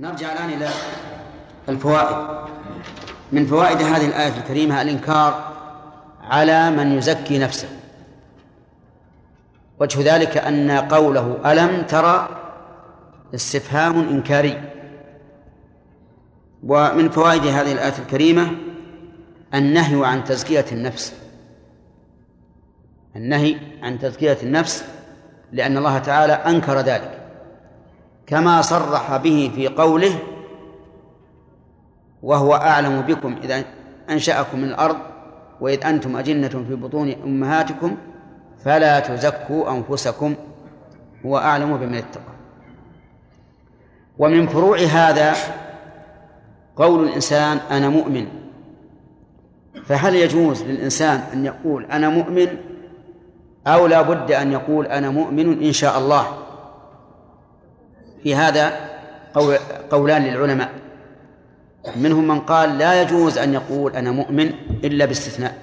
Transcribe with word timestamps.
نرجع 0.00 0.32
الآن 0.32 0.50
إلى 0.50 0.68
الفوائد. 1.68 2.16
من 3.32 3.46
فوائد 3.46 3.82
هذه 3.82 4.06
الآية 4.06 4.38
الكريمة 4.38 4.82
الإنكار 4.82 5.52
على 6.20 6.70
من 6.70 6.98
يزكي 6.98 7.38
نفسه. 7.38 7.68
وجه 9.80 10.14
ذلك 10.14 10.36
أن 10.36 10.70
قوله 10.70 11.52
ألم 11.52 11.82
ترى 11.82 12.28
استفهام 13.34 14.00
إنكاري. 14.00 14.62
ومن 16.66 17.10
فوائد 17.10 17.46
هذه 17.46 17.72
الآية 17.72 17.98
الكريمة 17.98 18.56
النهي 19.54 20.06
عن 20.06 20.24
تزكية 20.24 20.66
النفس. 20.72 21.14
النهي 23.16 23.56
عن 23.82 23.98
تزكية 23.98 24.38
النفس 24.42 24.84
لأن 25.52 25.76
الله 25.76 25.98
تعالى 25.98 26.32
أنكر 26.32 26.80
ذلك. 26.80 27.23
كما 28.26 28.62
صرح 28.62 29.16
به 29.16 29.50
في 29.54 29.68
قوله 29.68 30.18
وهو 32.22 32.54
أعلم 32.54 33.00
بكم 33.00 33.36
إذا 33.42 33.64
أنشأكم 34.10 34.58
من 34.58 34.68
الأرض 34.68 34.96
وإذ 35.60 35.86
أنتم 35.86 36.16
أجنة 36.16 36.48
في 36.48 36.74
بطون 36.74 37.14
أمهاتكم 37.24 37.96
فلا 38.64 39.00
تزكوا 39.00 39.70
أنفسكم 39.70 40.34
هو 41.26 41.38
أعلم 41.38 41.76
بمن 41.76 41.94
اتقى. 41.94 42.34
ومن 44.18 44.46
فروع 44.46 44.78
هذا 44.78 45.34
قول 46.76 47.08
الإنسان 47.08 47.56
أنا 47.70 47.88
مؤمن. 47.88 48.26
فهل 49.84 50.14
يجوز 50.14 50.62
للإنسان 50.62 51.20
أن 51.32 51.44
يقول 51.44 51.84
أنا 51.84 52.08
مؤمن 52.08 52.46
أو 53.66 53.86
لا 53.86 54.02
بد 54.02 54.32
أن 54.32 54.52
يقول 54.52 54.86
أنا 54.86 55.10
مؤمن 55.10 55.62
إن 55.62 55.72
شاء 55.72 55.98
الله؟ 55.98 56.43
في 58.24 58.34
هذا 58.34 58.90
قولان 59.90 60.22
للعلماء. 60.22 60.70
منهم 61.96 62.28
من 62.28 62.40
قال 62.40 62.78
لا 62.78 63.02
يجوز 63.02 63.38
أن 63.38 63.54
يقول 63.54 63.96
أنا 63.96 64.10
مؤمن 64.10 64.52
إلا 64.84 65.04
باستثناء. 65.04 65.58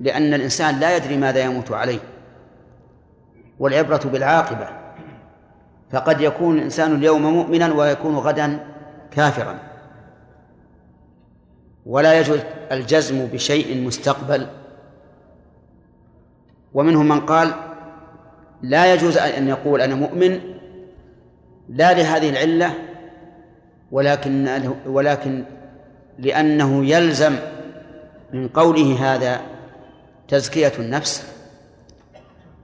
لأن 0.00 0.34
الإنسان 0.34 0.80
لا 0.80 0.96
يدري 0.96 1.16
ماذا 1.16 1.40
يموت 1.40 1.72
عليه. 1.72 1.98
والعبرة 3.58 4.00
بالعاقبة. 4.04 4.68
فقد 5.90 6.20
يكون 6.20 6.58
الإنسان 6.58 6.94
اليوم 6.94 7.22
مؤمنا 7.22 7.74
ويكون 7.74 8.16
غدا 8.16 8.66
كافرا. 9.10 9.58
ولا 11.86 12.20
يجوز 12.20 12.38
الجزم 12.72 13.26
بشيء 13.26 13.86
مستقبل. 13.86 14.46
ومنهم 16.74 17.08
من 17.08 17.20
قال 17.20 17.54
لا 18.62 18.94
يجوز 18.94 19.16
أن 19.18 19.48
يقول 19.48 19.80
أنا 19.80 19.94
مؤمن 19.94 20.40
لا 21.68 21.92
لهذه 21.92 22.30
العلة 22.30 22.74
ولكن 23.92 24.48
ولكن 24.86 25.44
لأنه 26.18 26.84
يلزم 26.86 27.36
من 28.32 28.48
قوله 28.48 29.14
هذا 29.14 29.40
تزكية 30.28 30.72
النفس 30.78 31.26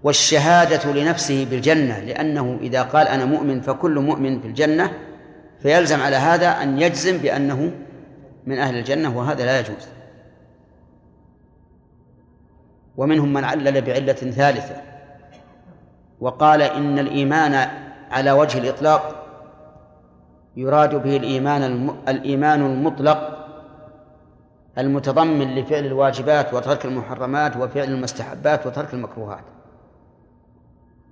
والشهادة 0.03 0.93
لنفسه 0.93 1.47
بالجنة 1.51 1.99
لأنه 2.01 2.59
إذا 2.63 2.83
قال 2.83 3.09
أنا 3.09 3.25
مؤمن 3.25 3.61
فكل 3.61 3.99
مؤمن 3.99 4.41
في 4.41 4.47
الجنة 4.47 4.93
فيلزم 5.63 6.01
على 6.01 6.17
هذا 6.17 6.49
أن 6.49 6.81
يجزم 6.81 7.19
بأنه 7.19 7.73
من 8.47 8.59
أهل 8.59 8.79
الجنة 8.79 9.19
وهذا 9.19 9.45
لا 9.45 9.61
يجوز. 9.61 9.89
ومنهم 12.97 13.33
من 13.33 13.45
علل 13.45 13.81
بعلة 13.81 14.13
ثالثة. 14.13 14.92
وقال 16.23 16.63
إن 16.63 16.99
الإيمان 16.99 17.69
على 18.11 18.33
وجه 18.33 18.59
الإطلاق 18.59 19.27
يراد 20.57 20.95
به 20.95 21.17
الإيمان 21.17 21.91
الإيمان 22.09 22.67
المطلق 22.67 23.47
المتضمن 24.79 25.55
لفعل 25.55 25.87
الواجبات 25.87 26.55
وترك 26.55 26.85
المحرمات 26.85 27.57
وفعل 27.57 27.89
المستحبات 27.89 28.67
وترك 28.67 28.95
المكروهات. 28.95 29.45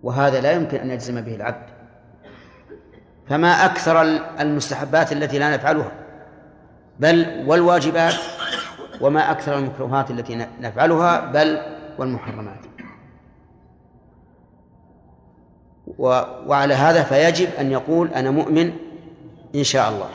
وهذا 0.02 0.40
لا 0.40 0.52
يمكن 0.52 0.78
أن 0.78 0.90
يجزم 0.90 1.20
به 1.20 1.34
العبد. 1.34 1.66
فما 3.28 3.64
أكثر 3.64 4.02
المستحبات 4.40 5.12
التي 5.12 5.38
لا 5.38 5.56
نفعلها 5.56 5.92
بل 7.00 7.44
والواجبات 7.46 8.14
وما 9.00 9.30
أكثر 9.30 9.58
المكروهات 9.58 10.10
التي 10.10 10.46
نفعلها 10.60 11.20
بل 11.20 11.62
والمحرمات. 11.98 12.69
وعلى 15.98 16.74
هذا 16.74 17.02
فيجب 17.02 17.48
أن 17.60 17.70
يقول 17.70 18.08
أنا 18.08 18.30
مؤمن 18.30 18.72
إن 19.54 19.64
شاء 19.64 19.90
الله. 19.90 20.08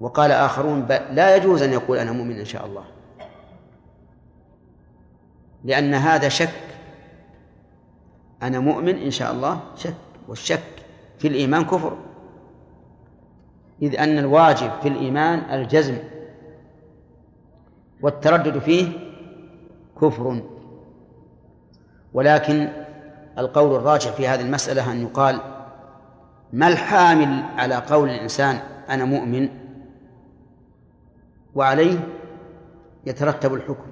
وقال 0.00 0.30
آخرون 0.30 0.86
لا 1.10 1.36
يجوز 1.36 1.62
أن 1.62 1.72
يقول 1.72 1.98
أنا 1.98 2.12
مؤمن 2.12 2.38
إن 2.38 2.44
شاء 2.44 2.66
الله. 2.66 2.84
لأن 5.64 5.94
هذا 5.94 6.28
شك. 6.28 6.50
أنا 8.42 8.58
مؤمن 8.58 8.96
إن 8.96 9.10
شاء 9.10 9.32
الله 9.32 9.60
شك. 9.76 9.94
والشك 10.28 10.62
في 11.18 11.28
الإيمان 11.28 11.64
كفر. 11.64 11.96
إذ 13.82 13.98
أن 14.00 14.18
الواجب 14.18 14.70
في 14.82 14.88
الإيمان 14.88 15.38
الجزم. 15.38 15.98
والتردد 18.02 18.58
فيه 18.58 18.88
كفر. 20.00 20.42
ولكن 22.14 22.85
القول 23.38 23.76
الراجح 23.76 24.10
في 24.10 24.28
هذه 24.28 24.40
المسألة 24.40 24.92
أن 24.92 25.02
يقال 25.02 25.40
ما 26.52 26.68
الحامل 26.68 27.44
على 27.56 27.74
قول 27.74 28.08
الإنسان 28.08 28.58
أنا 28.88 29.04
مؤمن 29.04 29.48
وعليه 31.54 31.98
يترتب 33.06 33.54
الحكم. 33.54 33.86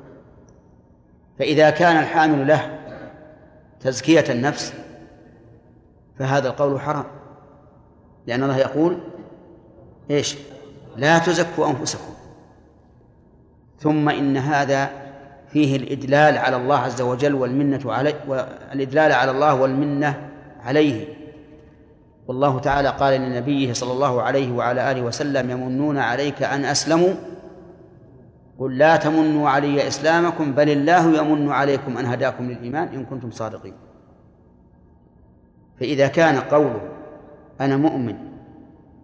فإذا 1.39 1.71
كان 1.71 1.97
الحامل 1.97 2.47
له 2.47 2.79
تزكية 3.81 4.25
النفس 4.31 4.75
فهذا 6.19 6.49
القول 6.49 6.81
حرام 6.81 7.05
لأن 8.27 8.43
الله 8.43 8.57
يقول 8.57 8.99
إيش؟ 10.11 10.37
لا 10.97 11.19
تزكوا 11.19 11.67
أنفسكم. 11.71 12.15
ثم 13.79 14.09
إن 14.09 14.37
هذا 14.37 15.04
فيه 15.55 15.77
الإدلال 15.77 16.39
على 16.39 16.57
الله 16.57 16.77
عز 16.77 17.03
وجل 17.03 17.35
والمنة 17.35 17.93
عليه 17.93 18.15
والإدلال 18.29 19.13
على 19.13 19.31
الله 19.31 19.55
والمنة 19.55 20.31
عليه. 20.61 21.07
والله 22.29 22.59
تعالى 22.59 22.89
قال 22.89 23.21
لنبيه 23.21 23.73
صلى 23.73 23.93
الله 23.93 24.23
عليه 24.23 24.53
وعلى 24.53 24.91
آله 24.91 25.03
وسلم 25.03 25.51
يمنون 25.51 25.99
عليك 25.99 26.43
أن 26.43 26.65
أسلموا؟ 26.65 27.15
قل 28.59 28.79
لا 28.79 28.97
تمنوا 28.97 29.49
علي 29.51 29.89
إسلامكم 29.89 30.53
بل 30.53 30.71
الله 30.71 31.19
يمن 31.19 31.51
عليكم 31.51 31.99
أن 31.99 32.07
هداكم 32.07 32.51
للإيمان 32.51 32.89
إن 32.89 33.05
كنتم 33.05 33.31
صادقين. 33.31 33.75
فإذا 35.81 36.07
كان 36.07 36.41
قوله 36.41 36.81
أنا 37.61 37.77
مؤمن 37.77 38.17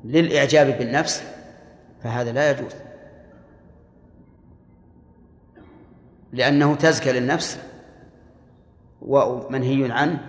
للإعجاب 0.05 0.79
بالنفس 0.79 1.23
فهذا 2.03 2.33
لا 2.33 2.51
يجوز. 2.51 2.73
لأنه 6.33 6.75
تزكى 6.75 7.13
للنفس 7.13 7.59
ومنهي 9.03 9.93
عنه 9.93 10.21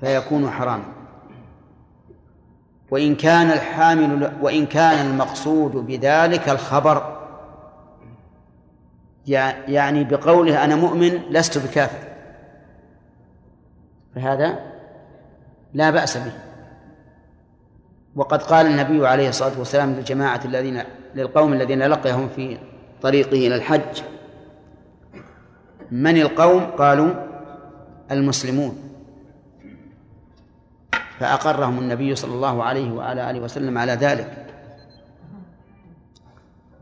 فيكون 0.00 0.50
حراما. 0.50 0.84
وإن 2.90 3.14
كان 3.14 3.46
الحامل 3.46 4.32
وإن 4.42 4.66
كان 4.66 5.06
المقصود 5.06 5.72
بذلك 5.72 6.48
الخبر 6.48 7.20
يعني 9.26 10.04
بقوله 10.04 10.64
أنا 10.64 10.76
مؤمن 10.76 11.08
لست 11.30 11.58
بكافر 11.58 12.08
فهذا 14.14 14.58
لا 15.74 15.90
بأس 15.90 16.16
به. 16.16 16.32
وقد 18.16 18.42
قال 18.42 18.66
النبي 18.66 19.06
عليه 19.06 19.28
الصلاة 19.28 19.58
والسلام 19.58 19.92
للجماعة 19.92 20.40
الذين 20.44 20.82
للقوم 21.14 21.52
الذين 21.52 21.82
لقيهم 21.82 22.28
في 22.28 22.58
طريقه 23.02 23.46
إلى 23.46 23.54
الحج. 23.54 24.02
من 25.90 26.20
القوم؟ 26.20 26.62
قالوا 26.62 27.14
المسلمون. 28.10 28.78
فأقرهم 31.18 31.78
النبي 31.78 32.14
صلى 32.14 32.34
الله 32.34 32.62
عليه 32.64 32.92
وعلى 32.92 33.30
آله 33.30 33.40
وسلم 33.40 33.78
على 33.78 33.92
ذلك. 33.92 34.46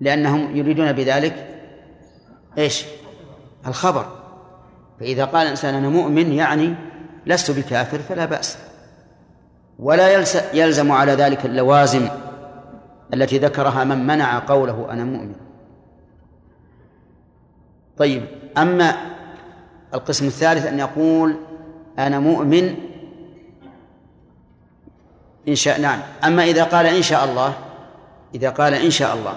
لأنهم 0.00 0.56
يريدون 0.56 0.92
بذلك 0.92 1.62
إيش؟ 2.58 2.84
الخبر. 3.66 4.06
فإذا 5.00 5.24
قال 5.24 5.42
الإنسان 5.42 5.74
أنا 5.74 5.88
مؤمن 5.88 6.32
يعني 6.32 6.74
لست 7.26 7.50
بكافر 7.50 7.98
فلا 7.98 8.24
بأس. 8.24 8.58
ولا 9.78 10.24
يلزم 10.52 10.92
على 10.92 11.12
ذلك 11.12 11.46
اللوازم 11.46 12.08
التي 13.14 13.38
ذكرها 13.38 13.84
من 13.84 14.06
منع 14.06 14.38
قوله 14.38 14.86
أنا 14.90 15.04
مؤمن. 15.04 15.47
طيب 17.98 18.26
أما 18.58 18.94
القسم 19.94 20.26
الثالث 20.26 20.66
أن 20.66 20.78
يقول 20.78 21.36
أنا 21.98 22.18
مؤمن 22.18 22.74
إن 25.48 25.54
شاء 25.54 25.80
نعم. 25.80 26.00
أما 26.24 26.44
إذا 26.44 26.64
قال 26.64 26.86
إن 26.86 27.02
شاء 27.02 27.24
الله 27.24 27.54
إذا 28.34 28.50
قال 28.50 28.74
إن 28.74 28.90
شاء 28.90 29.14
الله 29.14 29.36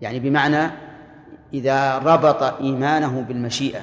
يعني 0.00 0.20
بمعنى 0.20 0.70
إذا 1.54 1.98
ربط 1.98 2.42
إيمانه 2.42 3.24
بالمشيئة 3.28 3.80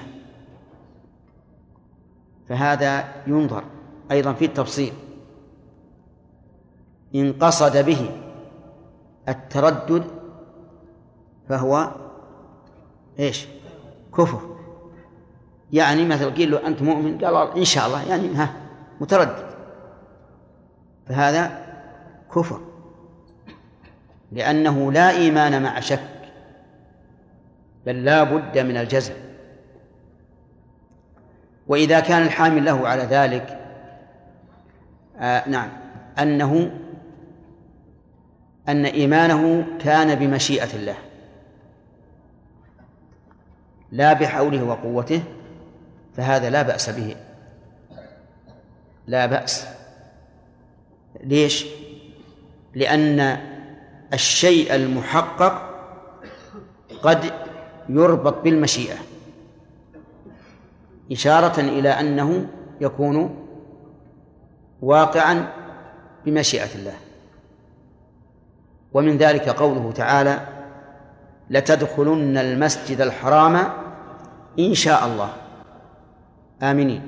فهذا 2.50 3.04
ينظر 3.28 3.64
أيضا 4.12 4.34
في 4.34 4.46
التفصيل. 4.46 4.94
إن 7.16 7.34
قصد 7.34 7.78
به 7.78 8.10
التردد 9.30 10.04
فهو 11.50 11.92
إيش؟ 13.20 13.46
كفر. 14.18 14.40
يعني 15.74 16.06
مثلا 16.06 16.30
قيل 16.30 16.52
له 16.52 16.68
أنت 16.68 16.82
مؤمن؟ 16.82 17.18
قال 17.26 17.58
إن 17.58 17.66
شاء 17.66 17.88
الله 17.88 18.10
يعني 18.10 18.36
ها 18.36 18.54
متردد. 19.02 19.50
فهذا 21.08 21.66
كفر. 22.36 22.60
لأنه 24.32 24.92
لا 24.92 25.10
إيمان 25.10 25.64
مع 25.64 25.80
شك 25.80 26.00
بل 27.86 28.06
لا 28.06 28.24
بد 28.24 28.58
من 28.58 28.78
الجزم 28.78 29.14
وإذا 31.68 32.00
كان 32.00 32.22
الحامل 32.22 32.66
له 32.66 32.88
على 32.88 33.04
ذلك 33.04 33.60
آه 35.20 35.50
نعم 35.50 35.70
أنه 36.20 36.72
أن 38.70 38.86
إيمانه 38.86 39.66
كان 39.80 40.16
بمشيئة 40.16 40.76
الله. 40.76 40.96
لا 43.96 44.14
بحوله 44.14 44.64
وقوته 44.64 45.24
فهذا 46.18 46.50
لا 46.50 46.62
بأس 46.62 46.90
به. 46.90 47.16
لا 49.08 49.26
بأس. 49.26 49.68
ليش؟ 51.24 51.66
لأن 52.74 53.38
الشيء 54.14 54.76
المحقق 54.76 55.70
قد 57.04 57.34
يربط 57.90 58.42
بالمشيئة 58.44 58.96
إشارة 61.12 61.60
إلى 61.60 61.90
أنه 61.90 62.48
يكون 62.82 63.48
واقعا 64.82 65.54
بمشيئة 66.26 66.76
الله. 66.76 66.96
ومن 68.94 69.18
ذلك 69.18 69.50
قوله 69.50 69.92
تعالى 69.92 70.48
لتدخلن 71.50 72.38
المسجد 72.38 73.02
الحرام 73.02 73.85
إن 74.60 74.74
شاء 74.74 75.06
الله. 75.06 75.30
آمنين. 76.64 77.02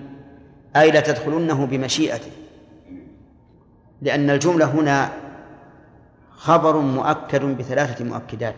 أي 0.76 0.92
لتدخلنه 0.92 1.66
بمشيئته. 1.66 2.32
لأن 4.02 4.30
الجملة 4.30 4.66
هنا 4.66 5.10
خبر 6.32 6.78
مؤكد 6.78 7.44
بثلاثة 7.46 8.06
مؤكدات. 8.06 8.56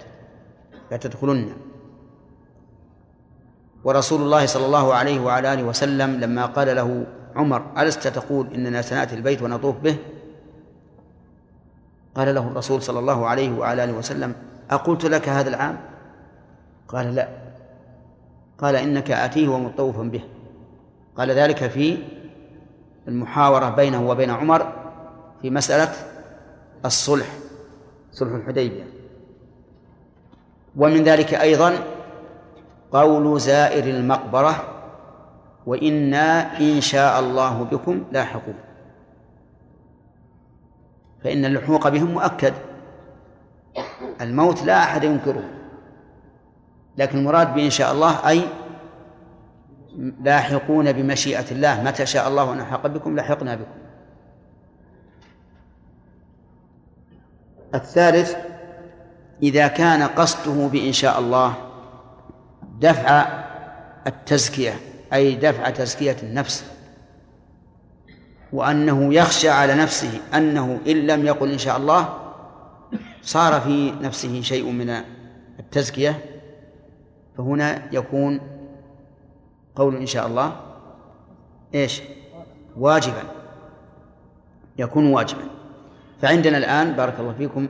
لتدخلن 0.91 1.53
ورسول 3.83 4.21
الله 4.21 4.45
صلى 4.45 4.65
الله 4.65 4.93
عليه 4.93 5.19
وعلى 5.19 5.53
آله 5.53 5.63
وسلم 5.63 6.19
لما 6.19 6.45
قال 6.45 6.75
له 6.75 7.05
عمر 7.35 7.61
ألست 7.77 8.07
تقول 8.07 8.53
إننا 8.53 8.81
سنأتي 8.81 9.15
البيت 9.15 9.41
ونطوف 9.41 9.75
به؟ 9.77 9.97
قال 12.15 12.35
له 12.35 12.47
الرسول 12.47 12.81
صلى 12.81 12.99
الله 12.99 13.27
عليه 13.27 13.51
وعلى 13.57 13.83
آله 13.83 13.93
وسلم 13.93 14.35
أقلت 14.71 15.05
لك 15.05 15.29
هذا 15.29 15.49
العام؟ 15.49 15.77
قال 16.87 17.15
لا. 17.15 17.48
قال 18.61 18.75
إنك 18.75 19.11
آتيه 19.11 19.47
ومطوفا 19.47 20.03
به. 20.03 20.21
قال 21.17 21.31
ذلك 21.31 21.67
في 21.67 21.97
المحاورة 23.07 23.69
بينه 23.69 24.09
وبين 24.09 24.29
عمر 24.29 24.73
في 25.41 25.49
مسألة 25.49 25.93
الصلح 26.85 27.27
صلح 28.11 28.31
الحديبية. 28.33 28.83
ومن 30.75 31.03
ذلك 31.03 31.33
أيضا 31.33 31.73
قول 32.91 33.39
زائر 33.39 33.83
المقبرة 33.83 34.55
وإنا 35.65 36.59
إن 36.59 36.81
شاء 36.81 37.19
الله 37.19 37.63
بكم 37.63 38.03
لاحقون. 38.11 38.55
فإن 41.23 41.45
اللحوق 41.45 41.89
بهم 41.89 42.11
مؤكد. 42.11 42.53
الموت 44.21 44.63
لا 44.63 44.77
أحد 44.83 45.03
ينكره. 45.03 45.58
لكن 46.99 47.17
المراد 47.17 47.53
بإن 47.53 47.69
شاء 47.69 47.91
الله 47.91 48.29
أي 48.29 48.43
لاحقون 50.23 50.91
بمشيئة 50.91 51.51
الله. 51.51 51.83
متى 51.83 52.05
شاء 52.05 52.27
الله 52.27 52.53
أن 52.53 52.57
نلحق 52.57 52.87
بكم؟ 52.87 53.15
لحقنا 53.15 53.55
بكم. 53.55 53.79
الثالث 57.75 58.35
إذا 59.43 59.67
كان 59.67 60.03
قصده 60.03 60.67
بإن 60.67 60.93
شاء 60.93 61.19
الله 61.19 61.53
دفع 62.79 63.25
التزكية 64.07 64.73
أي 65.13 65.35
دفع 65.35 65.69
تزكية 65.69 66.17
النفس. 66.23 66.65
وأنه 68.53 69.13
يخشى 69.13 69.49
على 69.49 69.75
نفسه 69.75 70.19
أنه 70.33 70.79
إن 70.87 70.95
لم 71.07 71.25
يقل 71.25 71.51
إن 71.51 71.57
شاء 71.57 71.77
الله 71.77 72.17
صار 73.21 73.61
في 73.61 73.91
نفسه 74.01 74.41
شيء 74.41 74.71
من 74.71 75.03
التزكية. 75.59 76.28
فهنا 77.39 77.81
يكون 77.91 78.41
قول 79.75 79.95
إن 79.95 80.05
شاء 80.05 80.27
الله 80.27 80.55
إيش؟ 81.75 82.01
واجبا. 82.77 83.23
يكون 84.77 85.13
واجبا. 85.13 85.43
فعندنا 86.21 86.57
الآن 86.57 86.93
بارك 86.93 87.19
الله 87.19 87.33
فيكم 87.33 87.67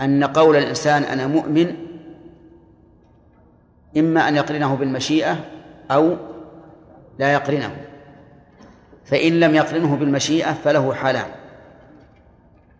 أن 0.00 0.24
قول 0.24 0.56
الإنسان 0.56 1.02
أنا 1.02 1.26
مؤمن 1.26 1.76
إما 3.96 4.28
أن 4.28 4.36
يقرنه 4.36 4.74
بالمشيئة 4.74 5.44
أو 5.90 6.16
لا 7.18 7.32
يقرنه. 7.32 7.76
فإن 9.04 9.40
لم 9.40 9.54
يقرنه 9.54 9.96
بالمشيئة 9.96 10.52
فله 10.52 10.94
حالان. 10.94 11.30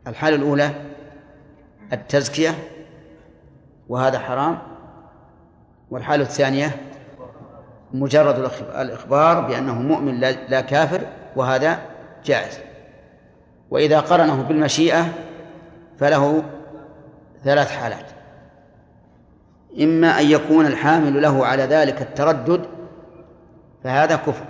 الحالة 0.06 0.36
الأولى 0.36 0.70
التزكية 1.92 2.54
وهذا 3.88 4.18
حرام. 4.18 4.58
والحالة 5.90 6.22
الثانية 6.22 6.70
مجرد 7.92 8.50
الإخبار 8.74 9.40
بأنه 9.40 9.74
مؤمن 9.74 10.20
لا 10.48 10.60
كافر 10.60 11.00
وهذا 11.36 11.78
جائز. 12.24 12.58
وإذا 13.70 14.00
قرنه 14.00 14.42
بالمشيئة 14.42 15.06
فله 15.98 16.42
ثلاث 17.44 17.70
حالات. 17.70 18.06
إما 19.80 20.20
أن 20.20 20.26
يكون 20.26 20.66
الحامل 20.66 21.22
له 21.22 21.46
على 21.46 21.62
ذلك 21.62 22.02
التردد 22.02 22.64
فهذا 23.84 24.16
كفر. 24.16 24.44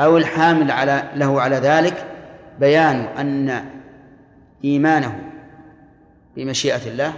أو 0.00 0.16
الحامل 0.16 0.70
على 0.70 1.02
له 1.14 1.40
على 1.40 1.56
ذلك 1.56 2.06
بيان 2.60 2.96
أن 2.96 3.64
إيمانه 4.64 5.20
بمشيئة 6.36 6.88
الله 6.88 7.12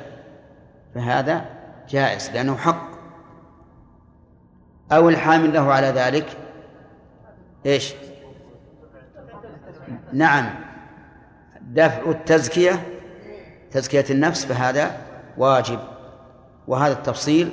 فهذا 0.94 1.44
جائز 1.88 2.30
لأنه 2.30 2.56
حق. 2.56 2.92
أو 4.92 5.08
الحامل 5.08 5.52
له 5.54 5.72
على 5.72 5.86
ذلك. 5.86 6.36
إيش؟ 7.66 7.94
نعم. 10.12 10.54
دفع 11.60 12.10
التزكية 12.10 12.82
تزكية 13.70 14.04
النفس 14.10 14.44
فهذا 14.44 14.96
واجب. 15.38 15.78
وهذا 16.68 16.92
التفصيل 16.92 17.52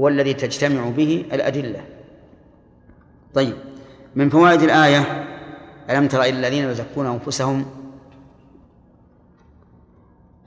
هو 0.00 0.08
الذي 0.08 0.34
تجتمع 0.34 0.88
به 0.88 1.24
الأدلة. 1.32 1.84
طيب. 3.34 3.56
من 4.14 4.30
فوائد 4.30 4.62
الآية 4.62 5.28
ألم 5.90 6.08
تر 6.08 6.20
إلى 6.20 6.30
الذين 6.30 6.70
يزكون 6.70 7.06
أنفسهم 7.06 7.66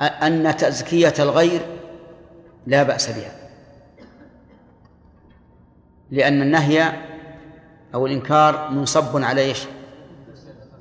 أن 0.01 0.58
تزكية 0.58 1.13
الغير 1.20 1.62
لا 2.65 2.84
بأس 2.84 3.10
بها. 3.10 3.31
لأن 6.12 6.41
النهي 6.41 6.93
أو 7.93 8.05
الإنكار 8.05 8.69
منصب 8.69 9.24
على 9.24 9.41
إيش؟ 9.41 9.65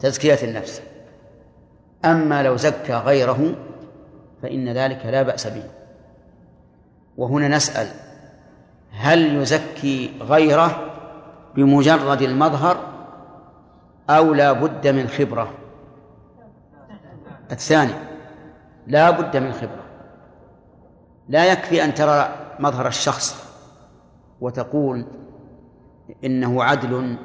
تزكية 0.00 0.38
النفس. 0.42 0.82
أما 2.04 2.42
لو 2.42 2.56
زكى 2.56 2.94
غيره 2.94 3.54
فإن 4.42 4.68
ذلك 4.68 5.06
لا 5.06 5.22
بأس 5.22 5.46
به. 5.46 5.64
وهنا 7.16 7.48
نسأل 7.48 7.86
هل 8.90 9.36
يزكي 9.36 10.12
غيره 10.20 10.94
بمجرد 11.54 12.22
المظهر 12.22 12.76
أو 14.10 14.34
لا 14.34 14.52
بد 14.52 14.88
من 14.88 15.08
خبرة؟ 15.08 15.52
الثاني 17.52 17.94
لا 18.86 19.10
بد 19.10 19.36
من 19.36 19.52
خبرة. 19.52 19.83
لا 21.28 21.52
يكفي 21.52 21.84
أن 21.84 21.94
ترى 21.94 22.28
مظهر 22.60 22.86
الشخص 22.86 23.44
وتقول 24.40 25.06
إنه 26.24 26.64
عدل 26.64 27.16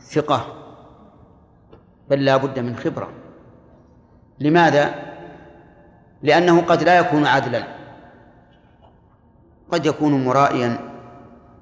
ثقة 0.00 0.54
بل 2.10 2.24
لا 2.24 2.36
بد 2.36 2.58
من 2.58 2.76
خبرة. 2.76 3.08
لماذا؟ 4.40 4.94
لأنه 6.22 6.60
قد 6.60 6.82
لا 6.82 6.98
يكون 6.98 7.26
عدلا. 7.26 7.64
قد 9.72 9.86
يكون 9.86 10.24
مرائيا 10.24 10.78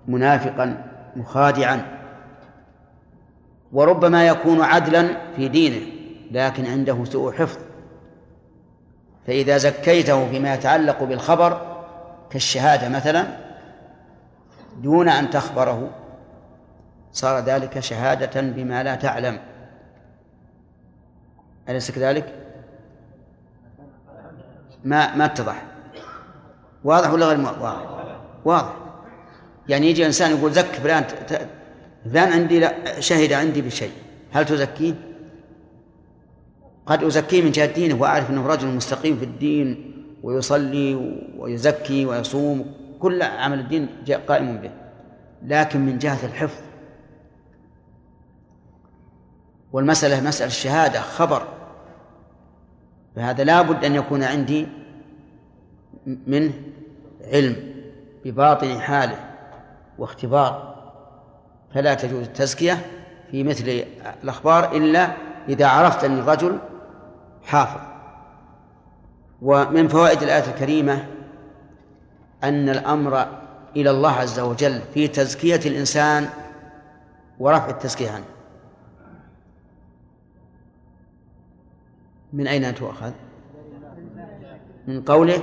منافقا 0.09 0.85
مخادعا. 1.17 1.97
وربما 3.73 4.27
يكون 4.27 4.61
عدلا 4.61 5.33
في 5.37 5.49
دينه 5.49 5.87
لكن 6.31 6.67
عنده 6.67 7.05
سوء 7.05 7.33
حفظ. 7.33 7.59
فإذا 9.27 9.57
زكيته 9.57 10.29
فيما 10.29 10.55
يتعلق 10.55 11.03
بالخبر 11.03 11.76
كالشهادة 12.31 12.89
مثلا 12.89 13.27
دون 14.83 15.09
أن 15.09 15.31
تخبره 15.31 15.91
صار 17.13 17.45
ذلك 17.45 17.81
شهادة 17.81 18.41
بما 18.41 18.83
لا 18.83 18.95
تعلم 18.95 19.39
أليس 21.69 21.91
كذلك؟ 21.91 22.35
ما 24.85 25.17
ما 25.17 25.25
اتضح 25.25 25.63
واضح 26.85 27.11
ولا 27.11 27.27
غير 27.27 27.41
واضح؟ 27.41 28.19
واضح 28.45 28.77
يعني 29.69 29.91
يجي 29.91 30.07
إنسان 30.07 30.31
يقول 30.31 30.53
زك 30.53 30.65
فلان 30.65 31.05
فلان 32.05 32.33
عندي 32.33 32.61
لا 32.61 33.01
شهد 33.01 33.33
عندي 33.33 33.63
بشيء 33.63 33.93
هل 34.33 34.47
تزكيه؟ 34.47 34.95
قد 36.87 37.05
أزكيه 37.05 37.43
من 37.43 37.51
جهة 37.51 37.67
دينه 37.67 38.01
وأعرف 38.01 38.31
أنه 38.31 38.47
رجل 38.47 38.69
مستقيم 38.69 39.17
في 39.17 39.25
الدين 39.25 39.96
ويصلي 40.23 40.95
ويزكي 41.39 42.07
ويصوم 42.07 42.75
كل 43.01 43.23
عمل 43.23 43.61
الدين 43.61 43.89
قائم 44.29 44.57
به 44.57 44.71
لكن 45.43 45.81
من 45.81 45.99
جهة 45.99 46.27
الحفظ. 46.27 46.61
والمسألة 49.73 50.21
مسألة 50.21 50.47
الشهادة 50.47 51.01
خبر. 51.01 51.43
فهذا 53.17 53.45
لا 53.45 53.63
بد 53.63 53.85
أن 53.85 53.95
يكون 53.95 54.23
عندي 54.23 54.67
منه 56.07 56.53
علم 57.33 57.57
بباطن 58.25 58.81
حاله 58.81 59.19
واختبار. 59.99 60.77
فلا 61.75 61.95
تجوز 61.95 62.23
التزكية 62.23 62.87
في 63.31 63.45
مثل 63.45 63.85
الأخبار 64.23 64.77
إلا 64.77 65.13
إذا 65.49 65.67
عرفت 65.67 66.05
أن 66.05 66.19
الرجل 66.19 66.59
حافظ. 67.45 67.96
ومن 69.43 69.89
فوائد 69.89 70.23
الآية 70.23 70.51
الكريمة 70.51 71.07
أن 72.45 72.69
الأمر 72.69 73.27
إلى 73.77 73.91
الله 73.91 74.13
عز 74.13 74.41
وجل 74.41 74.81
في 74.95 75.09
تزكية 75.09 75.61
الإنسان 75.67 76.29
ورفع 77.39 77.71
التزكية 77.71 78.11
عنه. 78.11 78.25
من 82.33 82.47
أين 82.47 82.75
تؤخذ؟ 82.75 83.13
من 84.87 85.03
قوله 85.03 85.43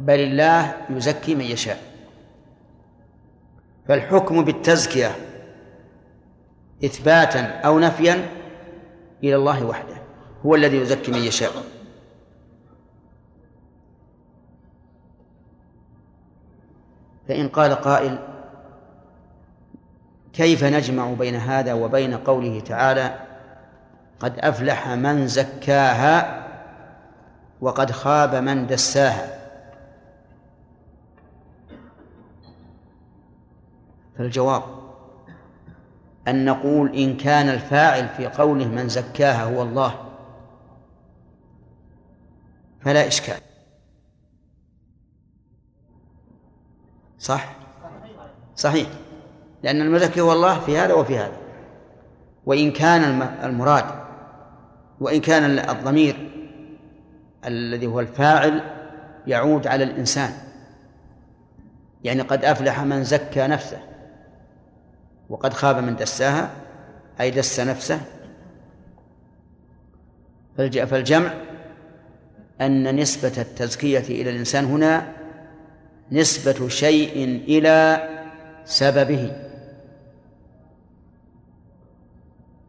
بل 0.00 0.20
الله 0.20 0.74
يزكي 0.90 1.34
من 1.34 1.44
يشاء. 1.44 1.78
فالحكم 3.88 4.44
بالتزكية 4.44 5.16
إثباتا 6.84 7.40
أو 7.40 7.78
نفيا 7.78 8.28
إلى 9.24 9.36
الله 9.36 9.64
وحده 9.66 9.96
هو 10.46 10.54
الذي 10.54 10.76
يزكي 10.76 11.12
من 11.12 11.18
يشاء. 11.18 11.52
فإن 17.28 17.48
قال 17.48 17.74
قائل 17.74 18.18
كيف 20.32 20.64
نجمع 20.64 21.12
بين 21.12 21.34
هذا 21.34 21.72
وبين 21.72 22.14
قوله 22.14 22.60
تعالى 22.60 23.20
قد 24.20 24.38
أفلح 24.38 24.88
من 24.88 25.26
زكاها 25.26 26.42
وقد 27.60 27.90
خاب 27.90 28.34
من 28.34 28.66
دساها. 28.66 29.38
فالجواب 34.18 34.62
أن 36.28 36.44
نقول 36.44 36.96
إن 36.96 37.16
كان 37.16 37.48
الفاعل 37.48 38.08
في 38.08 38.26
قوله 38.26 38.68
من 38.68 38.88
زكاها 38.88 39.44
هو 39.44 39.62
الله 39.62 39.94
فلا 42.80 43.06
إشكال. 43.06 43.51
صح؟ 47.22 47.56
صحيح. 48.56 48.88
لأن 49.62 49.80
المزكي 49.80 50.20
هو 50.20 50.32
الله 50.32 50.60
في 50.60 50.78
هذا 50.78 50.94
وفي 50.94 51.18
هذا. 51.18 51.36
وإن 52.46 52.70
كان 52.70 53.22
المراد 53.22 53.84
وإن 55.00 55.20
كان 55.20 55.58
الضمير 55.58 56.30
الذي 57.44 57.86
هو 57.86 58.00
الفاعل 58.00 58.62
يعود 59.26 59.66
على 59.66 59.84
الإنسان. 59.84 60.32
يعني 62.04 62.22
قد 62.22 62.44
أفلح 62.44 62.80
من 62.80 63.04
زكى 63.04 63.46
نفسه 63.46 63.78
وقد 65.28 65.52
خاب 65.52 65.78
من 65.78 65.96
دساها 65.96 66.50
أي 67.20 67.30
دس 67.30 67.60
نفسه. 67.60 68.00
فالجمع 70.56 71.32
أن 72.60 72.96
نسبة 72.96 73.32
التزكية 73.38 73.98
إلى 73.98 74.30
الإنسان 74.30 74.64
هنا 74.64 75.21
نسبة 76.12 76.68
شيء 76.68 77.42
إلى 77.48 78.08
سببه. 78.64 79.32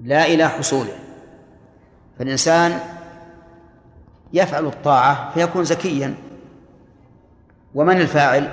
لا 0.01 0.25
إلى 0.25 0.49
حصوله. 0.49 0.93
فالإنسان 2.19 2.79
يفعل 4.33 4.65
الطاعة 4.65 5.33
فيكون 5.33 5.63
زكيا. 5.63 6.15
ومن 7.75 8.01
الفاعل؟ 8.01 8.47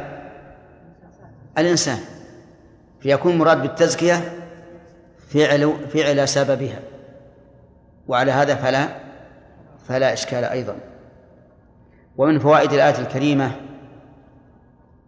الإنسان. 1.59 1.99
فيكون 3.01 3.39
مراد 3.39 3.63
بالتزكية 3.63 4.33
فعل 5.29 5.89
فعل 5.89 6.29
سببها. 6.29 6.81
وعلى 8.09 8.33
هذا 8.33 8.55
فلا 8.55 8.89
فلا 9.89 10.13
إشكال 10.13 10.45
أيضا. 10.45 10.77
ومن 12.17 12.39
فوائد 12.39 12.73
الآية 12.73 12.99
الكريمة 12.99 13.70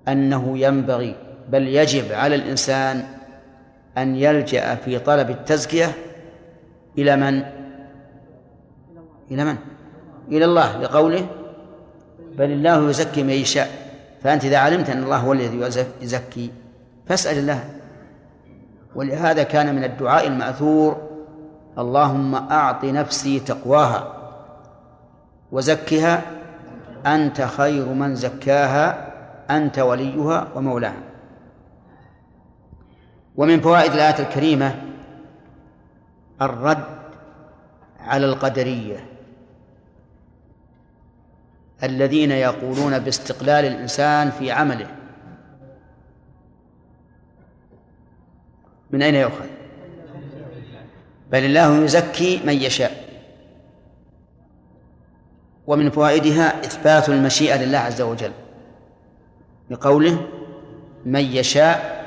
أنه 0.09 0.59
ينبغي 0.59 1.17
بل 1.49 1.69
يجب 1.69 2.13
على 2.13 2.35
الإنسان 2.35 3.05
أن 3.99 4.17
يلجأ 4.17 4.75
في 4.75 4.99
طلب 4.99 5.31
التزكية 5.31 5.93
إلى 6.99 7.17
من؟ 7.17 7.43
إلى 9.31 9.45
من؟ 9.45 9.57
إلى 10.29 10.45
الله 10.45 10.79
لقوله 10.79 11.27
بل 12.39 12.51
الله 12.51 12.91
يزكي 12.91 13.23
من 13.23 13.31
يشاء 13.31 13.71
فأنت 14.23 14.45
إذا 14.45 14.59
علمت 14.59 14.91
أن 14.91 15.03
الله 15.03 15.17
هو 15.17 15.33
الذي 15.33 15.85
يزكي 16.01 16.51
فاسأل 17.07 17.39
الله 17.39 17.65
ولهذا 18.95 19.43
كان 19.43 19.75
من 19.75 19.85
الدعاء 19.85 20.27
المأثور 20.27 20.97
اللهم 21.79 22.35
أعط 22.35 22.85
نفسي 22.85 23.41
تقواها 23.41 24.13
وزكها 25.53 26.23
أنت 27.07 27.41
خير 27.43 27.89
من 27.89 28.15
زكاها 28.15 29.12
أنت 29.51 29.79
وليها 29.79 30.49
ومولاها. 30.55 31.03
ومن 33.37 33.61
فوائد 33.61 33.93
الآية 33.93 34.19
الكريمة 34.19 34.83
الرد 36.43 36.85
على 38.01 38.27
القدرية 38.27 39.09
الذين 41.83 42.31
يقولون 42.31 42.99
باستقلال 42.99 43.65
الإنسان 43.65 44.31
في 44.31 44.51
عمله. 44.51 44.87
من 48.91 49.03
أين 49.03 49.15
يؤخذ؟ 49.15 49.47
بل 51.31 51.45
الله 51.45 51.85
يزكي 51.85 52.41
من 52.47 52.53
يشاء. 52.53 53.13
ومن 55.67 55.91
فوائدها 55.91 56.65
إثبات 56.65 57.09
المشيئة 57.09 57.65
لله 57.65 57.79
عز 57.79 58.01
وجل. 58.01 58.33
بقوله 59.71 60.27
من 61.07 61.21
يشاء 61.21 62.03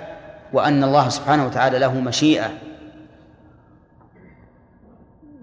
وأن 0.54 0.84
الله 0.84 1.10
سبحانه 1.10 1.46
وتعالى 1.46 1.80
له 1.80 2.00
مشيئة. 2.00 2.50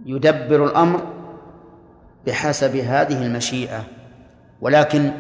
يدبر 0.06 0.64
الأمر 0.64 1.06
بحسب 2.26 2.76
هذه 2.76 3.26
المشيئة. 3.26 3.84
ولكن 4.60 5.12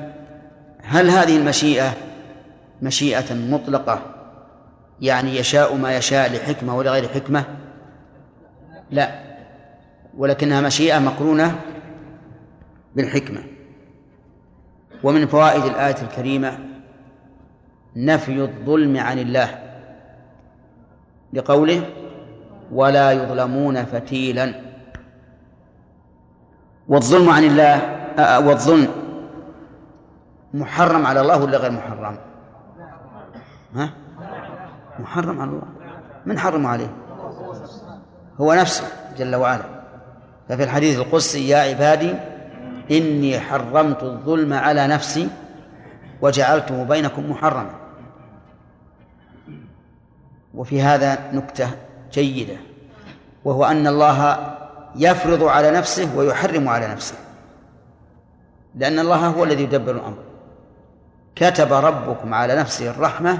هل 0.82 1.10
هذه 1.10 1.36
المشيئة 1.36 1.92
مشيئة 2.82 3.34
مطلقة؟ 3.34 4.02
يعني 5.00 5.36
يشاء 5.36 5.76
ما 5.76 5.96
يشاء 5.96 6.32
لحكمة 6.32 6.76
ولغير 6.76 7.08
حكمة؟ 7.08 7.44
لا. 8.90 9.22
ولكنها 10.16 10.60
مشيئة 10.60 10.98
مقرونة 10.98 11.60
بالحكمة. 12.96 13.40
ومن 15.02 15.26
فوائد 15.26 15.64
الآية 15.64 16.02
الكريمة 16.02 16.71
نفي 17.96 18.40
الظلم 18.42 18.96
عن 18.96 19.18
الله 19.18 19.58
لقوله 21.32 21.82
ولا 22.72 23.12
يظلمون 23.12 23.84
فتيلا 23.84 24.54
والظلم 26.88 27.30
عن 27.30 27.44
الله 27.44 27.80
والظلم 28.46 28.88
محرم 30.54 31.06
على 31.06 31.20
الله 31.20 31.42
ولا 31.42 31.58
غير 31.58 31.70
محرم؟ 31.70 32.16
ها؟ 33.74 33.90
محرم 34.98 35.40
على 35.40 35.50
الله 35.50 35.62
من 36.26 36.38
حرم 36.38 36.66
عليه؟ 36.66 36.94
هو 38.40 38.54
نفسه 38.54 38.84
جل 39.18 39.34
وعلا 39.36 39.64
ففي 40.48 40.64
الحديث 40.64 40.98
القدسي 40.98 41.48
يا 41.48 41.58
عبادي 41.58 42.14
إني 42.90 43.40
حرمت 43.40 44.02
الظلم 44.02 44.52
على 44.52 44.86
نفسي 44.86 45.28
وجعلته 46.22 46.84
بينكم 46.84 47.30
محرما 47.30 47.81
وفي 50.54 50.82
هذا 50.82 51.18
نكتة 51.32 51.70
جيدة 52.12 52.56
وهو 53.44 53.64
أن 53.64 53.86
الله 53.86 54.36
يفرض 54.96 55.44
على 55.44 55.70
نفسه 55.70 56.16
ويحرم 56.16 56.68
على 56.68 56.88
نفسه 56.88 57.14
لأن 58.74 58.98
الله 58.98 59.26
هو 59.26 59.44
الذي 59.44 59.62
يدبر 59.62 59.92
الأمر. 59.92 60.18
كتب 61.36 61.72
ربكم 61.72 62.34
على 62.34 62.56
نفسه 62.56 62.90
الرحمة 62.90 63.38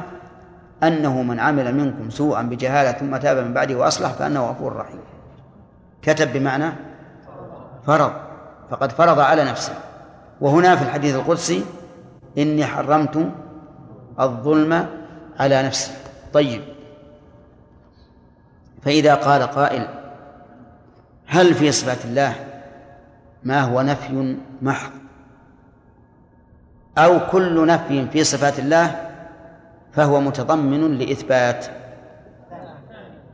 أنه 0.82 1.22
من 1.22 1.40
عمل 1.40 1.74
منكم 1.74 2.10
سوءا 2.10 2.42
بجهالة 2.42 2.92
ثم 2.92 3.16
تاب 3.16 3.36
من 3.36 3.54
بعده 3.54 3.74
وأصلح 3.74 4.10
فأنه 4.10 4.50
غفور 4.50 4.76
رحيم. 4.76 5.00
كتب 6.02 6.32
بمعنى 6.32 6.72
فرض 7.86 8.12
فقد 8.70 8.92
فرض 8.92 9.18
على 9.20 9.44
نفسه. 9.44 9.74
وهنا 10.40 10.76
في 10.76 10.82
الحديث 10.82 11.14
القدسي 11.14 11.64
إني 12.38 12.66
حرمت 12.66 13.28
الظلم 14.20 14.86
على 15.40 15.62
نفسي. 15.62 15.92
طيب. 16.32 16.71
فإذا 18.84 19.14
قال 19.14 19.42
قائل 19.42 19.88
هل 21.26 21.54
في 21.54 21.72
صفات 21.72 22.04
الله 22.04 22.34
ما 23.44 23.60
هو 23.60 23.82
نفي 23.82 24.36
محض؟ 24.62 24.90
أو 26.98 27.20
كل 27.30 27.66
نفي 27.66 28.06
في 28.06 28.24
صفات 28.24 28.58
الله 28.58 29.10
فهو 29.92 30.20
متضمن 30.20 30.98
لإثبات؟ 30.98 31.66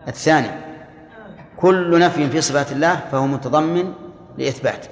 الثاني 0.09 0.51
كل 1.57 1.99
نفي 2.01 2.29
في 2.29 2.41
صفات 2.41 2.73
الله 2.73 2.97
فهو 2.97 3.27
متضمن 3.27 3.93
لإثبات. 4.39 4.87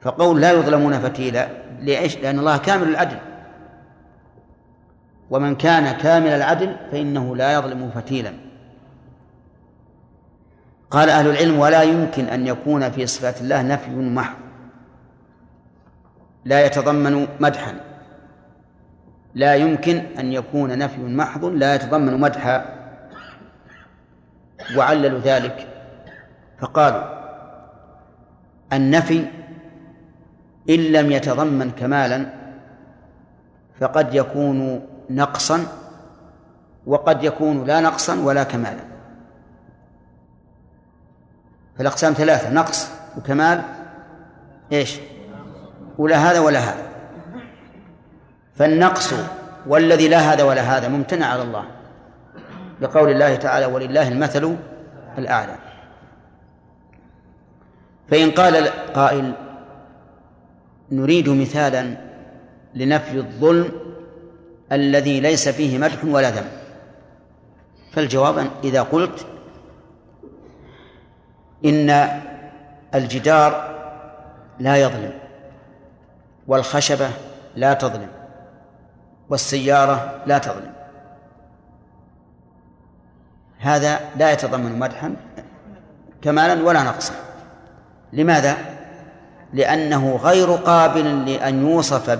فقول 0.00 0.40
لا 0.40 0.52
يظلمون 0.52 1.00
فتيلا 1.00 1.48
ليش؟ 1.78 2.18
لأن 2.18 2.38
الله 2.38 2.56
كامل 2.56 2.88
العدل. 2.88 3.18
ومن 5.30 5.54
كان 5.54 5.92
كامل 5.92 6.28
العدل 6.28 6.76
فإنه 6.92 7.36
لا 7.36 7.52
يظلم 7.52 7.90
فتيلا. 7.94 8.32
قال 10.92 11.10
أهل 11.10 11.30
العلم 11.30 11.58
ولا 11.58 11.82
يمكن 11.82 12.24
أن 12.24 12.46
يكون 12.46 12.90
في 12.90 13.06
صفات 13.06 13.40
الله 13.40 13.62
نفي 13.62 13.90
محض. 13.90 14.36
لا 16.44 16.66
يتضمن 16.66 17.28
مدحا. 17.40 17.74
لا 19.34 19.54
يمكن 19.54 19.96
أن 20.18 20.32
يكون 20.32 20.78
نفي 20.78 21.00
محض 21.00 21.44
لا 21.44 21.74
يتضمن 21.74 22.20
مدحا. 22.20 22.64
وعللوا 24.76 25.20
ذلك. 25.20 25.68
فقالوا 26.60 27.04
النفي 28.72 29.26
إن 30.70 30.80
لم 30.80 31.12
يتضمن 31.12 31.70
كمالا 31.70 32.26
فقد 33.80 34.14
يكون 34.14 34.86
نقصا 35.10 35.66
وقد 36.86 37.24
يكون 37.24 37.64
لا 37.64 37.80
نقصا 37.80 38.20
ولا 38.20 38.42
كمالا. 38.42 38.91
فالأقسام 41.78 42.12
ثلاثة 42.12 42.50
نقص 42.50 42.88
وكمال 43.16 43.62
إيش؟ 44.72 44.98
ولا 45.98 46.16
هذا 46.16 46.40
ولا 46.40 46.58
هذا. 46.58 46.92
فالنقص 48.54 49.14
والذي 49.66 50.08
لا 50.08 50.18
هذا 50.18 50.42
ولا 50.42 50.62
هذا 50.62 50.88
ممتنع 50.88 51.26
على 51.26 51.42
الله. 51.42 51.64
لقول 52.80 53.10
الله 53.10 53.36
تعالى 53.36 53.66
ولله 53.66 54.08
المثل 54.08 54.56
الأعلى. 55.18 55.54
فإن 58.10 58.30
قال 58.30 58.68
قائل 58.94 59.32
نريد 60.92 61.28
مثالا 61.28 61.96
لنفي 62.74 63.16
الظلم 63.16 63.72
الذي 64.72 65.20
ليس 65.20 65.48
فيه 65.48 65.78
مدح 65.78 66.04
ولا 66.04 66.30
ذم 66.30 66.44
فالجواب 67.92 68.50
إذا 68.64 68.82
قلت 68.82 69.26
إن 71.64 72.20
الجدار 72.94 73.72
لا 74.58 74.76
يظلم 74.76 75.12
والخشبة 76.46 77.10
لا 77.56 77.74
تظلم 77.74 78.08
والسيارة 79.28 80.22
لا 80.26 80.38
تظلم. 80.38 80.72
هذا 83.58 84.00
لا 84.16 84.32
يتضمن 84.32 84.78
مدحا 84.78 85.16
كمالا 86.22 86.66
ولا 86.66 86.82
نقصا. 86.82 87.14
لماذا؟ 88.12 88.56
لأنه 89.52 90.16
غير 90.16 90.52
قابل 90.52 91.30
لأن 91.30 91.66
يوصف 91.66 92.10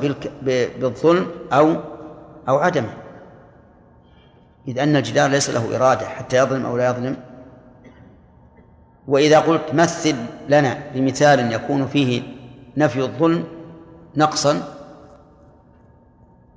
بالظلم 0.43 1.31
أو 1.53 1.77
أو 2.49 2.59
عدمه. 2.59 2.95
إذ 4.69 4.79
أن 4.79 4.97
الجدار 4.97 5.31
ليس 5.31 5.51
له 5.51 5.77
إرادة 5.77 6.07
حتى 6.07 6.37
يظلم 6.37 6.67
أو 6.67 6.77
لا 6.77 6.87
يظلم 6.87 7.17
وإذا 9.09 9.39
قلت 9.39 9.75
مثل 9.75 10.17
لنا 10.49 10.79
بمثال 10.95 11.53
يكون 11.53 11.87
فيه 11.87 12.23
نفي 12.77 13.01
الظلم 13.01 13.45
نقصا 14.17 14.63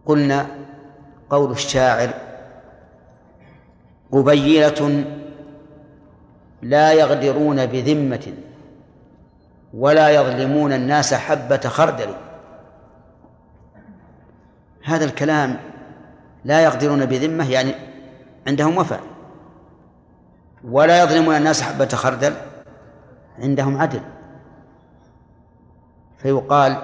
قلنا 0.05 0.47
قول 1.29 1.51
الشاعر 1.51 2.13
قبيلة 4.11 5.05
لا 6.61 6.93
يغدرون 6.93 7.65
بذمة 7.65 8.33
ولا 9.73 10.09
يظلمون 10.09 10.73
الناس 10.73 11.13
حبة 11.13 11.57
خردل. 11.57 12.09
هذا 14.83 15.05
الكلام 15.05 15.57
لا 16.45 16.63
يقدرون 16.63 17.05
بذمة 17.05 17.51
يعني 17.51 17.75
عندهم 18.47 18.77
وفاء. 18.77 19.14
ولا 20.69 21.03
يظلمون 21.03 21.35
الناس 21.35 21.61
حبة 21.61 21.87
خردل 21.87 22.33
عندهم 23.39 23.77
عدل. 23.77 24.01
فيقال 26.17 26.77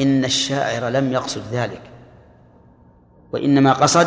إن 0.00 0.24
الشاعر 0.24 0.88
لم 0.88 1.12
يقصد 1.12 1.42
ذلك 1.52 1.82
وإنما 3.32 3.72
قصد 3.72 4.06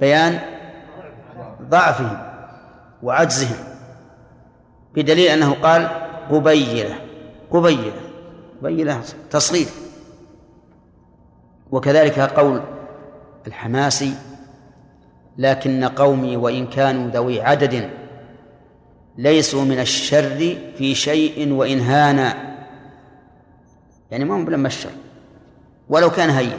بيان 0.00 0.40
ضعفهم 1.62 2.18
وعجزهم 3.02 3.56
بدليل 4.94 5.26
أنه 5.30 5.54
قال 5.54 5.88
قبيلة 6.30 6.94
قبيلة 7.50 8.00
قبيلة 8.62 9.02
تصغير. 9.30 9.68
وكذلك 11.70 12.18
قول 12.18 12.62
الحماسي 13.46 14.14
لكن 15.38 15.84
قومي 15.84 16.36
وإن 16.36 16.66
كانوا 16.66 17.10
ذوي 17.10 17.40
عدد 17.40 17.90
ليسوا 19.18 19.64
من 19.64 19.80
الشر 19.80 20.58
في 20.78 20.94
شيء 20.94 21.52
وإن 21.52 21.80
هانا. 21.80 22.56
يعني 24.10 24.24
ما 24.24 24.36
هم 24.36 24.44
بلما 24.44 24.66
الشر 24.66 24.90
ولو 25.88 26.10
كان 26.10 26.30
هين. 26.30 26.58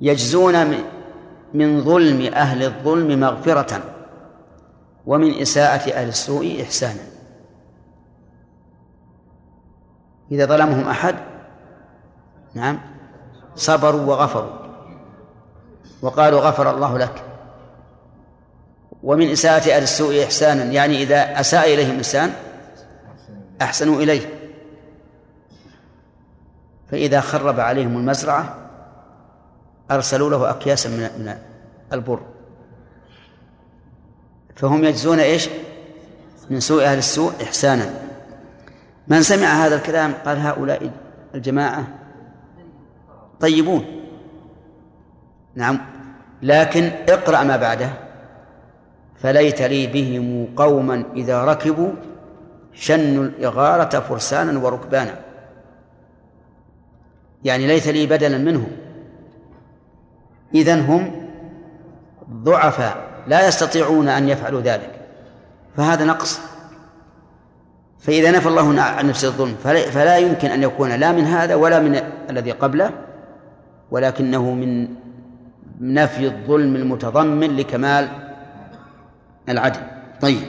يجزون 0.00 0.54
من 1.54 1.84
ظلم 1.84 2.34
أهل 2.34 2.62
الظلم 2.62 3.20
مغفرة 3.20 3.82
ومن 5.06 5.40
إساءة 5.40 5.92
أهل 5.92 6.08
السوء 6.08 6.62
إحسانا. 6.62 7.02
إذا 10.32 10.46
ظلمهم 10.46 10.88
أحد 10.88 11.14
نعم 12.54 12.80
صبروا 13.56 14.00
وغفروا. 14.00 14.61
وقالوا 16.02 16.40
غفر 16.40 16.70
الله 16.70 16.98
لك. 16.98 17.24
ومن 19.02 19.30
إساءة 19.30 19.76
أهل 19.76 19.82
السوء 19.82 20.24
إحسانا 20.24 20.64
يعني 20.64 21.02
إذا 21.02 21.40
أساء 21.40 21.74
إليهم 21.74 21.96
إنسان 21.96 22.32
أحسنوا 23.62 24.02
إليه. 24.02 24.42
فإذا 26.90 27.20
خرب 27.20 27.60
عليهم 27.60 27.96
المزرعة 27.96 28.56
أرسلوا 29.90 30.30
له 30.30 30.50
أكياسا 30.50 30.88
من 30.88 31.36
البر. 31.92 32.20
فهم 34.56 34.84
يجزون 34.84 35.20
إيش؟ 35.20 35.48
من 36.50 36.60
سوء 36.60 36.84
أهل 36.84 36.98
السوء 36.98 37.32
إحسانا. 37.42 37.94
من 39.08 39.22
سمع 39.22 39.46
هذا 39.46 39.74
الكلام 39.76 40.14
قال 40.26 40.38
هؤلاء 40.38 40.90
الجماعة 41.34 41.84
طيبون. 43.40 43.84
نعم. 45.54 45.91
لكن 46.42 46.90
اقرأ 47.08 47.42
ما 47.42 47.56
بعده. 47.56 47.88
فليت 49.22 49.62
لي 49.62 49.86
بهم 49.86 50.48
قوما 50.56 51.04
إذا 51.16 51.44
ركبوا 51.44 51.90
شنوا 52.74 53.24
الإغارة 53.24 54.00
فرسانا 54.00 54.58
وركبانا. 54.58 55.14
يعني 57.44 57.66
ليت 57.66 57.88
لي 57.88 58.06
بدلا 58.06 58.38
منهم. 58.38 58.68
إذن 60.54 60.80
هم 60.80 61.28
ضعفاء 62.32 62.96
لا 63.26 63.48
يستطيعون 63.48 64.08
أن 64.08 64.28
يفعلوا 64.28 64.60
ذلك. 64.60 64.90
فهذا 65.76 66.04
نقص. 66.04 66.40
فإذا 68.00 68.30
نفى 68.30 68.48
الله 68.48 68.80
عن 68.80 69.08
نفسه 69.08 69.28
الظلم. 69.28 69.54
فلا 69.90 70.16
يمكن 70.16 70.48
أن 70.48 70.62
يكون 70.62 70.90
لا 70.90 71.12
من 71.12 71.24
هذا 71.24 71.54
ولا 71.54 71.80
من 71.80 72.00
الذي 72.30 72.50
قبله 72.50 72.90
ولكنه 73.90 74.50
من 74.50 74.88
نفي 75.82 76.26
الظلم 76.26 76.76
المتضمن 76.76 77.56
لكمال 77.56 78.08
العدل. 79.48 79.80
طيب. 80.20 80.42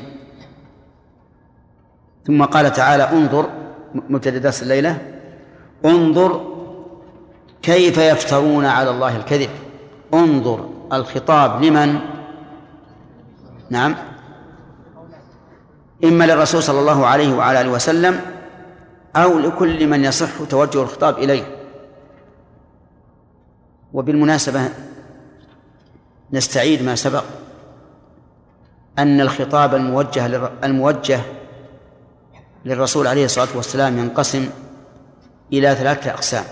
ثم 2.28 2.44
قال 2.44 2.74
تعالى 2.74 3.04
انظر 3.04 3.50
مبتدأ 3.94 4.38
درس 4.38 4.64
الليلة. 4.64 4.98
انظر 5.86 6.54
كيف 7.62 7.98
يفترون 7.98 8.66
على 8.66 8.90
الله 8.90 9.18
الكذب. 9.18 9.50
انظر 10.14 10.70
الخطاب 10.94 11.64
لمن؟ 11.64 12.00
نعم. 13.70 13.96
إما 16.04 16.24
للرسول 16.24 16.64
صلى 16.64 16.80
الله 16.80 17.06
عليه 17.06 17.34
وعلى 17.36 17.62
آله 17.62 17.72
وسلم 17.72 18.20
أو 19.16 19.40
لكل 19.40 19.88
من 19.88 20.06
يصح 20.06 20.44
توجه 20.50 20.82
الخطاب 20.82 21.18
إليه. 21.18 21.44
وبالمناسبة 23.94 24.70
نستعيد 26.34 26.84
ما 26.84 26.96
سبق 26.96 27.24
أن 29.00 29.22
الخطاب 29.22 29.76
الموجه 29.76 30.50
الموجه 30.64 31.20
للرسول 32.66 33.08
عليه 33.08 33.26
الصلاة 33.26 33.48
والسلام 33.56 33.98
ينقسم 33.98 34.50
إلى 35.54 35.76
ثلاثة 35.76 36.12
أقسام. 36.12 36.44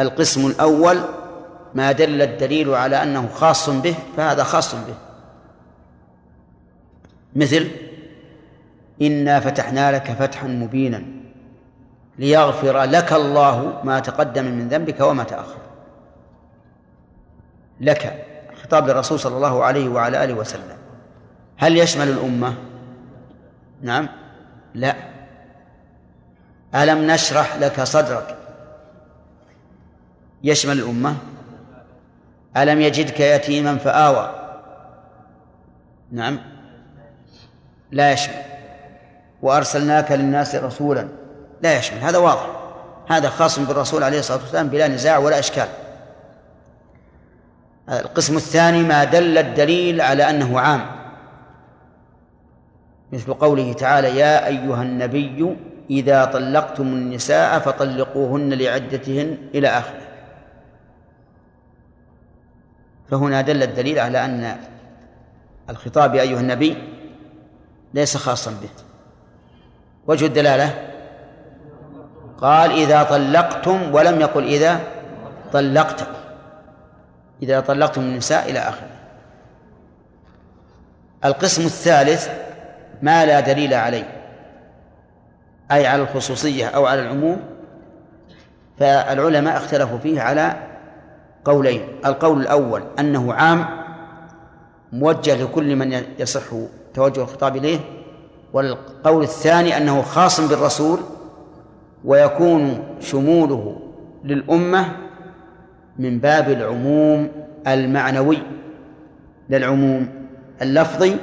القسم 0.00 0.46
الأول 0.46 0.98
ما 1.74 1.92
دل 1.92 2.22
الدليل 2.22 2.74
على 2.74 3.02
أنه 3.02 3.28
خاص 3.34 3.70
به 3.70 3.94
فهذا 4.16 4.44
خاص 4.44 4.74
به. 4.74 4.94
مثل 7.36 7.68
إنا 9.02 9.40
فتحنا 9.40 9.92
لك 9.92 10.12
فتحا 10.12 10.46
مبينا 10.46 11.02
ليغفر 12.18 12.82
لك 12.82 13.12
الله 13.12 13.80
ما 13.84 14.00
تقدم 14.00 14.44
من 14.44 14.68
ذنبك 14.68 15.00
وما 15.00 15.24
تأخر. 15.24 15.67
لك 17.80 18.24
خطاب 18.62 18.88
للرسول 18.88 19.20
صلى 19.20 19.36
الله 19.36 19.64
عليه 19.64 19.88
وعلى 19.88 20.24
آله 20.24 20.34
وسلم. 20.34 20.76
هل 21.56 21.76
يشمل 21.76 22.08
الأمة؟ 22.08 22.54
نعم. 23.82 24.08
لا. 24.74 24.94
ألم 26.74 27.10
نشرح 27.10 27.56
لك 27.56 27.82
صدرك؟ 27.82 28.36
يشمل 30.44 30.78
الأمة. 30.78 31.16
ألم 32.56 32.80
يجدك 32.80 33.20
يتيما 33.20 33.76
فآوى؟ 33.76 34.34
نعم. 36.12 36.38
لا 37.90 38.12
يشمل. 38.12 38.42
وأرسلناك 39.42 40.12
للناس 40.12 40.54
رسولا. 40.54 41.08
لا 41.62 41.78
يشمل. 41.78 41.98
هذا 41.98 42.18
واضح. 42.18 42.50
هذا 43.08 43.28
خاص 43.28 43.58
بالرسول 43.58 44.02
عليه 44.02 44.18
الصلاة 44.18 44.38
والسلام 44.38 44.68
بلا 44.68 44.88
نزاع 44.88 45.18
ولا 45.18 45.38
إشكال. 45.38 45.68
القسم 47.88 48.36
الثاني 48.36 48.82
ما 48.82 49.04
دل 49.04 49.38
الدليل 49.38 50.00
على 50.00 50.30
أنه 50.30 50.60
عام. 50.60 50.86
مثل 53.12 53.34
قوله 53.34 53.72
تعالى 53.72 54.18
يا 54.18 54.46
أيها 54.46 54.82
النبي 54.82 55.56
إذا 55.90 56.24
طلقتم 56.24 56.86
النساء 56.86 57.58
فطلقوهن 57.58 58.52
لعدتهن 58.52 59.36
إلى 59.54 59.68
آخره. 59.68 60.00
فهنا 63.10 63.40
دل 63.40 63.62
الدليل 63.62 63.98
على 63.98 64.24
أن 64.24 64.56
الخطاب 65.70 66.14
يا 66.14 66.22
أيها 66.22 66.40
النبي 66.40 66.76
ليس 67.94 68.16
خاصا 68.16 68.50
به. 68.50 68.68
وجه 70.06 70.26
الدلالة 70.26 70.88
قال 72.40 72.70
إذا 72.70 73.02
طلقتم 73.02 73.94
ولم 73.94 74.20
يقل 74.20 74.44
إذا 74.44 74.80
طلقت 75.52 76.08
إذا 77.42 77.60
طلقتم 77.60 78.00
النساء 78.00 78.50
إلى 78.50 78.58
آخره. 78.58 78.90
القسم 81.24 81.64
الثالث 81.64 82.28
ما 83.02 83.26
لا 83.26 83.40
دليل 83.40 83.74
عليه 83.74 84.18
أي 85.72 85.86
على 85.86 86.02
الخصوصية 86.02 86.66
أو 86.66 86.86
على 86.86 87.00
العموم 87.00 87.40
فالعلماء 88.78 89.56
اختلفوا 89.56 89.98
فيه 89.98 90.20
على 90.20 90.56
قولين. 91.44 91.88
القول 92.06 92.40
الأول 92.40 92.82
أنه 92.98 93.34
عام 93.34 93.66
موجه 94.92 95.42
لكل 95.42 95.76
من 95.76 96.02
يصح 96.18 96.42
توجه 96.94 97.22
الخطاب 97.22 97.56
إليه 97.56 97.78
والقول 98.52 99.22
الثاني 99.22 99.76
أنه 99.76 100.02
خاص 100.02 100.40
بالرسول 100.40 101.00
ويكون 102.04 102.84
شموله 103.00 103.76
للأمة 104.24 104.96
من 105.98 106.18
باب 106.18 106.50
العموم 106.50 107.28
المعنوي 107.66 108.38
للعموم 109.50 110.08
اللفظي 110.62 111.16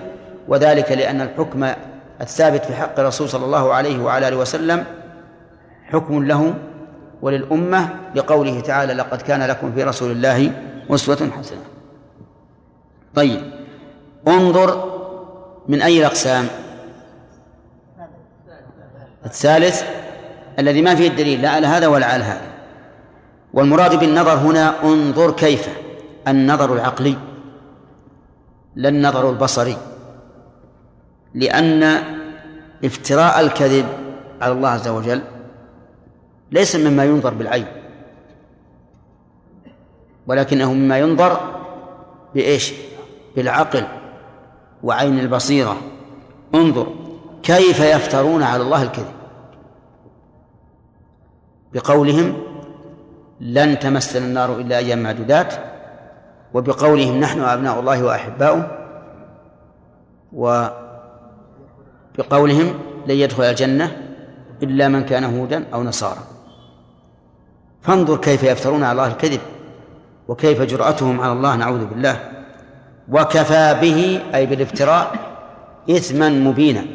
وذلك 0.47 0.91
لأن 0.91 1.21
الحكم 1.21 1.67
الثابت 2.21 2.65
في 2.65 2.73
حق 2.73 2.99
الرسول 2.99 3.29
صلى 3.29 3.45
الله 3.45 3.73
عليه 3.73 4.03
وعلى 4.03 4.27
آله 4.27 4.37
وسلم 4.37 4.83
حكم 5.85 6.23
له 6.23 6.53
وللأمة 7.21 7.89
لقوله 8.15 8.59
تعالى 8.59 8.93
لقد 8.93 9.21
كان 9.21 9.43
لكم 9.43 9.71
في 9.71 9.83
رسول 9.83 10.11
الله 10.11 10.51
أسوة 10.89 11.29
حسنة 11.37 11.61
طيب 13.15 13.41
انظر 14.27 14.95
من 15.67 15.81
أي 15.81 15.99
الأقسام 15.99 16.45
الثالث 19.25 19.83
الذي 20.59 20.81
ما 20.81 20.95
فيه 20.95 21.07
الدليل 21.07 21.41
لا 21.41 21.49
على 21.49 21.67
هذا 21.67 21.87
ولا 21.87 22.05
على 22.05 22.23
هذا. 22.23 22.54
والمراد 23.55 23.99
بالنظر 23.99 24.33
هنا 24.33 24.83
انظر 24.83 25.31
كيف؟ 25.31 25.69
النظر 26.27 26.73
العقلي 26.73 27.15
لا 28.75 28.89
النظر 28.89 29.29
البصري 29.29 29.77
لأن 31.33 31.83
افتراء 32.85 33.39
الكذب 33.39 33.85
على 34.41 34.53
الله 34.53 34.69
عز 34.69 34.87
وجل 34.87 35.21
ليس 36.51 36.75
مما 36.75 37.05
ينظر 37.05 37.33
بالعين 37.33 37.65
ولكنه 40.27 40.73
مما 40.73 40.99
ينظر 40.99 41.39
بإيش؟ 42.35 42.73
بالعقل 43.35 43.83
وعين 44.83 45.19
البصيرة. 45.19 45.77
انظر 46.55 46.87
كيف 47.43 47.79
يفترون 47.79 48.43
على 48.43 48.63
الله 48.63 48.83
الكذب. 48.83 49.15
بقولهم 51.73 52.33
لن 53.39 53.79
تمسنا 53.79 54.25
النار 54.25 54.59
إلا 54.59 54.77
أيام 54.77 55.03
معدودات 55.03 55.53
وبقولهم 56.53 57.19
نحن 57.19 57.39
أبناء 57.39 57.79
الله 57.79 58.03
وأحباؤه 58.03 58.71
وبقولهم 62.17 62.73
لن 63.07 63.15
يدخل 63.15 63.43
الجنة 63.43 63.91
إلا 64.63 64.87
من 64.87 65.05
كان 65.05 65.23
هودا 65.23 65.65
أو 65.73 65.83
نصارى. 65.83 66.19
فانظر 67.81 68.17
كيف 68.17 68.43
يفترون 68.43 68.83
على 68.83 68.91
الله 68.91 69.07
الكذب 69.07 69.39
وكيف 70.27 70.61
جرأتهم 70.61 71.21
على 71.21 71.31
الله 71.31 71.55
نعوذ 71.55 71.85
بالله. 71.85 72.31
وكفى 73.09 73.77
به 73.81 74.21
أي 74.35 74.45
بالافتراء 74.45 75.15
إثما 75.89 76.29
مبينا. 76.29 76.85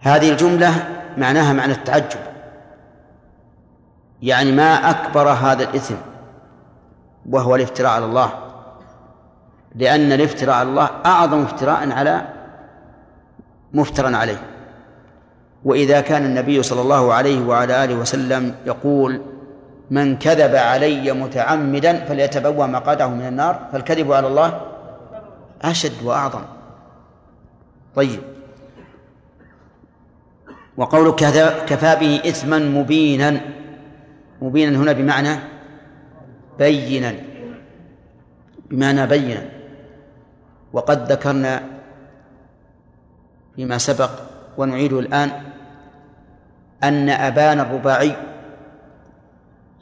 هذه 0.00 0.30
الجملة 0.30 0.88
معناها 1.16 1.52
معنى 1.52 1.72
التعجب. 1.72 2.27
يعني 4.22 4.52
ما 4.52 4.90
أكبر 4.90 5.28
هذا 5.28 5.62
الإثم 5.62 5.94
وهو 7.30 7.56
الافتراء 7.56 7.90
على 7.90 8.04
الله. 8.04 8.30
لأن 9.74 10.12
الافتراء 10.12 10.56
على 10.56 10.68
الله 10.68 10.90
أعظم 11.06 11.42
افتراء 11.42 11.90
على 11.90 12.22
مفترا 13.74 14.16
عليه. 14.16 14.40
وإذا 15.64 16.00
كان 16.00 16.24
النبي 16.24 16.62
صلى 16.62 16.80
الله 16.80 17.12
عليه 17.14 17.46
وعلى 17.46 17.84
آله 17.84 17.94
وسلم 17.94 18.54
يقول 18.66 19.22
من 19.90 20.16
كذب 20.18 20.56
علي 20.56 21.12
متعمدا 21.12 22.04
فليتبوأ 22.04 22.66
مقعده 22.66 23.08
من 23.08 23.26
النار 23.26 23.68
فالكذب 23.72 24.12
على 24.12 24.26
الله 24.26 24.60
أشد 25.62 26.02
وأعظم. 26.04 26.42
طيب. 27.96 28.20
وقولك 30.76 31.14
كفى 31.66 31.96
به 32.00 32.22
إثما 32.28 32.58
مبينا. 32.58 33.40
مبينا 34.42 34.78
هنا 34.78 34.92
بمعنى 34.92 35.38
بينا. 36.58 37.14
بمعنى 38.70 39.06
بينا. 39.06 39.48
وقد 40.72 41.12
ذكرنا 41.12 41.62
فيما 43.56 43.78
سبق 43.78 44.10
ونعيده 44.58 45.00
الآن 45.00 45.30
أن 46.82 47.08
أبان 47.08 47.60
الرباعي 47.60 48.16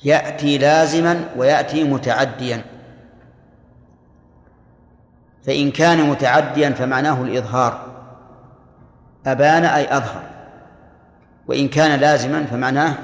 يأتي 0.05 0.59
لازما 0.59 1.25
ويأتي 1.37 1.85
متعديا. 1.85 2.65
فإن 5.47 5.71
كان 5.71 6.11
متعديا 6.11 6.71
فمعناه 6.71 7.23
الإظهار. 7.23 7.87
أبان 9.27 9.65
أي 9.65 9.97
أظهر. 9.97 10.23
وإن 11.49 11.69
كان 11.69 12.01
لازما 12.01 12.45
فمعناه 12.45 12.95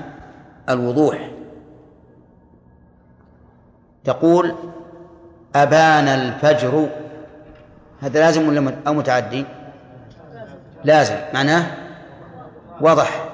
الوضوح. 0.68 1.30
تقول 4.04 4.54
أبان 5.54 6.08
الفجر. 6.08 6.88
هذا 8.00 8.20
لازم 8.20 8.48
ولا 8.48 8.74
أو 8.86 8.94
متعدي؟ 8.94 9.44
لازم. 10.84 11.16
معناه 11.34 11.66
وضح 12.80 13.28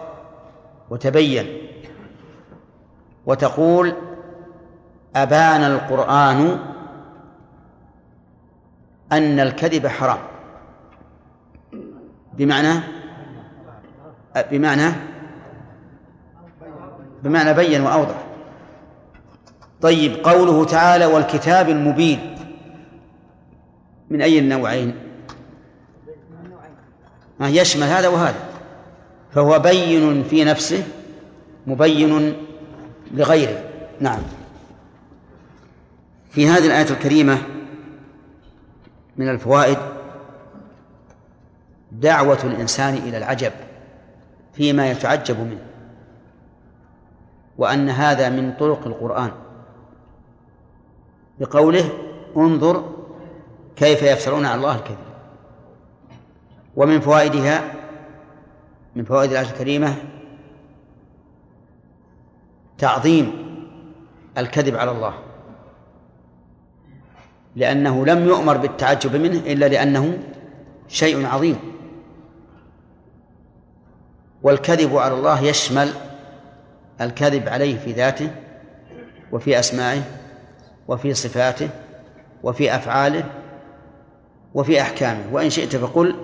وتبين 0.90 1.46
وتقول 3.26 3.94
أبان 5.16 5.64
القرآن 5.64 6.58
أن 9.12 9.40
الكذب 9.40 9.86
حرام. 9.86 10.18
بمعنى 12.32 12.80
بمعنى 14.50 14.92
بمعنى 17.22 17.54
بين 17.54 17.80
وأوضح. 17.80 18.27
طيب 19.82 20.24
قوله 20.24 20.64
تعالى 20.64 21.06
والكتاب 21.06 21.68
المبين 21.68 22.36
من 24.10 24.22
أي 24.22 24.38
النوعين؟ 24.38 24.94
يشمل 27.40 27.82
هذا 27.82 28.08
وهذا. 28.08 28.48
فهو 29.34 29.58
بين 29.58 30.24
في 30.24 30.44
نفسه 30.44 30.84
مبين 31.66 32.36
لغيره. 33.14 33.64
نعم. 34.00 34.22
في 36.30 36.48
هذه 36.48 36.66
الآية 36.66 36.90
الكريمة 36.90 37.38
من 39.16 39.28
الفوائد 39.28 39.78
دعوة 41.92 42.38
الإنسان 42.44 42.94
إلى 42.94 43.18
العجب 43.18 43.52
فيما 44.52 44.90
يتعجب 44.90 45.40
منه 45.40 45.62
وأن 47.58 47.90
هذا 47.90 48.28
من 48.28 48.52
طرق 48.52 48.86
القرآن. 48.86 49.30
بقوله 51.40 51.90
انظر 52.36 52.94
كيف 53.76 54.02
يفترون 54.02 54.46
على 54.46 54.54
الله 54.54 54.76
الكذب. 54.76 54.98
ومن 56.76 57.00
فوائدها 57.00 57.74
من 58.96 59.04
فوائد 59.04 59.30
الآية 59.30 59.46
الكريمة 59.46 59.94
تعظيم 62.78 63.32
الكذب 64.38 64.76
على 64.76 64.90
الله. 64.90 65.14
لأنه 67.56 68.06
لم 68.06 68.26
يؤمر 68.26 68.56
بالتعجب 68.56 69.16
منه 69.16 69.38
إلا 69.38 69.68
لأنه 69.68 70.18
شيء 70.88 71.26
عظيم. 71.26 71.58
والكذب 74.42 74.96
على 74.96 75.14
الله 75.14 75.40
يشمل 75.40 75.92
الكذب 77.00 77.48
عليه 77.48 77.78
في 77.78 77.92
ذاته 77.92 78.30
وفي 79.32 79.58
أسمائه 79.58 80.17
وفي 80.88 81.14
صفاته 81.14 81.68
وفي 82.42 82.74
أفعاله 82.74 83.24
وفي 84.54 84.80
أحكامه. 84.80 85.24
وإن 85.32 85.50
شئت 85.50 85.76
فقل 85.76 86.16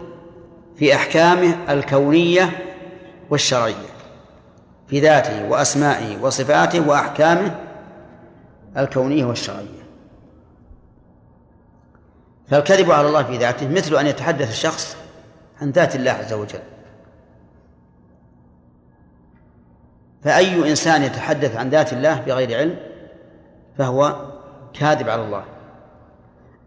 في 0.76 0.94
أحكامه 0.94 1.72
الكونية 1.72 2.50
والشرعية 3.30 3.94
في 4.88 5.00
ذاته 5.00 5.48
وأسمائه 5.48 6.22
وصفاته 6.22 6.88
وأحكامه 6.88 7.60
الكونية 8.76 9.24
والشرعية. 9.24 9.84
فالكذب 12.48 12.90
على 12.90 13.08
الله 13.08 13.22
في 13.22 13.36
ذاته 13.36 13.68
مثل 13.68 13.96
أن 13.96 14.06
يتحدث 14.06 14.50
الشخص 14.50 14.96
عن 15.60 15.70
ذات 15.70 15.96
الله 15.96 16.10
عز 16.10 16.32
وجل. 16.32 16.62
فأي 20.22 20.70
إنسان 20.70 21.02
يتحدث 21.02 21.56
عن 21.56 21.70
ذات 21.70 21.92
الله 21.92 22.20
بغير 22.20 22.58
علم 22.58 22.76
فهو 23.78 24.33
كاذب 24.74 25.08
على 25.08 25.22
الله. 25.22 25.44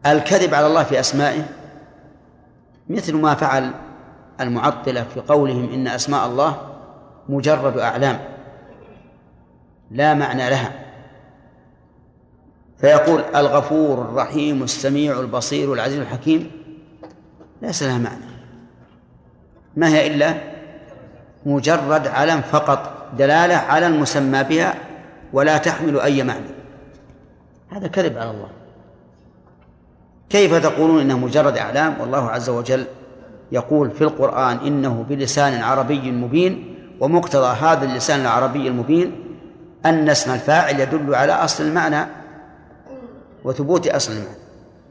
الكذب 0.05 0.53
على 0.53 0.67
الله 0.67 0.83
في 0.83 0.99
أسمائه 0.99 1.45
مثل 2.89 3.15
ما 3.15 3.35
فعل 3.35 3.71
المعطلة 4.41 5.03
في 5.13 5.19
قولهم 5.19 5.73
إن 5.73 5.87
أسماء 5.87 6.25
الله 6.25 6.57
مجرد 7.29 7.77
أعلام 7.77 8.19
لا 9.91 10.13
معنى 10.13 10.49
لها. 10.49 10.71
فيقول 12.77 13.21
الغفور 13.35 14.01
الرحيم 14.01 14.63
السميع 14.63 15.19
البصير 15.19 15.73
العزيز 15.73 15.99
الحكيم. 15.99 16.51
ليس 17.61 17.83
لها 17.83 17.97
معنى. 17.97 18.25
ما 19.75 19.87
هي 19.87 20.07
إلا 20.07 20.33
مجرد 21.45 22.07
علم 22.07 22.41
فقط 22.41 23.11
دلالة 23.17 23.55
على 23.55 23.87
المسمى 23.87 24.43
بها 24.43 24.75
ولا 25.33 25.57
تحمل 25.57 25.99
أي 25.99 26.23
معنى. 26.23 26.56
هذا 27.69 27.87
كذب 27.87 28.17
على 28.17 28.31
الله. 28.31 28.49
كيف 30.29 30.53
تقولون 30.53 31.01
إنه 31.01 31.17
مجرد 31.17 31.57
إعلام؟ 31.57 32.01
والله 32.01 32.29
عز 32.29 32.49
وجل 32.49 32.85
يقول 33.51 33.91
في 33.91 34.01
القرآن 34.01 34.57
إنه 34.57 35.05
بلسان 35.09 35.61
عربي 35.61 36.11
مبين 36.11 36.75
ومقتضى 36.99 37.47
هذا 37.47 37.85
اللسان 37.85 38.19
العربي 38.19 38.67
المبين 38.67 39.15
أن 39.85 40.09
اسم 40.09 40.33
الفاعل 40.33 40.79
يدل 40.79 41.15
على 41.15 41.33
أصل 41.33 41.63
المعنى 41.63 42.07
وثبوت 43.43 43.87
أصل 43.87 44.11
المعنى. 44.11 44.37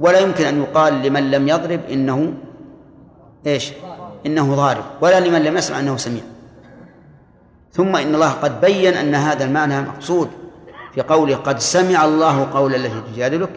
ولا 0.01 0.19
يمكن 0.19 0.45
أن 0.45 0.63
يقال 0.63 1.03
لمن 1.03 1.31
لم 1.31 1.49
يضرب 1.49 1.81
إنه 1.91 2.33
إيش؟ 3.47 3.73
إنه 4.27 4.55
ضارب 4.55 4.85
ولا 5.01 5.21
لمن 5.21 5.43
لم 5.43 5.57
يسمع 5.57 5.81
إنه 5.81 5.97
سميع. 5.97 6.23
ثم 7.73 7.97
إن 7.97 8.15
الله 8.15 8.31
قد 8.31 8.61
بين 8.61 8.95
أن 8.95 9.15
هذا 9.15 9.45
المعنى 9.45 9.81
مقصود. 9.81 10.29
في 10.97 11.03
قوله 11.03 11.37
قد 11.37 11.59
سمع 11.59 12.05
الله 12.05 12.51
قول 12.53 12.75
التي 12.75 13.01
تجادلك 13.13 13.51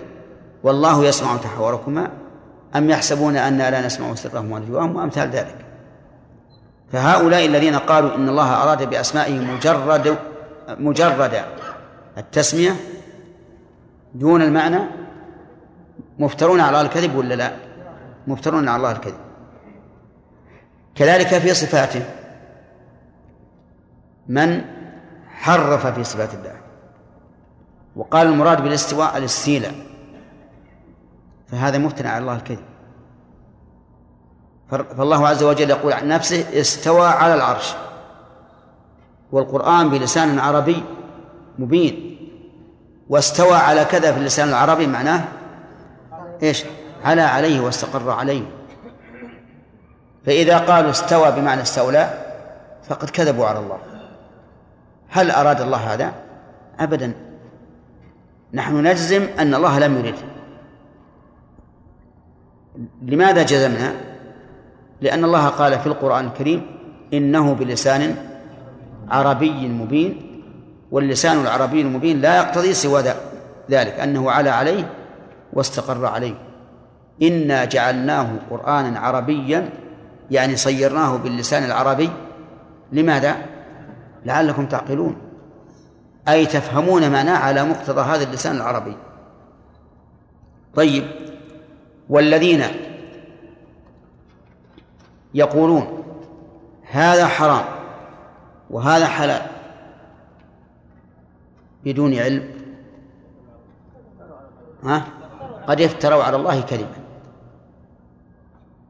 والله 0.64 1.06
يسمع 1.06 1.38
تحاوركما 1.38 2.12
أم 2.76 2.90
يحسبون 2.90 3.38
أنا 3.38 3.72
لا 3.72 3.86
نسمع 3.86 4.16
سرهم 4.16 4.52
ونجواهم 4.52 4.96
وأمثال 4.96 5.30
ذلك. 5.30 5.56
فهؤلاء 6.92 7.46
الذين 7.46 7.76
قالوا 7.76 8.16
إن 8.16 8.30
الله 8.30 8.64
أراد 8.64 8.90
بأسمائه 8.90 9.40
مجرد 9.40 10.18
مجرد 10.70 11.42
التسمية 12.18 12.76
دون 14.14 14.42
المعنى 14.42 14.80
مفترون 16.20 16.60
على 16.60 16.70
الله 16.70 16.82
الكذب 16.82 17.16
ولا 17.16 17.36
لا؟ 17.36 17.52
مفترون 18.28 18.68
على 18.68 18.78
الله 18.78 18.92
الكذب. 18.92 19.20
كذلك 20.96 21.28
في 21.28 21.54
صفاته. 21.54 22.04
من 24.28 24.62
حرف 25.28 25.88
في 25.88 26.04
صفات 26.04 26.34
الله. 26.34 26.59
وقال 28.00 28.28
المراد 28.28 28.64
بالاستواء 28.64 29.18
الاستيلاء. 29.18 29.74
فهذا 31.48 31.78
مفترى 31.78 32.08
على 32.08 32.22
الله 32.22 32.36
الكذب. 32.36 32.66
فالله 34.70 35.28
عز 35.28 35.44
وجل 35.44 35.70
يقول 35.70 35.94
عن 35.94 36.08
نفسه 36.08 36.60
استوى 36.60 37.08
على 37.08 37.34
العرش. 37.34 37.76
والقرآن 39.32 39.90
بلسان 39.90 40.40
عربي 40.40 40.84
مبين. 41.58 42.18
واستوى 43.10 43.56
على 43.56 43.86
كذا 43.86 44.12
في 44.12 44.20
اللسان 44.20 44.50
العربي 44.50 44.88
معناه 44.88 45.24
إيش؟ 46.44 46.64
على 47.04 47.22
عليه 47.22 47.60
واستقر 47.60 48.12
عليه. 48.12 48.44
فإذا 50.26 50.58
قالوا 50.58 50.90
استوى 50.90 51.32
بمعنى 51.32 51.62
استولى 51.62 52.26
فقد 52.84 53.10
كذبوا 53.10 53.46
على 53.46 53.60
الله. 53.60 53.80
هل 55.10 55.32
أراد 55.32 55.62
الله 55.62 55.94
هذا؟ 55.94 56.14
أبدا. 56.80 57.29
نحن 58.54 58.88
نجزم 58.88 59.28
أن 59.40 59.56
الله 59.56 59.80
لم 59.80 59.98
يرده 59.98 60.18
لماذا 63.02 63.44
جزمنا؟ 63.44 63.94
لأن 65.02 65.26
الله 65.26 65.48
قال 65.48 65.80
في 65.80 65.88
القرآن 65.88 66.26
الكريم 66.26 66.62
إنه 67.14 67.54
بلسان 67.54 68.16
عربي 69.10 69.68
مبين 69.68 70.42
واللسان 70.92 71.42
العربي 71.42 71.82
المبين 71.82 72.22
لا 72.22 72.38
يقتضي 72.38 72.74
سوى 72.74 73.04
ذلك 73.72 74.00
أنه 74.00 74.32
على 74.32 74.50
عليه 74.50 74.94
واستقر 75.54 76.06
عليه 76.06 76.34
إنا 77.22 77.66
جعلناه 77.66 78.30
قرآنا 78.50 79.00
عربيا 79.00 79.70
يعني 80.32 80.56
صيرناه 80.56 81.18
باللسان 81.18 81.64
العربي 81.64 82.10
لماذا؟ 82.92 83.36
لعلكم 84.26 84.66
تعقلون 84.66 85.29
أي 86.32 86.46
تفهمون 86.46 87.12
معناه 87.12 87.38
على 87.38 87.64
مقتضى 87.64 88.02
هذا 88.02 88.24
اللسان 88.24 88.56
العربي. 88.56 88.98
طيب 90.76 91.08
والذين 92.10 92.64
يقولون 95.34 96.04
هذا 96.92 97.28
حرام 97.28 97.66
وهذا 98.70 99.08
حلال 99.08 99.42
بدون 101.84 102.16
علم 102.16 102.50
ها؟ 104.84 105.06
قد 105.68 105.82
افتروا 105.82 106.24
على 106.24 106.36
الله 106.36 106.62
كذبا. 106.62 107.00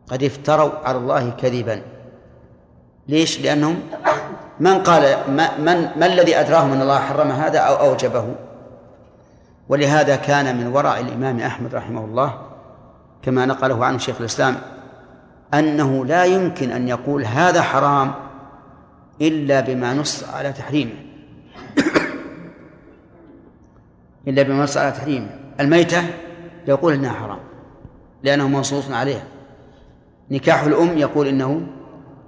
قد 0.08 0.24
افتروا 0.24 0.72
على 0.88 0.98
الله 0.98 1.30
كذبا. 1.30 1.82
ليش؟ 3.08 3.42
لأنهم 3.42 3.82
من 4.60 4.84
قال 4.84 5.18
من 5.60 5.90
ما 6.00 6.06
الذي 6.06 6.40
أدراهم 6.40 6.72
أن 6.72 6.82
الله 6.82 7.00
حرم 7.00 7.32
هذا 7.32 7.60
أو 7.60 7.90
أوجبه؟ 7.90 8.36
ولهذا 9.70 10.16
كان 10.16 10.58
من 10.58 10.68
ورع 10.68 11.00
الإمام 11.00 11.40
أحمد 11.40 11.76
رحمه 11.76 12.06
الله 12.06 12.42
كما 13.22 13.46
نقله 13.46 13.86
عنه 13.86 13.98
شيخ 13.98 14.16
الإسلام 14.20 14.56
أنه 15.54 16.06
لا 16.06 16.26
يمكن 16.26 16.72
أن 16.72 16.88
يقول 16.88 17.26
هذا 17.26 17.62
حرام 17.62 18.14
إلا 19.22 19.60
بما 19.60 19.94
نص 19.94 20.24
على 20.24 20.54
تحريمه. 20.54 20.94
إلا 24.28 24.44
بما 24.44 24.64
نص 24.64 24.78
على 24.78 24.92
تحريمه. 24.92 25.30
الميتة 25.60 26.04
يقول 26.68 26.94
إنها 26.94 27.14
حرام 27.14 27.40
لأنه 28.24 28.48
منصوص 28.48 28.92
عليها. 28.92 29.24
نكاح 30.32 30.64
الأم 30.64 30.98
يقول 30.98 31.28
إنه 31.28 31.62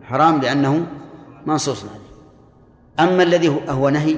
حرام 0.04 0.42
لأنه 0.42 0.86
منصوص 1.46 1.84
عليه 1.84 2.01
أما 3.04 3.24
الذي 3.24 3.62
هو 3.70 3.90
نهي 3.90 4.18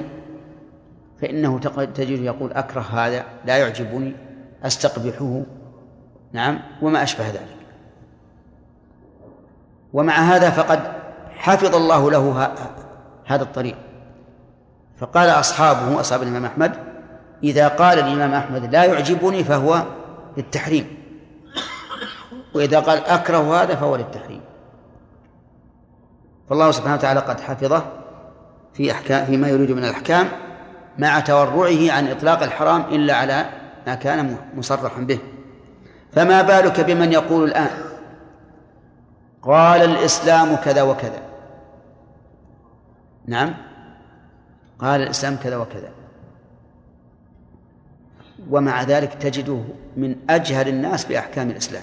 فإنه 1.20 1.58
تجد 1.94 2.20
يقول 2.20 2.52
أكره 2.52 2.80
هذا 2.80 3.24
لا 3.44 3.56
يعجبني 3.56 4.16
أستقبحه. 4.62 5.42
نعم 6.32 6.60
وما 6.82 7.02
أشبه 7.02 7.28
ذلك. 7.28 7.66
ومع 9.92 10.14
هذا 10.14 10.50
فقد 10.50 10.80
حفظ 11.30 11.74
الله 11.74 12.10
له 12.10 12.54
هذا 13.26 13.42
الطريق. 13.42 13.76
فقال 14.96 15.28
أصحابه 15.28 16.00
أصحاب 16.00 16.22
الإمام 16.22 16.44
أحمد 16.44 16.72
إذا 17.42 17.68
قال 17.68 17.98
الإمام 17.98 18.34
أحمد 18.34 18.74
لا 18.74 18.84
يعجبني 18.84 19.44
فهو 19.44 19.82
للتحريم. 20.36 20.86
وإذا 22.54 22.80
قال 22.80 22.98
أكره 22.98 23.62
هذا 23.62 23.74
فهو 23.74 23.96
للتحريم. 23.96 24.40
فالله 26.48 26.70
سبحانه 26.70 26.94
وتعالى 26.94 27.20
قد 27.20 27.40
حفظه 27.40 28.03
في 28.74 28.92
أحكام 28.92 29.26
فيما 29.26 29.48
يريد 29.48 29.70
من 29.70 29.84
الأحكام 29.84 30.28
مع 30.98 31.20
تورعه 31.20 31.92
عن 31.92 32.08
إطلاق 32.08 32.42
الحرام 32.42 32.80
إلا 32.80 33.14
على 33.14 33.46
ما 33.86 33.94
كان 33.94 34.36
مصرحا 34.54 35.00
به. 35.00 35.18
فما 36.12 36.42
بالك 36.42 36.80
بمن 36.80 37.12
يقول 37.12 37.44
الآن 37.44 37.70
قال 39.42 39.82
الإسلام 39.82 40.56
كذا 40.56 40.82
وكذا؟ 40.82 41.22
نعم. 43.26 43.54
قال 44.78 45.02
الإسلام 45.02 45.36
كذا 45.36 45.56
وكذا. 45.56 45.90
ومع 48.50 48.82
ذلك 48.82 49.14
تجده 49.14 49.60
من 49.96 50.16
أجهل 50.30 50.68
الناس 50.68 51.04
بأحكام 51.04 51.50
الإسلام. 51.50 51.82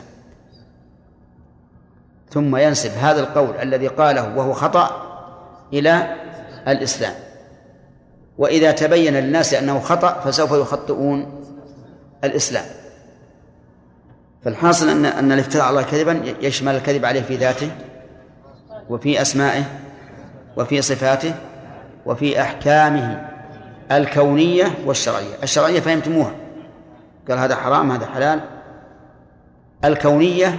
ثم 2.30 2.56
ينسب 2.56 2.92
هذا 2.92 3.20
القول 3.20 3.56
الذي 3.56 3.88
قاله 3.88 4.38
وهو 4.38 4.54
خطأ 4.54 5.12
إلى 5.74 6.16
الإسلام. 6.68 7.14
وإذا 8.38 8.72
تبين 8.72 9.14
للناس 9.14 9.54
أنه 9.54 9.80
خطأ 9.80 10.20
فسوف 10.20 10.52
يخطئون 10.52 11.44
الإسلام. 12.24 12.66
فالحاصل 14.44 14.90
أن 14.90 15.06
أن 15.06 15.32
الافتراء 15.32 15.64
على 15.64 15.70
الله 15.70 15.92
كذبا 15.92 16.34
يشمل 16.42 16.76
الكذب 16.76 17.06
عليه 17.06 17.22
في 17.22 17.36
ذاته 17.36 17.72
وفي 18.90 19.22
أسمائه 19.22 19.64
وفي 20.58 20.82
صفاته 20.82 21.34
وفي 22.06 22.42
أحكامه 22.42 23.28
الكونية 23.92 24.66
والشرعية. 24.86 25.36
الشرعية 25.44 25.80
فهمتموها. 25.80 26.32
قال 27.30 27.38
هذا 27.38 27.56
حرام 27.56 27.92
هذا 27.92 28.06
حلال. 28.06 28.40
الكونية 29.86 30.58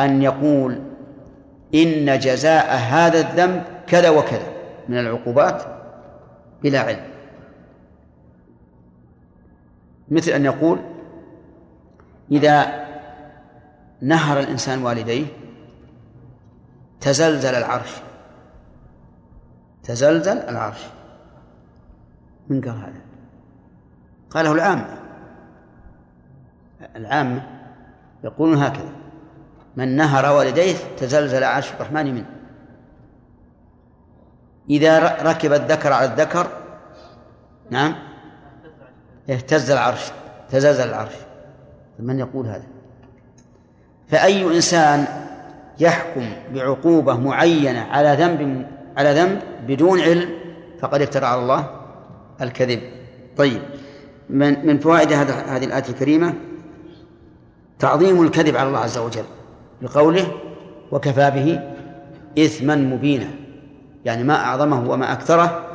أن 0.00 0.22
يقول 0.22 0.82
إن 1.74 2.18
جزاء 2.18 2.76
هذا 2.76 3.20
الذنب 3.20 3.62
كذا 3.86 4.10
وكذا. 4.10 4.46
من 4.90 4.98
العقوبات 4.98 5.62
بلا 6.62 6.80
علم. 6.80 7.10
مثل 10.08 10.30
أن 10.30 10.44
يقول 10.44 10.78
إذا 12.30 12.86
نهر 14.00 14.40
الإنسان 14.40 14.82
والديه 14.82 15.26
تزلزل 17.00 17.54
العرش. 17.54 17.90
تزلزل 19.82 20.38
العرش. 20.38 20.86
من 22.48 22.60
قال 22.60 22.76
هذا؟ 22.76 23.00
قاله 24.30 24.52
العامة. 24.52 24.98
العامة 26.96 27.42
يقولون 28.24 28.58
هكذا 28.58 28.92
من 29.76 29.96
نهر 29.96 30.36
والديه 30.36 30.76
تزلزل 30.96 31.44
عرش 31.44 31.72
الرحمن 31.72 32.14
منه. 32.14 32.39
إذا 34.70 34.98
ركب 35.22 35.52
الذكر 35.52 35.92
على 35.92 36.04
الذكر 36.04 36.46
نعم 37.70 37.94
اهتز 39.30 39.70
العرش 39.70 40.10
تزلزل 40.50 40.88
العرش. 40.88 41.12
من 41.98 42.18
يقول 42.18 42.46
هذا؟ 42.46 42.66
فأي 44.08 44.44
إنسان 44.56 45.04
يحكم 45.80 46.32
بعقوبة 46.54 47.16
معينة 47.16 47.80
على 47.80 48.16
ذنب 48.24 48.66
على 48.96 49.12
ذنب 49.12 49.42
بدون 49.66 50.00
علم 50.00 50.28
فقد 50.80 51.02
افترى 51.02 51.26
على 51.26 51.40
الله 51.40 51.70
الكذب. 52.40 52.80
طيب 53.36 53.62
من 54.30 54.66
من 54.66 54.78
فوائد 54.78 55.12
هذه 55.12 55.64
الآية 55.64 55.88
الكريمة؟ 55.88 56.34
تعظيم 57.78 58.22
الكذب 58.22 58.56
على 58.56 58.68
الله 58.68 58.78
عز 58.78 58.98
وجل 58.98 59.24
بقوله 59.82 60.32
وكفى 60.92 61.30
به 61.30 61.60
إثما 62.44 62.74
مبينا 62.74 63.39
يعني 64.04 64.24
ما 64.24 64.34
أعظمه 64.34 64.90
وما 64.90 65.12
أكثره 65.12 65.66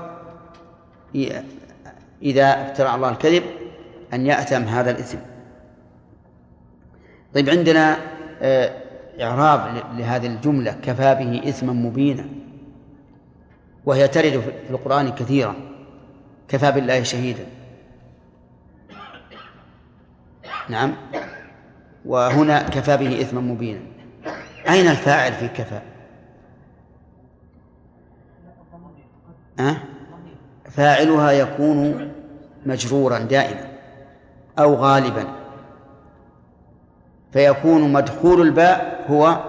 إذا 2.21 2.71
افترى 2.71 2.95
الله 2.95 3.09
الكذب 3.09 3.43
أن 4.13 4.25
يأتم 4.25 4.63
هذا 4.63 4.91
الإثم. 4.91 5.17
طيب 7.35 7.49
عندنا 7.49 7.97
آه، 8.41 8.71
إعراب 9.21 9.83
لهذه 9.97 10.27
الجملة 10.27 10.71
كفى 10.71 11.15
به 11.15 11.49
إثما 11.49 11.73
مبينا 11.73 12.25
وهي 13.85 14.07
ترد 14.07 14.39
في 14.39 14.69
القرآن 14.69 15.09
كثيرا 15.09 15.55
كفى 16.47 16.71
بالله 16.71 17.03
شهيدا. 17.03 17.45
نعم. 20.69 20.93
وهنا 22.05 22.63
كفى 22.63 22.97
به 22.97 23.21
إثما 23.21 23.41
مبينا. 23.41 23.79
أين 24.69 24.87
الفاعل 24.87 25.33
في 25.33 25.47
كفى؟ 25.47 25.79
أه؟ 29.59 29.77
فاعلها 30.69 31.31
يكون 31.31 32.11
مجرورا 32.65 33.19
دائما 33.19 33.67
أو 34.59 34.75
غالبا. 34.75 35.25
فيكون 37.33 37.93
مدخول 37.93 38.41
الباء 38.41 39.05
هو 39.07 39.43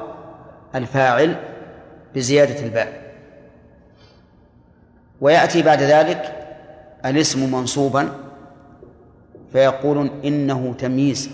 الفاعل 0.75 1.37
بزيادة 2.15 2.67
الباء. 2.67 3.15
ويأتي 5.21 5.63
بعد 5.63 5.83
ذلك 5.83 6.49
الاسم 7.05 7.53
منصوبا 7.53 8.11
فيقولون 9.53 10.11
إنه 10.25 10.75
تمييز. 10.79 11.31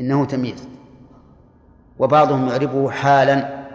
إنه 0.00 0.24
تمييز. 0.24 0.68
وبعضهم 1.98 2.48
يعربه 2.48 2.90
حالا 2.90 3.66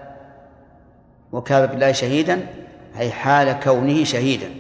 وكان 1.32 1.66
بالله 1.66 1.92
شهيدا 1.92 2.61
أي 3.02 3.12
حال 3.12 3.60
كونه 3.60 4.04
شهيدا. 4.04 4.56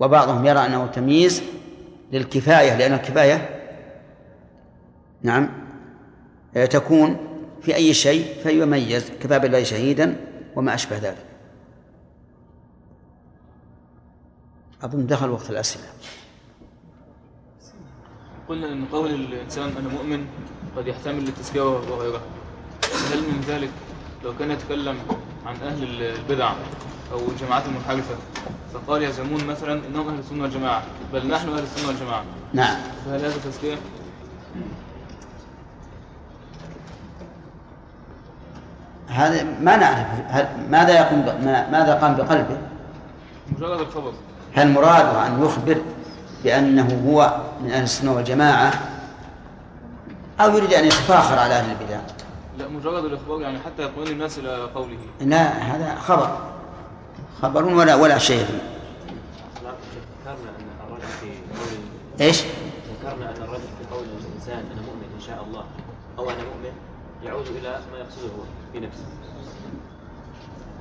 وبعضهم 0.00 0.46
يرى 0.46 0.58
أنه 0.58 0.86
تمييز 0.86 1.42
للكفاية 2.12 2.76
لأن 2.76 2.92
الكفاية 2.92 3.60
نعم 5.22 5.48
تكون 6.70 7.16
في 7.62 7.74
أي 7.74 7.94
شيء 7.94 8.42
فيميز. 8.42 9.10
كفى 9.20 9.38
بالله 9.38 9.62
شهيدا 9.62 10.16
وما 10.56 10.74
أشبه 10.74 10.98
ذلك. 10.98 11.26
أظن 14.82 15.06
دخل 15.06 15.30
وقت 15.30 15.50
الأسئلة. 15.50 15.84
قلنا 18.48 18.72
أن 18.72 18.84
قول 18.84 19.10
الإنسان 19.10 19.72
أنا 19.78 19.88
مؤمن 19.88 20.26
قد 20.76 20.86
يحتمل 20.86 21.24
للتزكية 21.24 21.60
وغيرها. 21.60 22.22
هل 23.12 23.18
من 23.18 23.40
ذلك 23.48 23.70
لو 24.24 24.36
كان 24.38 24.50
يتكلم 24.50 24.96
عن 25.46 25.56
أهل 25.56 26.02
البدع 26.02 26.52
أو 27.12 27.18
الجماعات 27.28 27.62
المنحرفة 27.66 28.14
فقال 28.74 29.02
يزعمون 29.02 29.46
مثلا 29.46 29.80
إنهم 29.88 30.08
أهل 30.08 30.18
السنة 30.18 30.42
والجماعة. 30.42 30.82
بل 31.12 31.28
نحن 31.28 31.48
أهل 31.48 31.62
السنة 31.62 31.88
والجماعة. 31.88 32.24
نعم. 32.52 32.76
فهل 33.06 33.20
هذا 33.24 33.34
تزكية؟ 33.44 33.76
هذا 39.08 39.42
ما 39.60 39.76
نعرف. 39.76 40.06
ماذا 40.70 41.00
يقوم 41.00 41.22
ب... 41.22 41.26
ما... 41.26 41.70
ماذا 41.70 41.94
قام 41.94 42.14
بقلبه؟ 42.14 42.58
مجرد 43.56 43.80
الخبر. 43.80 44.12
هل 44.54 44.72
مراده 44.72 45.26
أن 45.26 45.44
يخبر 45.44 45.82
بأنه 46.44 47.02
هو 47.08 47.40
من 47.60 47.70
أهل 47.70 47.82
السنة 47.82 48.12
والجماعة؟ 48.12 48.72
أو 50.40 50.56
يريد 50.56 50.72
أن 50.72 50.84
يتفاخر 50.84 51.38
على 51.38 51.54
أهل 51.54 51.70
البدع؟ 51.70 51.98
لا 52.58 52.68
مجرد 52.68 53.04
الإخبار 53.04 53.40
يعني 53.40 53.58
حتى 53.58 53.82
يطمئن 53.82 54.06
الناس 54.06 54.38
إلى 54.38 54.68
قوله. 54.74 54.98
لا 55.20 55.42
هذا 55.42 55.94
خبر. 55.94 56.55
خبر 57.42 57.64
ولا 57.64 57.94
ولا 57.94 58.18
شيء. 58.18 58.46
فيه 59.66 59.96
ذكرنا 60.20 60.50
أن 60.50 60.86
الرجل 60.88 61.06
في 61.20 61.28
قول 61.58 61.78
إيش؟ 62.20 62.42
ذكرنا 62.42 63.30
أن 63.30 63.42
الرجل 63.42 63.68
في 63.78 63.94
قول 63.94 64.04
الإنسان 64.04 64.58
أنا 64.72 64.82
مؤمن 64.82 65.10
إن 65.14 65.20
شاء 65.20 65.44
الله 65.44 65.64
أو 66.18 66.30
أنا 66.30 66.38
مؤمن 66.38 66.72
يعود 67.24 67.46
إلى 67.46 67.80
ما 67.92 67.98
يقصده 67.98 68.44
في 68.72 68.80
نفسه. 68.80 69.04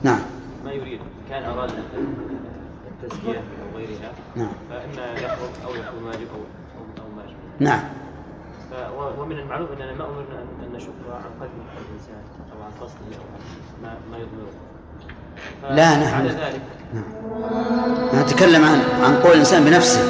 نعم. 0.01 0.21
ما 0.65 0.71
يريد. 0.71 0.99
كان 1.29 1.43
اراد 1.43 1.71
التزكية 2.91 3.37
أو 3.39 3.77
غيرها 3.77 4.11
نعم. 4.35 4.51
فإما 4.69 5.13
يخرج 5.13 5.49
أو 5.65 5.75
يكون 5.75 6.03
واجب 6.03 6.27
أو 6.27 6.41
أو 7.03 7.17
واجب 7.17 7.35
نعم. 7.59 7.83
ومن 9.17 9.39
المعلوم 9.39 9.67
أننا 9.71 9.93
ما 9.93 10.05
أمرنا 10.05 10.41
ان 10.63 10.73
نشك 10.73 10.87
عن 11.09 11.41
قلب 11.41 11.51
الإنسان 11.77 12.23
أو 12.53 12.63
عن 12.63 12.71
قصده 12.81 13.17
أو 13.17 13.23
عن 13.33 13.41
ما 13.83 13.97
ما 14.11 14.17
يضمره. 14.17 14.74
لا، 15.71 15.95
نحن- 15.97 16.25
ذلك. 16.27 16.61
نتكلم 18.13 18.65
عن 18.65 18.79
عن 19.05 19.15
قول 19.15 19.31
الإنسان 19.33 19.63
بنفسه. 19.63 20.01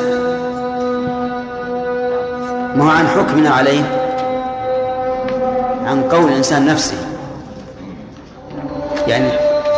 ما 2.75 2.83
هو 2.85 2.89
عن 2.89 3.07
حكمنا 3.07 3.49
عليه؟ 3.49 3.81
عن 5.85 6.03
قول 6.11 6.31
الإنسان 6.31 6.65
نفسه. 6.65 6.97
يعني 9.07 9.29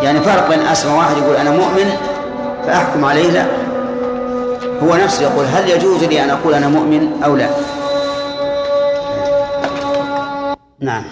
يعني 0.02 0.20
فرق 0.20 0.50
بين 0.50 0.60
أسمى 0.60 0.94
واحد 0.98 1.18
يقول 1.18 1.36
أنا 1.36 1.52
مؤمن 1.52 1.90
فأحكم 2.66 3.06
عليه؟ 3.06 3.30
لا. 3.32 3.46
هو 4.84 4.96
نفسه 4.96 5.24
يقول 5.24 5.46
هل 5.46 5.70
يجوز 5.70 6.04
لي 6.04 6.24
أن 6.24 6.30
أقول 6.30 6.54
أنا 6.54 6.68
مؤمن 6.68 7.24
أو 7.26 7.36
لا؟ 7.36 7.50
نعم. 10.80 11.04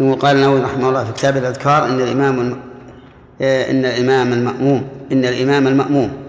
وقال 0.00 0.36
النووي 0.36 0.60
رحمه 0.60 0.88
الله 0.88 1.04
في 1.04 1.12
كتاب 1.12 1.36
الأذكار 1.36 1.84
إن 1.84 2.00
الإمام. 2.00 2.40
آه، 2.40 2.56
إن 3.40 3.84
الإمام 3.84 4.32
المأموم 4.32 4.88
إن 5.12 5.24
الإمام 5.24 5.66
المأموم. 5.66 6.26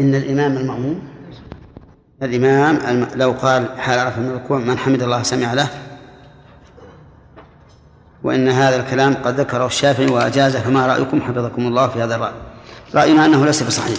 إن 0.00 0.14
الإمام 0.14 0.56
المأموم 0.56 1.02
الإمام 2.22 2.76
الم... 2.76 3.08
لو 3.14 3.32
قال 3.32 3.80
حال 3.80 3.98
عرف 3.98 4.18
من 4.18 4.26
الركوع 4.26 4.58
من 4.58 4.78
حمد 4.78 5.02
الله 5.02 5.22
سمع 5.22 5.52
له. 5.52 5.68
وإن 8.22 8.48
هذا 8.48 8.76
الكلام 8.76 9.14
قد 9.14 9.40
ذكره 9.40 9.66
الشافعي 9.66 10.06
وأجازه 10.06 10.60
فما 10.60 10.86
رأيكم؟ 10.86 11.20
حفظكم 11.22 11.66
الله 11.66 11.88
في 11.88 12.02
هذا 12.02 12.14
الرأي. 12.14 12.32
رأينا 12.94 13.24
أنه 13.26 13.44
ليس 13.44 13.62
بصحيح. 13.62 13.98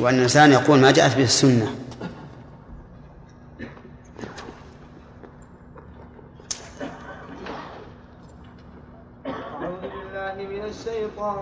وأن 0.00 0.14
الإنسان 0.14 0.52
يقول 0.52 0.78
ما 0.80 0.90
جاءت 0.90 1.16
به 1.16 1.24
السنة 1.24 1.66
أعوذ 9.26 9.80
بالله 9.80 10.34
من 10.50 10.62
الشيطان 10.70 11.41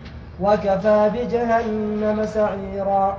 وكفى 0.41 1.11
بجهنم 1.13 2.25
سعيرا. 2.25 3.17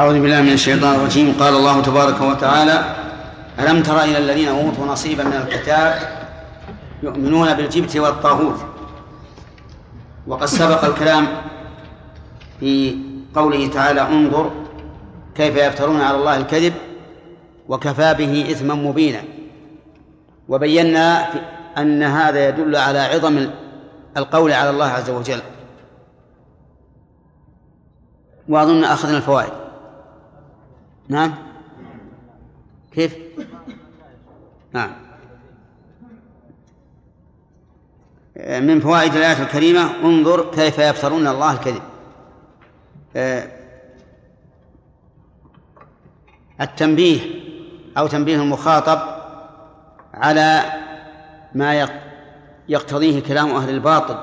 أعوذ 0.00 0.20
بالله 0.20 0.40
من 0.40 0.52
الشيطان 0.52 0.94
الرجيم. 0.94 1.34
قال 1.40 1.54
الله 1.54 1.82
تبارك 1.82 2.20
وتعالى 2.20 2.84
ألم 3.58 3.82
تر 3.82 4.04
إلى 4.04 4.18
الذين 4.18 4.48
أوتوا 4.48 4.86
نصيبا 4.86 5.24
من 5.24 5.32
الكتاب 5.32 5.94
يؤمنون 7.02 7.54
بالجبت 7.54 7.96
والطاغوت؟ 7.96 8.60
وقد 10.26 10.46
سبق 10.46 10.84
الكلام 10.84 11.26
في 12.60 12.96
قوله 13.34 13.68
تعالى 13.68 14.00
انظر 14.00 14.50
كيف 15.34 15.56
يفترون 15.56 16.00
على 16.00 16.16
الله 16.16 16.36
الكذب 16.36 16.74
وكفى 17.68 18.14
به 18.14 18.46
إثما 18.50 18.74
مبينا. 18.74 19.22
وبينا 20.48 21.26
أن 21.78 22.02
هذا 22.02 22.48
يدل 22.48 22.76
على 22.76 22.98
عظم 22.98 23.50
القول 24.16 24.52
على 24.52 24.70
الله 24.70 24.86
عز 24.86 25.10
وجل. 25.10 25.40
وأظن 28.48 28.84
أخذنا 28.84 29.16
الفوائد. 29.16 29.52
نعم؟ 31.08 31.34
كيف؟ 32.92 33.16
نعم. 34.72 34.92
من 38.36 38.80
فوائد 38.80 39.14
الآية 39.14 39.42
الكريمة 39.42 39.80
انظر 40.04 40.50
كيف 40.50 40.78
يفترون 40.78 41.26
الله 41.26 41.52
الكذب. 41.52 41.82
آه، 43.16 43.48
التنبيه 46.60 47.20
أو 47.98 48.06
تنبيه 48.06 48.36
المخاطب 48.36 48.98
على 50.14 50.62
ما 51.54 51.74
يق- 51.74 52.02
يقتضيه 52.68 53.22
كلام 53.22 53.50
أهل 53.50 53.68
الباطل 53.68 54.18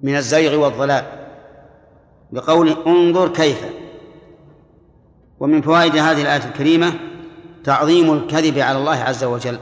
من 0.00 0.16
الزيغ 0.16 0.60
والضلال. 0.60 1.27
بقول 2.32 2.76
انظر 2.86 3.28
كيف. 3.28 3.64
ومن 5.40 5.62
فوائد 5.62 5.96
هذه 5.96 6.22
الآية 6.22 6.44
الكريمة 6.44 6.92
تعظيم 7.64 8.12
الكذب 8.12 8.58
على 8.58 8.78
الله 8.78 8.96
عز 8.96 9.24
وجل. 9.24 9.58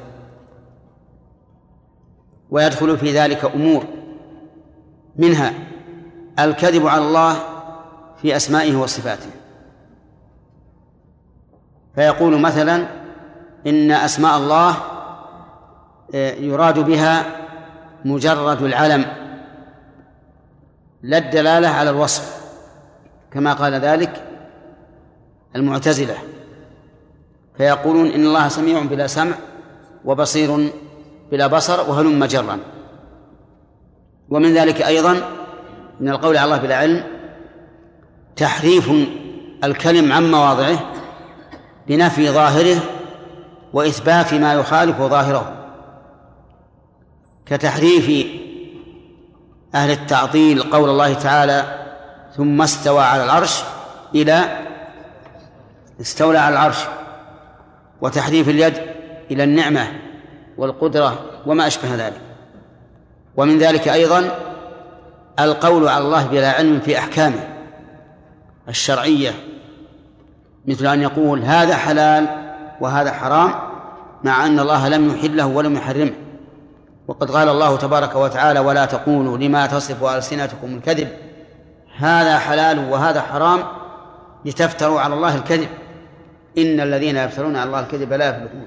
ويدخل 2.51 2.99
في 2.99 3.19
ذلك 3.19 3.45
أمور. 3.45 3.85
منها 5.17 5.55
الكذب 6.39 6.87
على 6.87 7.05
الله 7.05 7.37
في 8.23 8.37
أسمائه 8.37 8.77
وصفاته. 8.77 9.31
فيقول 11.95 12.41
مثلا 12.41 12.87
إن 13.67 13.91
أسماء 13.91 14.37
الله 14.37 14.77
آه، 16.15 16.33
يراد 16.33 16.79
بها 16.79 17.25
مجرد 18.05 18.63
العلم 18.63 19.05
لا 21.03 21.19
الدلالة 21.19 21.69
على 21.69 21.91
الوصف. 21.91 22.46
كما 23.33 23.53
قال 23.53 23.75
ذلك 23.75 24.25
المعتزلة 25.57 26.15
فيقولون 27.57 28.07
إن 28.07 28.27
الله 28.27 28.49
سميع 28.49 28.83
بلا 28.83 29.07
سمع 29.07 29.35
وبصير 30.05 30.71
بلا 31.31 31.47
بصر 31.47 31.91
وهلم 31.91 32.25
جرا. 32.25 32.59
ومن 34.31 34.55
ذلك 34.55 34.83
أيضا 34.83 35.21
من 36.01 36.09
القول 36.09 36.37
على 36.37 36.45
الله 36.45 36.57
بلا 36.57 36.77
علم 36.77 37.05
تحريف 38.37 38.91
الكلم 39.65 40.13
عن 40.13 40.31
مواضعه 40.31 40.79
بنفي 41.89 42.31
ظاهره 42.31 42.81
وإثبات 43.73 44.35
ما 44.35 44.55
يخالف 44.55 45.03
ظاهره 45.03 45.53
كتحريف 47.47 48.27
أهل 49.75 49.91
التعطيل 49.91 50.63
قول 50.63 50.91
الله 50.91 51.15
تعالى 51.15 51.76
ثم 52.37 52.63
استوى 52.63 53.03
على 53.03 53.25
العرش 53.25 53.63
إلى 54.15 54.67
استولى 56.01 56.39
على 56.39 56.53
العرش 56.53 56.79
وتحريف 58.01 58.49
اليد 58.49 58.75
إلى 59.31 59.45
النعمة 59.45 59.87
والقدرة 60.59 61.19
وما 61.47 61.67
أشبه 61.67 61.95
ذلك. 61.95 62.21
ومن 63.37 63.59
ذلك 63.59 63.89
أيضا 63.89 64.31
القول 65.41 65.89
على 65.89 66.05
الله 66.05 66.27
بلا 66.27 66.51
علم 66.51 66.81
في 66.81 66.99
أحكامه 66.99 67.49
الشرعية 68.69 69.31
مثل 70.67 70.87
أن 70.87 71.03
يقول 71.03 71.43
هذا 71.43 71.77
حلال 71.77 72.27
وهذا 72.81 73.13
حرام 73.13 73.55
مع 74.25 74.47
أن 74.47 74.61
الله 74.61 74.89
لم 74.89 75.15
يحله 75.15 75.47
ولم 75.47 75.77
يحرمه. 75.77 76.13
وقد 77.09 77.31
قال 77.31 77.49
الله 77.49 77.77
تبارك 77.77 78.17
وتعالى 78.17 78.61
ولا 78.61 78.85
تقولوا 78.85 79.39
لما 79.39 79.67
تصف 79.67 80.05
ألسنتكم 80.05 80.75
الكذب. 80.75 81.09
هذا 81.99 82.39
حلال 82.39 82.79
وهذا 82.79 83.21
حرام 83.21 83.61
لتفتروا 84.45 85.01
على 85.01 85.15
الله 85.15 85.37
الكذب. 85.37 85.69
إن 86.59 86.81
الذين 86.81 87.17
يفترون 87.17 87.57
على 87.57 87.67
الله 87.67 87.81
الكذب 87.81 88.13
لا 88.13 88.29
يفلحون. 88.29 88.67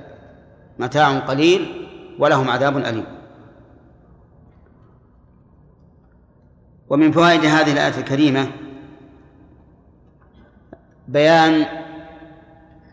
متاع 0.80 1.19
قليل 1.19 1.88
ولهم 2.19 2.49
عذاب 2.49 2.77
أليم. 2.77 3.05
ومن 6.89 7.11
فوائد 7.11 7.45
هذه 7.45 7.73
الآية 7.73 7.97
الكريمة 7.97 8.47
بيان 11.07 11.65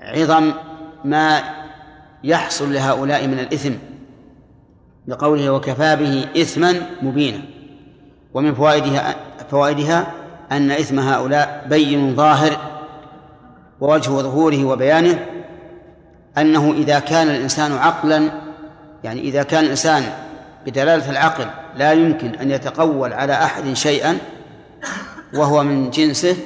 عظم 0.01 0.53
ما 1.05 1.43
يحصل 2.24 2.72
لهؤلاء 2.72 3.26
من 3.26 3.39
الإثم 3.39 3.72
بقوله 5.07 5.51
وكفى 5.51 5.97
به 5.97 6.43
إثما 6.43 6.72
مبينا. 7.03 7.41
ومن 8.34 8.55
فوائدها 8.55 9.16
فوائدها 9.51 10.12
أن 10.53 10.70
إثم 10.70 11.01
هؤلاء 11.01 11.66
بين 11.68 12.16
ظاهر 12.16 12.57
ووجه 13.80 14.11
ظهوره 14.11 14.64
وبيانه 14.64 15.26
أنه 16.38 16.72
إذا 16.72 16.99
كان 16.99 17.28
الإنسان 17.28 17.72
عقلا 17.72 18.30
يعني 19.05 19.20
إذا 19.20 19.42
كان 19.42 19.64
الإنسان 19.64 20.03
بدلالة 20.66 21.11
العقل 21.11 21.47
لا 21.76 21.92
يمكن 21.92 22.34
أن 22.34 22.51
يتقول 22.51 23.12
على 23.12 23.32
أحد 23.32 23.72
شيئا 23.72 24.18
وهو 25.34 25.62
من 25.62 25.90
جنسه 25.90 26.36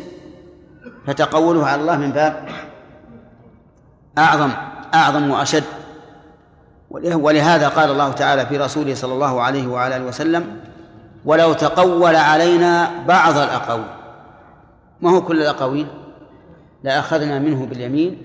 فتقوله 1.06 1.66
على 1.66 1.80
الله 1.80 1.96
من 1.96 2.12
باب 2.12 2.48
أعظم 4.18 4.50
أعظم 4.94 5.30
وأشد. 5.30 5.64
ولهذا 6.90 7.68
قال 7.68 7.90
الله 7.90 8.12
تعالى 8.12 8.46
في 8.46 8.58
رسوله 8.58 8.94
صلى 8.94 9.14
الله 9.14 9.40
عليه 9.40 9.66
وعلى 9.66 10.00
وسلم 10.00 10.60
ولو 11.24 11.52
تقول 11.52 12.16
علينا 12.16 12.90
بعض 13.08 13.36
الأقاويل. 13.36 13.90
ما 15.00 15.10
هو 15.10 15.22
كل 15.22 15.42
الأقاويل؟ 15.42 15.86
لأخذنا 16.84 17.38
منه 17.38 17.66
باليمين 17.66 18.22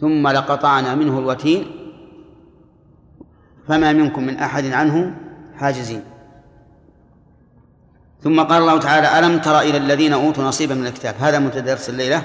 ثم 0.00 0.28
لقطعنا 0.28 0.94
منه 0.94 1.18
الوتين. 1.18 1.66
فما 3.68 3.92
منكم 3.92 4.22
من 4.26 4.38
أحد 4.38 4.66
عنه 4.66 5.14
حاجزين. 5.56 6.04
ثم 8.22 8.40
قال 8.40 8.62
الله 8.62 8.78
تعالى 8.78 9.18
ألم 9.18 9.38
تر 9.38 9.60
إلى 9.60 9.76
الذين 9.76 10.12
أوتوا 10.12 10.44
نصيبا 10.44 10.74
من 10.74 10.86
الكتاب؟ 10.86 11.14
هذا 11.20 11.38
متدرس 11.38 11.88
الليلة. 11.88 12.22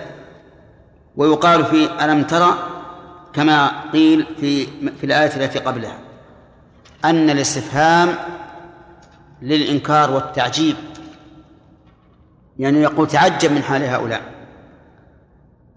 ويقال 1.15 1.65
في 1.65 2.05
ألم 2.05 2.23
ترى 2.23 2.53
كما 3.33 3.71
قيل 3.93 4.25
في 4.39 4.65
في 4.91 5.03
الآية 5.03 5.35
التي 5.35 5.59
قبلها 5.59 5.97
أن 7.05 7.29
الاستفهام 7.29 8.09
للإنكار 9.41 10.11
والتعجيب. 10.11 10.75
يعني 12.59 12.81
يقول 12.81 13.07
تعجب 13.07 13.51
من 13.51 13.63
حال 13.63 13.83
هؤلاء. 13.83 14.21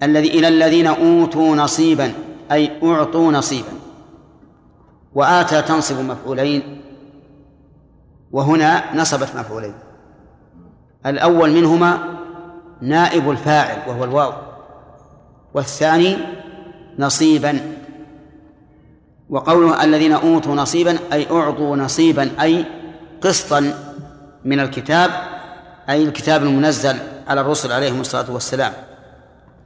الذي 0.02 0.28
إلى 0.28 0.48
الذين 0.48 0.86
أوتوا 0.86 1.56
نصيبا 1.56 2.12
أي 2.52 2.70
أعطوا 2.82 3.32
نصيبا. 3.32 3.72
وآتى 5.14 5.62
تنصب 5.62 6.00
مفعولين 6.00 6.82
وهنا 8.32 8.96
نصبت 8.96 9.36
مفعولين. 9.36 9.74
الأول 11.06 11.50
منهما 11.50 11.98
نائب 12.80 13.30
الفاعل 13.30 13.88
وهو 13.88 14.04
الواو. 14.04 14.32
والثاني 15.54 16.16
نصيبا. 16.98 17.76
وقوله 19.30 19.84
الذين 19.84 20.12
أوتوا 20.12 20.54
نصيبا 20.54 20.98
أي 21.12 21.30
أعطوا 21.30 21.76
نصيبا 21.76 22.30
أي 22.40 22.64
قسطا 23.20 23.74
من 24.44 24.60
الكتاب 24.60 25.10
أي 25.88 26.04
الكتاب 26.04 26.42
المنزل 26.42 26.96
على 27.28 27.40
الرسل 27.40 27.72
عليهم 27.72 28.00
الصلاة 28.00 28.30
والسلام. 28.30 28.72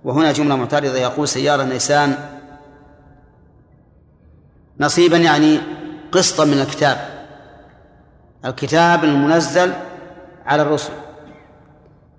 وهنا 0.04 0.32
جملة 0.32 0.56
معترضة 0.56 0.98
يقول 0.98 1.28
سيارة 1.28 1.62
نيسان 1.62 2.16
نصيبا 4.80 5.16
يعني 5.16 5.58
قسطا 6.12 6.44
من 6.44 6.60
الكتاب 6.60 6.98
الكتاب 8.44 9.04
المنزل 9.04 9.72
على 10.46 10.62
الرسل. 10.62 10.92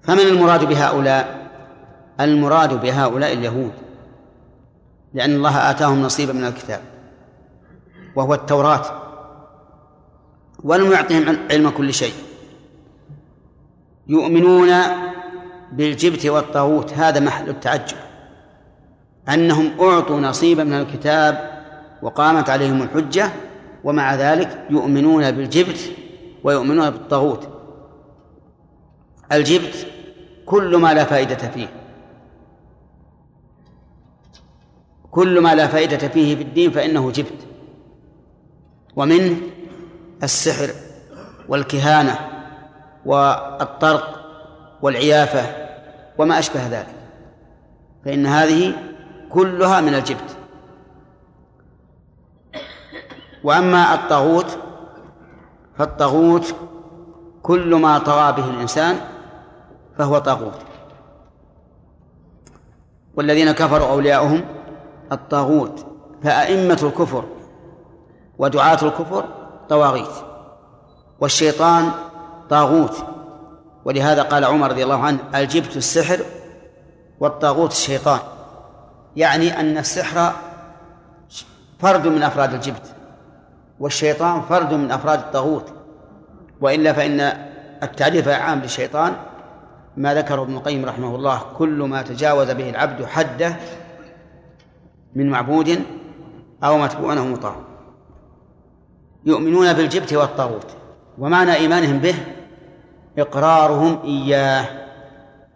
فمن 0.04 0.20
المراد 0.20 0.64
بهؤلاء؟ 0.64 1.46
المراد 2.20 2.82
بهؤلاء 2.82 3.34
اليهود 3.34 3.72
لأن 5.14 5.36
الله 5.36 5.70
آتاهم 5.72 6.02
نصيبا 6.02 6.34
من 6.34 6.46
الكتاب 6.46 6.82
وهو 8.16 8.34
التوراة. 8.34 9.05
ولم 10.64 10.92
يعطهم 10.92 11.38
علم 11.52 11.70
كل 11.70 11.94
شيء. 11.94 12.14
يؤمنون 14.08 14.72
بالجبت 15.72 16.26
والطاغوت 16.26 16.94
هذا 16.94 17.20
محل 17.20 17.50
التعجب. 17.50 17.98
أنهم 19.30 19.82
أعطوا 19.82 20.20
نصيبا 20.20 20.64
من 20.64 20.74
الكتاب 20.74 21.64
وقامت 22.02 22.50
عليهم 22.50 22.82
الحجة 22.82 23.30
ومع 23.84 24.16
ذلك 24.16 24.68
يؤمنون 24.70 25.32
بالجبت 25.32 25.92
ويؤمنون 26.44 26.90
بالطاغوت. 26.90 27.50
الجبت 29.32 29.88
كل 30.46 30.78
ما 30.78 30.94
لا 30.94 31.04
فائدة 31.04 31.36
فيه. 31.36 31.68
كل 35.12 35.40
ما 35.40 35.56
لا 35.56 35.68
فائدة 35.68 35.98
فيه 35.98 36.36
في 36.36 36.42
الدين 36.42 36.72
فإنه 36.72 37.12
جبت. 37.12 37.48
ومنه 38.96 39.38
السحر 40.24 40.70
والكهانة 41.50 42.20
والطرق 43.06 44.20
والعيافة 44.82 45.68
وما 46.18 46.40
أشبه 46.40 46.68
ذلك. 46.68 46.96
فإن 48.06 48.26
هذه 48.26 48.74
كلها 49.30 49.82
من 49.82 49.96
الجبت. 49.96 50.38
وأما 53.44 53.94
الطاغوت 53.94 54.58
فالطاغوت 55.78 56.56
كل 57.44 57.76
ما 57.76 57.98
طغى 57.98 58.32
به 58.32 58.50
الإنسان 58.50 58.96
فهو 59.98 60.18
طاغوت. 60.18 60.60
والذين 63.16 63.52
كفروا 63.52 63.88
أولياؤهم 63.88 64.46
الطاغوت 65.12 65.86
فأئمة 66.24 66.80
الكفر 66.84 67.26
ودعاة 68.38 68.80
الكفر 68.82 69.26
طواغيت 69.70 70.12
والشيطان 71.20 71.92
طاغوت 72.50 72.98
ولهذا 73.86 74.22
قال 74.22 74.46
عمر 74.46 74.72
رضي 74.72 74.84
الله 74.84 75.04
عنه 75.04 75.20
الجبت 75.36 75.78
السحر 75.78 76.20
والطاغوت 77.20 77.72
الشيطان 77.72 78.20
يعني 79.16 79.60
أن 79.60 79.78
السحر 79.78 80.34
فرد 81.80 82.08
من 82.08 82.24
أفراد 82.24 82.54
الجبت 82.54 82.96
والشيطان 83.80 84.42
فرد 84.42 84.74
من 84.74 84.92
أفراد 84.92 85.20
الطاغوت 85.20 85.74
وإلا 86.62 86.94
فإن 86.94 87.20
التعريف 87.84 88.28
عام 88.28 88.60
للشيطان 88.60 89.14
ما 89.98 90.14
ذكره 90.14 90.42
ابن 90.42 90.54
القيم 90.54 90.86
رحمه 90.86 91.16
الله 91.16 91.42
كل 91.58 91.84
ما 91.84 92.02
تجاوز 92.02 92.52
به 92.52 92.70
العبد 92.70 93.06
حده 93.06 93.56
من 95.16 95.30
معبود 95.30 95.80
أو 96.64 96.78
متبوع 96.78 97.14
أو 97.14 97.26
مطاع. 97.26 97.56
يؤمنون 99.26 99.74
بالجبت 99.74 100.14
والطاغوت. 100.14 100.72
ومعنى 101.18 101.54
إيمانهم 101.54 102.00
به 102.00 102.16
إقرارهم 103.18 104.00
إياه 104.04 104.66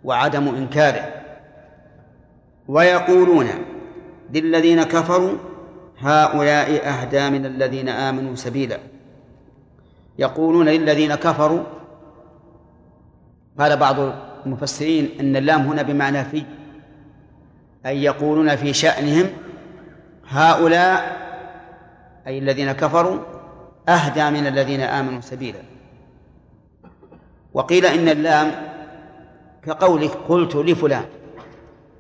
وعدم 0.04 0.48
إنكاره. 0.48 1.14
ويقولون 2.68 3.48
للذين 4.34 4.84
كفروا 4.84 5.38
هؤلاء 6.00 6.88
أهدى 6.88 7.30
من 7.30 7.46
الذين 7.46 7.90
آمنوا 7.90 8.36
سبيلا. 8.36 8.78
يقولون 10.20 10.70
للذين 10.70 11.16
كفروا 11.16 11.64
قال 13.60 13.78
بعض 13.78 13.96
المفسرين 14.46 15.10
أن 15.20 15.36
اللام 15.36 15.62
هنا 15.62 15.82
بمعنى 15.82 16.26
في 16.26 16.44
أي 17.86 18.04
يقولون 18.04 18.56
في 18.56 18.74
شأنهم 18.74 19.30
هؤلاء 20.28 21.18
أي 22.28 22.40
الذين 22.40 22.72
كفروا 22.72 23.20
أهدى 23.90 24.30
من 24.30 24.48
الذين 24.48 24.82
آمنوا 24.82 25.22
سبيلا. 25.22 25.60
وقيل 27.54 27.86
إن 27.86 28.10
اللام 28.10 28.52
كقولك 29.66 30.12
قلت 30.30 30.56
لفلان 30.56 31.06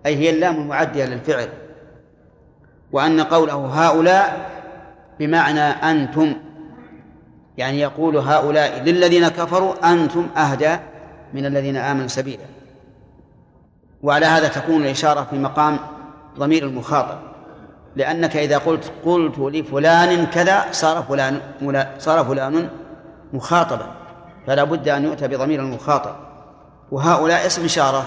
أي 0.06 0.16
هي 0.16 0.30
اللام 0.30 0.56
المعدية 0.56 1.06
للفعل 1.06 1.50
وأن 2.92 3.22
قوله 3.22 3.54
هؤلاء 3.54 4.50
بمعنى 5.20 5.62
أنتم 5.62 6.34
يعني 7.58 7.80
يقول 7.80 8.18
هؤلاء 8.18 8.84
للذين 8.84 9.28
كفروا 9.28 9.92
أنتم 9.94 10.28
أهدى 10.38 10.78
من 11.34 11.46
الذين 11.46 11.78
آمنوا 11.78 12.08
سبيلا. 12.08 12.44
وعلى 14.04 14.26
هذا 14.26 14.48
تكون 14.48 14.82
الإشارة 14.82 15.28
في 15.30 15.38
مقام 15.38 15.80
ضمير 16.38 16.64
المخاطب. 16.64 17.29
لأنك 17.96 18.38
إذا 18.38 18.58
قلت 18.58 18.92
قلت 19.06 19.40
لفلان 19.40 20.26
كذا 20.26 20.66
صار 20.72 21.04
فلان 21.04 21.42
صار 21.98 22.26
فلان 22.26 22.70
مخاطبا. 23.34 23.92
فلا 24.48 24.64
بد 24.64 24.90
أن 24.90 25.04
يؤتى 25.04 25.28
بضمير 25.28 25.60
المخاطب. 25.60 26.16
وهؤلاء 26.92 27.46
اسم 27.46 27.66
إشارة. 27.66 28.06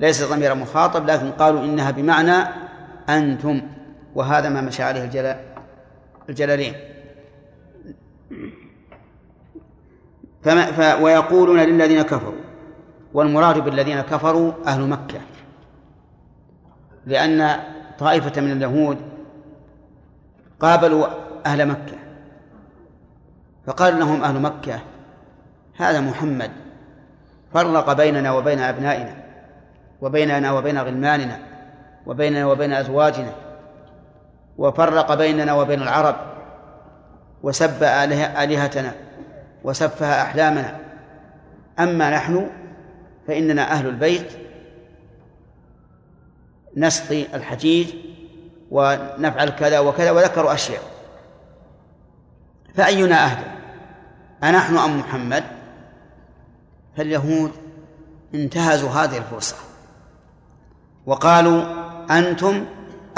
ليس 0.00 0.24
ضمير 0.24 0.54
مخاطب 0.54 1.10
لكن 1.10 1.30
قالوا 1.30 1.60
إنها 1.60 1.90
بمعنى 1.90 2.48
أنتم. 3.08 3.62
وهذا 4.14 4.48
ما 4.48 4.60
مشى 4.60 4.82
عليه 4.82 5.04
الجلال 5.04 5.36
الجلالين. 6.28 6.74
فما 10.42 10.64
ف 10.66 11.02
ويقولون 11.02 11.60
للذين 11.60 12.02
كفروا. 12.02 12.42
والمراد 13.14 13.58
بالذين 13.58 14.00
كفروا 14.00 14.52
أهل 14.66 14.88
مكة. 14.88 15.20
لأن 17.06 17.60
طائفة 18.02 18.40
من 18.40 18.52
اليهود 18.52 18.98
قابلوا 20.60 21.06
أهل 21.46 21.68
مكة. 21.68 21.96
فقال 23.66 23.98
لهم 23.98 24.22
أهل 24.24 24.40
مكة 24.40 24.80
هذا 25.76 26.00
محمد 26.00 26.50
فرق 27.54 27.92
بيننا 27.92 28.32
وبين 28.32 28.58
أبنائنا 28.58 29.14
وبيننا 30.00 30.52
وبين 30.52 30.78
غلماننا 30.78 31.38
وبيننا 32.06 32.46
وبين 32.46 32.72
أزواجنا 32.72 33.32
وفرق 34.58 35.14
بيننا 35.14 35.52
وبين 35.52 35.82
العرب 35.82 36.16
وسب 37.42 37.82
آلهتنا 37.82 38.92
وسفه 39.64 40.22
أحلامنا. 40.22 40.78
أما 41.78 42.10
نحن 42.10 42.50
فإننا 43.26 43.62
أهل 43.72 43.86
البيت 43.86 44.32
نسقي 46.76 47.36
الحجيج 47.36 47.86
ونفعل 48.70 49.48
كذا 49.50 49.78
وكذا 49.78 50.10
وذكروا 50.10 50.54
أشياء. 50.54 50.82
فأينا 52.74 53.24
أهدى؟ 53.24 53.50
أنحن 54.42 54.76
أم 54.76 54.98
محمد؟ 54.98 55.44
فاليهود 56.96 57.52
انتهزوا 58.34 58.90
هذه 58.90 59.18
الفرصة 59.18 59.56
وقالوا 61.06 61.64
أنتم 62.18 62.66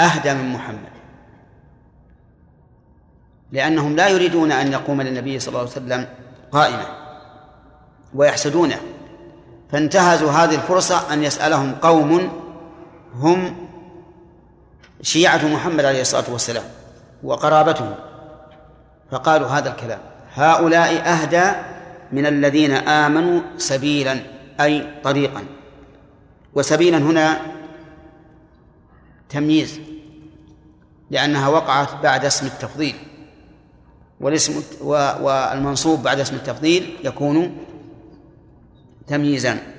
أهدى 0.01 0.33
من 0.33 0.53
محمد. 0.53 0.95
لأنهم 3.51 3.95
لا 3.95 4.07
يريدون 4.07 4.51
أن 4.51 4.71
يقوم 4.71 5.01
للنبي 5.01 5.39
صلى 5.39 5.47
الله 5.47 5.59
عليه 5.59 5.71
وسلم 5.71 6.07
قائمة 6.51 6.85
ويحسدونه. 8.13 8.79
فانتهزوا 9.71 10.31
هذه 10.31 10.55
الفرصة 10.55 11.13
أن 11.13 11.23
يسألهم 11.23 11.75
قوم 11.75 12.44
هم 13.15 13.55
شيعة 15.01 15.47
محمد 15.47 15.85
عليه 15.85 16.01
الصلاة 16.01 16.31
والسلام 16.31 16.63
وقرابته 17.23 17.95
فقالوا 19.11 19.47
هذا 19.47 19.71
الكلام 19.71 19.99
هؤلاء 20.33 21.09
أهدى 21.09 21.51
من 22.11 22.25
الذين 22.25 22.71
آمنوا 22.71 23.41
سبيلا 23.57 24.19
أي 24.61 25.01
طريقا. 25.03 25.43
وسبيلا 26.53 26.97
هنا 26.97 27.41
تمييز 29.29 29.79
لأنها 31.11 31.47
وقعت 31.47 32.03
بعد 32.03 32.25
اسم 32.25 32.45
التفضيل. 32.45 32.95
والاسم 34.19 34.63
والمنصوب 34.81 36.03
بعد 36.03 36.19
اسم 36.19 36.35
التفضيل 36.35 36.95
يكون 37.03 37.57
تمييزا. 39.07 39.74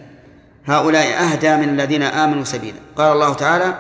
هؤلاء 0.67 1.23
أهدى 1.23 1.57
من 1.57 1.69
الذين 1.69 2.03
آمنوا 2.03 2.45
سبيلا. 2.45 2.79
قال 2.97 3.13
الله 3.13 3.35
تعالى 3.35 3.79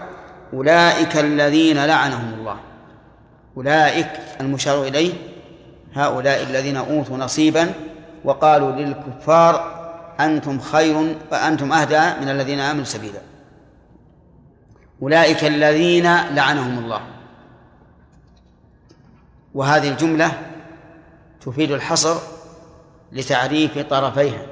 أولئك 0.52 1.16
الذين 1.16 1.84
لعنهم 1.84 2.34
الله. 2.34 2.56
أولئك 3.56 4.10
المشار 4.40 4.82
إليه 4.82 5.12
هؤلاء 5.94 6.42
الذين 6.42 6.76
أوتوا 6.76 7.16
نصيبا 7.16 7.72
وقالوا 8.24 8.72
للكفار 8.72 9.76
أنتم 10.20 10.58
خير 10.58 11.16
وأنتم 11.32 11.72
أهدى 11.72 12.20
من 12.20 12.28
الذين 12.28 12.60
آمنوا 12.60 12.84
سبيلا. 12.84 13.20
أولئك 15.02 15.44
الذين 15.44 16.16
لعنهم 16.34 16.78
الله. 16.78 17.00
وهذه 19.54 19.88
الجملة 19.88 20.32
تفيد 21.40 21.70
الحصر 21.70 22.16
لتعريف 23.12 23.78
طرفيها. 23.78 24.46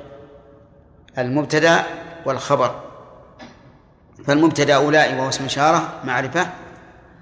المبتدأ 1.18 1.84
والخبر. 2.26 2.80
فالمبتدأ 4.26 4.74
أولئك 4.76 5.18
وهو 5.18 5.28
اسم 5.28 5.44
إشارة 5.44 5.88
معرفة. 6.04 6.46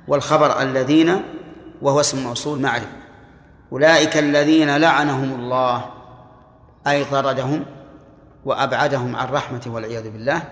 والخبر 0.08 0.62
الذين 0.62 1.22
وهو 1.82 2.00
اسم 2.00 2.24
موصول 2.24 2.60
معرفة. 2.60 2.86
أولئك 3.72 4.16
الذين 4.16 4.76
لعنهم 4.76 5.40
الله 5.40 5.84
أي 6.86 7.04
طردهم 7.04 7.64
وأبعدهم 8.44 9.16
عن 9.16 9.28
رحمته 9.28 9.70
والعياذ 9.70 10.10
بالله. 10.10 10.42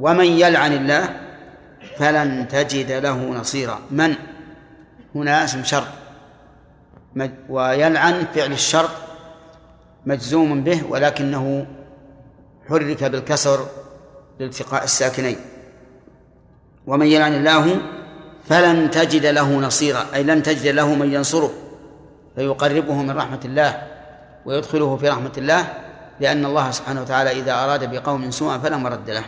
ومن 0.00 0.26
يلعن 0.26 0.72
الله 0.72 1.20
فلن 1.98 2.48
تجد 2.48 2.92
له 2.92 3.16
نصيرا. 3.16 3.78
من؟ 3.90 4.14
هنا 5.14 5.44
اسم 5.44 5.64
شرط 5.64 5.86
ويلعن 7.48 8.26
فعل 8.34 8.52
الشرط 8.52 8.90
مجزوم 10.06 10.64
به 10.64 10.82
ولكنه 10.88 11.66
حرك 12.70 13.04
بالكسر 13.04 13.66
لالتقاء 14.40 14.84
الساكنين. 14.84 15.36
ومن 16.86 17.06
يلعن 17.06 17.34
الله 17.34 17.80
فلن 18.48 18.90
تجد 18.90 19.26
له 19.26 19.50
نصيرا 19.52 20.06
أي 20.14 20.22
لن 20.22 20.42
تجد 20.42 20.66
له 20.66 20.94
من 20.94 21.12
ينصره. 21.12 21.50
فيقربه 22.36 22.94
من 22.94 23.10
رحمة 23.10 23.40
الله 23.44 23.82
ويدخله 24.46 24.96
في 24.96 25.08
رحمة 25.08 25.32
الله 25.38 25.66
لأن 26.20 26.44
الله 26.44 26.70
سبحانه 26.70 27.00
وتعالى 27.02 27.30
إذا 27.30 27.64
أراد 27.64 27.90
بقوم 27.90 28.30
سوءا 28.30 28.58
فلا 28.58 28.76
مرد 28.76 29.10
له. 29.10 29.24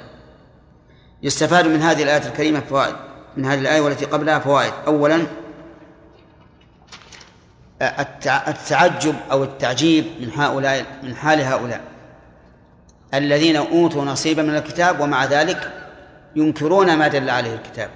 يستفاد 1.23 1.67
من 1.67 1.83
هذه 1.83 2.03
الآية 2.03 2.27
الكريمة 2.27 2.61
فوائد 2.61 2.95
من 3.37 3.45
هذه 3.45 3.59
الآية 3.59 3.81
والتي 3.81 4.05
قبلها 4.05 4.39
فوائد. 4.39 4.73
أولا 4.87 5.27
التعجب 8.49 9.15
أو 9.31 9.45
التعجيب 9.45 10.05
من 10.21 10.31
هؤلاء 10.37 10.87
من 11.03 11.17
حال 11.17 11.41
هؤلاء. 11.41 11.81
الذين 13.15 13.57
أوتوا 13.57 14.05
نصيبا 14.05 14.43
من 14.43 14.57
الكتاب 14.57 15.01
ومع 15.01 15.25
ذلك 15.25 15.73
ينكرون 16.37 16.95
ما 16.99 17.09
دل 17.09 17.31
عليه 17.31 17.55
الكتاب. 17.55 17.91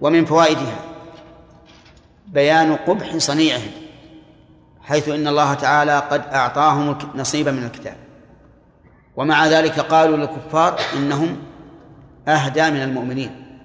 ومن 0.00 0.24
فوائدها 0.24 0.76
بيان 2.26 2.76
قبح 2.76 3.16
صنيعهم 3.16 3.70
حيث 4.82 5.08
إن 5.08 5.28
الله 5.28 5.54
تعالى 5.54 5.98
قد 5.98 6.22
أعطاهم 6.32 6.98
نصيبا 7.14 7.50
من 7.50 7.64
الكتاب. 7.64 7.96
ومع 9.16 9.46
ذلك 9.46 9.80
قالوا 9.80 10.16
للكفار 10.16 10.80
إنهم 10.96 11.36
أهدى 12.28 12.70
من 12.70 12.82
المؤمنين. 12.82 13.60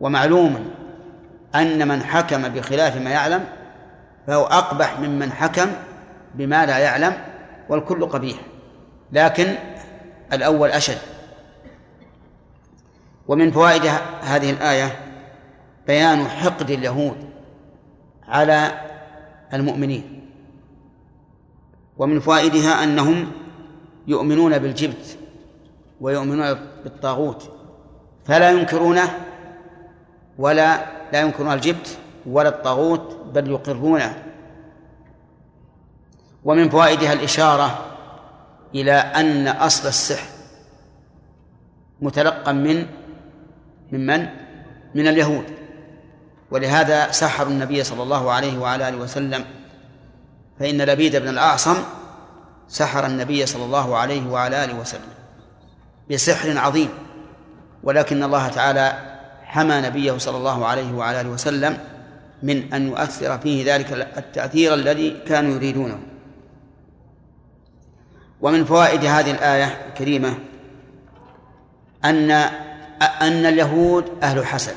ومعلوم 0.00 0.70
أن 1.54 1.88
من 1.88 2.02
حكم 2.02 2.48
بخلاف 2.48 2.96
ما 2.96 3.10
يعلم 3.10 3.44
فهو 4.26 4.44
أقبح 4.44 5.00
ممن 5.00 5.32
حكم 5.32 5.66
بما 6.34 6.66
لا 6.66 6.78
يعلم 6.78 7.12
والكل 7.68 8.06
قبيح. 8.06 8.36
لكن 9.12 9.54
الأول 10.32 10.70
أشد. 10.70 10.98
ومن 13.28 13.50
فوائد 13.50 13.86
هذه 14.20 14.50
الآية 14.50 14.98
بيان 15.86 16.28
حقد 16.28 16.70
اليهود 16.70 17.16
على 18.28 18.80
المؤمنين. 19.54 20.30
ومن 21.98 22.20
فوائدها 22.20 22.84
أنهم 22.84 23.32
يؤمنون 24.06 24.58
بالجبت 24.58 25.18
ويؤمنون 26.00 26.54
بالطاغوت 26.84 27.50
فلا 28.24 28.50
ينكرونه 28.50 29.18
ولا 30.38 30.86
لا 31.12 31.20
ينكرون 31.20 31.52
الجبت 31.52 31.98
ولا 32.26 32.48
الطاغوت 32.48 33.16
بل 33.34 33.50
يقرونه. 33.50 34.24
ومن 36.44 36.68
فوائدها 36.68 37.12
الإشارة 37.12 37.87
إلى 38.74 38.92
أن 38.92 39.48
أصل 39.48 39.88
السحر 39.88 40.28
متلقى 42.00 42.54
من 42.54 42.86
من 43.92 44.06
من؟ 44.94 45.08
اليهود. 45.08 45.44
ولهذا 46.50 47.10
سحروا 47.10 47.50
النبي 47.50 47.84
صلى 47.84 48.02
الله 48.02 48.30
عليه 48.30 48.58
وعلى 48.58 48.88
آله 48.88 48.96
وسلم. 48.96 49.44
فإن 50.60 50.82
لبيد 50.82 51.16
بن 51.16 51.28
الأعصم 51.28 51.76
سحر 52.68 53.06
النبي 53.06 53.46
صلى 53.46 53.64
الله 53.64 53.96
عليه 53.96 54.30
وعلى 54.30 54.64
آله 54.64 54.74
وسلم 54.74 55.12
بسحر 56.10 56.58
عظيم. 56.58 56.88
ولكن 57.82 58.22
الله 58.22 58.48
تعالى 58.48 58.92
حمى 59.42 59.80
نبيه 59.80 60.18
صلى 60.18 60.36
الله 60.36 60.66
عليه 60.66 60.92
وعلى 60.92 61.20
آله 61.20 61.28
وسلم 61.28 61.78
من 62.42 62.72
أن 62.72 62.88
يؤثر 62.88 63.38
فيه 63.38 63.74
ذلك 63.74 63.92
التأثير 63.92 64.74
الذي 64.74 65.10
كانوا 65.26 65.54
يريدونه. 65.54 65.98
ومن 68.40 68.64
فوائد 68.64 69.04
هذه 69.04 69.30
الآية 69.30 69.86
الكريمة 69.88 70.34
أن 72.04 72.30
أن 73.20 73.46
اليهود 73.46 74.04
أهل 74.22 74.46
حسد 74.46 74.74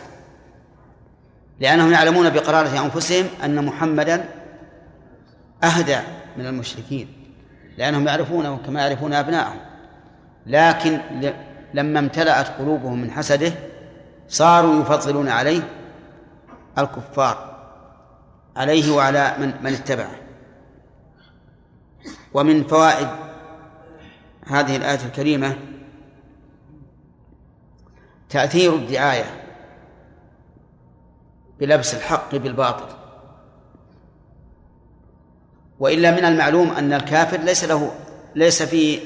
لأنهم 1.60 1.92
يعلمون 1.92 2.30
بقرارة 2.30 2.86
أنفسهم 2.86 3.26
أن 3.44 3.66
محمدا 3.66 4.26
أهدى 5.64 5.98
من 6.38 6.46
المشركين 6.46 7.08
لأنهم 7.78 8.08
يعرفونه 8.08 8.58
كما 8.66 8.82
يعرفون 8.82 9.14
أبنائهم 9.14 9.60
لكن 10.46 11.02
لما 11.74 12.00
امتلأت 12.00 12.48
قلوبهم 12.48 13.02
من 13.02 13.12
حسده 13.12 13.52
صاروا 14.28 14.82
يفضلون 14.82 15.30
عليه 15.30 15.62
الكفار 16.78 17.52
عليه 18.56 18.92
وعلى 18.92 19.36
من 19.40 19.54
من 19.64 19.74
اتبعه. 19.74 20.12
ومن 22.34 22.64
فوائد 22.64 23.08
هذه 24.52 24.76
الآية 24.76 25.06
الكريمة 25.06 25.58
تأثير 28.30 28.76
الدعاية 28.76 29.42
بلبس 31.60 31.94
الحق 31.94 32.36
بالباطل. 32.36 32.96
وإلا 35.80 36.12
من 36.12 36.26
المعلوم 36.26 36.72
أن 36.72 36.94
الكافر 36.94 37.38
ليس 37.38 37.64
له 37.64 37.92
ليس 38.36 38.64
في 38.64 39.00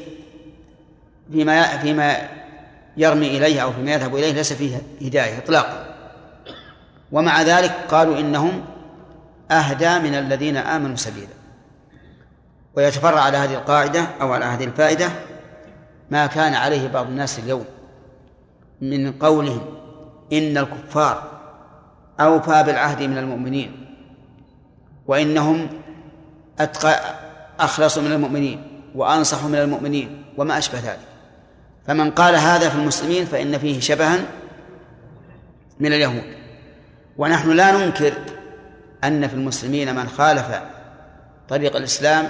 فيما 1.32 1.78
فيما 1.78 2.18
يرمي 2.98 3.38
إليه 3.38 3.64
أو 3.64 3.74
فيما 3.74 3.92
يذهب 3.92 4.16
إليه 4.16 4.34
ليس 4.34 4.54
فيه 4.54 4.82
هداية 5.02 5.38
إطلاقا. 5.38 5.96
ومع 7.12 7.42
ذلك 7.42 7.72
قالوا 7.90 8.20
إنهم 8.20 8.66
أهدى 9.52 10.00
من 10.00 10.16
الذين 10.16 10.58
آمنوا 10.58 10.96
سبيلا. 10.96 11.36
ويتفرع 12.76 13.22
على 13.22 13.38
هذه 13.38 13.54
القاعدة 13.54 14.08
أو 14.22 14.34
على 14.34 14.46
هذه 14.46 14.64
الفائدة 14.64 15.10
ما 16.12 16.28
كان 16.28 16.54
عليه 16.54 16.88
بعض 16.88 17.08
الناس 17.08 17.40
اليوم 17.40 17.66
من 18.82 19.12
قولهم 19.12 19.62
إن 20.34 20.58
الكفار 20.58 21.32
أوفى 22.20 22.64
بالعهد 22.64 23.04
من 23.04 23.18
المؤمنين 23.18 23.86
وإنهم 25.08 25.68
أتقى 26.60 27.00
أخلص 27.60 27.98
من 27.98 28.12
المؤمنين 28.12 28.82
وأنصح 28.96 29.44
من 29.44 29.56
المؤمنين 29.56 30.24
وما 30.38 30.58
أشبه 30.58 30.80
ذلك. 30.80 31.00
فمن 31.88 32.12
قال 32.12 32.36
هذا 32.36 32.70
في 32.70 32.76
المسلمين 32.76 33.26
فإن 33.26 33.58
فيه 33.58 33.80
شبها 33.80 34.20
من 35.80 35.94
اليهود. 35.94 36.36
ونحن 37.18 37.52
لا 37.52 37.72
ننكر 37.72 38.14
أن 39.04 39.28
في 39.28 39.34
المسلمين 39.34 39.96
من 39.96 40.08
خالف 40.08 40.62
طريق 41.50 41.76
الإسلام 41.76 42.28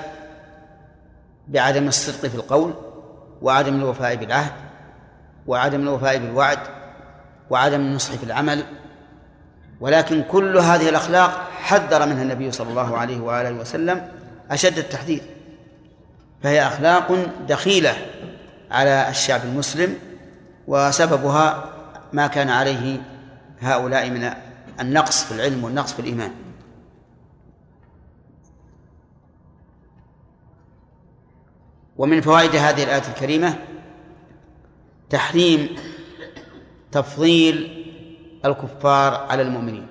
بعدم 1.47 1.88
الصدق 1.88 2.30
في 2.30 2.36
القول 2.36 2.73
وعدم 3.41 3.75
الوفاء 3.75 4.15
بالعهد 4.15 4.51
وعدم 5.47 5.81
الوفاء 5.81 6.17
بالوعد 6.17 6.59
وعدم 7.49 7.81
النصح 7.81 8.11
في 8.11 8.23
العمل. 8.23 8.63
ولكن 9.79 10.23
كل 10.23 10.57
هذه 10.57 10.89
الأخلاق 10.89 11.49
حذر 11.61 12.05
منها 12.05 12.21
النبي 12.21 12.51
صلى 12.51 12.69
الله 12.69 12.97
عليه 12.97 13.19
وآله 13.19 13.51
وسلم 13.51 14.07
أشد 14.51 14.77
التحذير. 14.77 15.21
فهي 16.43 16.67
أخلاق 16.67 17.27
دخيلة 17.47 17.93
على 18.71 19.09
الشعب 19.09 19.41
المسلم 19.43 19.95
وسببها 20.67 21.63
ما 22.13 22.27
كان 22.27 22.49
عليه 22.49 23.01
هؤلاء 23.61 24.09
من 24.09 24.29
النقص 24.79 25.23
في 25.23 25.31
العلم 25.31 25.63
والنقص 25.63 25.93
في 25.93 25.99
الإيمان. 25.99 26.31
ومن 31.97 32.21
فوائد 32.21 32.55
هذه 32.55 32.83
الآية 32.83 33.07
الكريمة 33.07 33.55
تحريم 35.09 35.75
تفضيل 36.91 37.85
الكفار 38.45 39.13
على 39.13 39.41
المؤمنين 39.41 39.87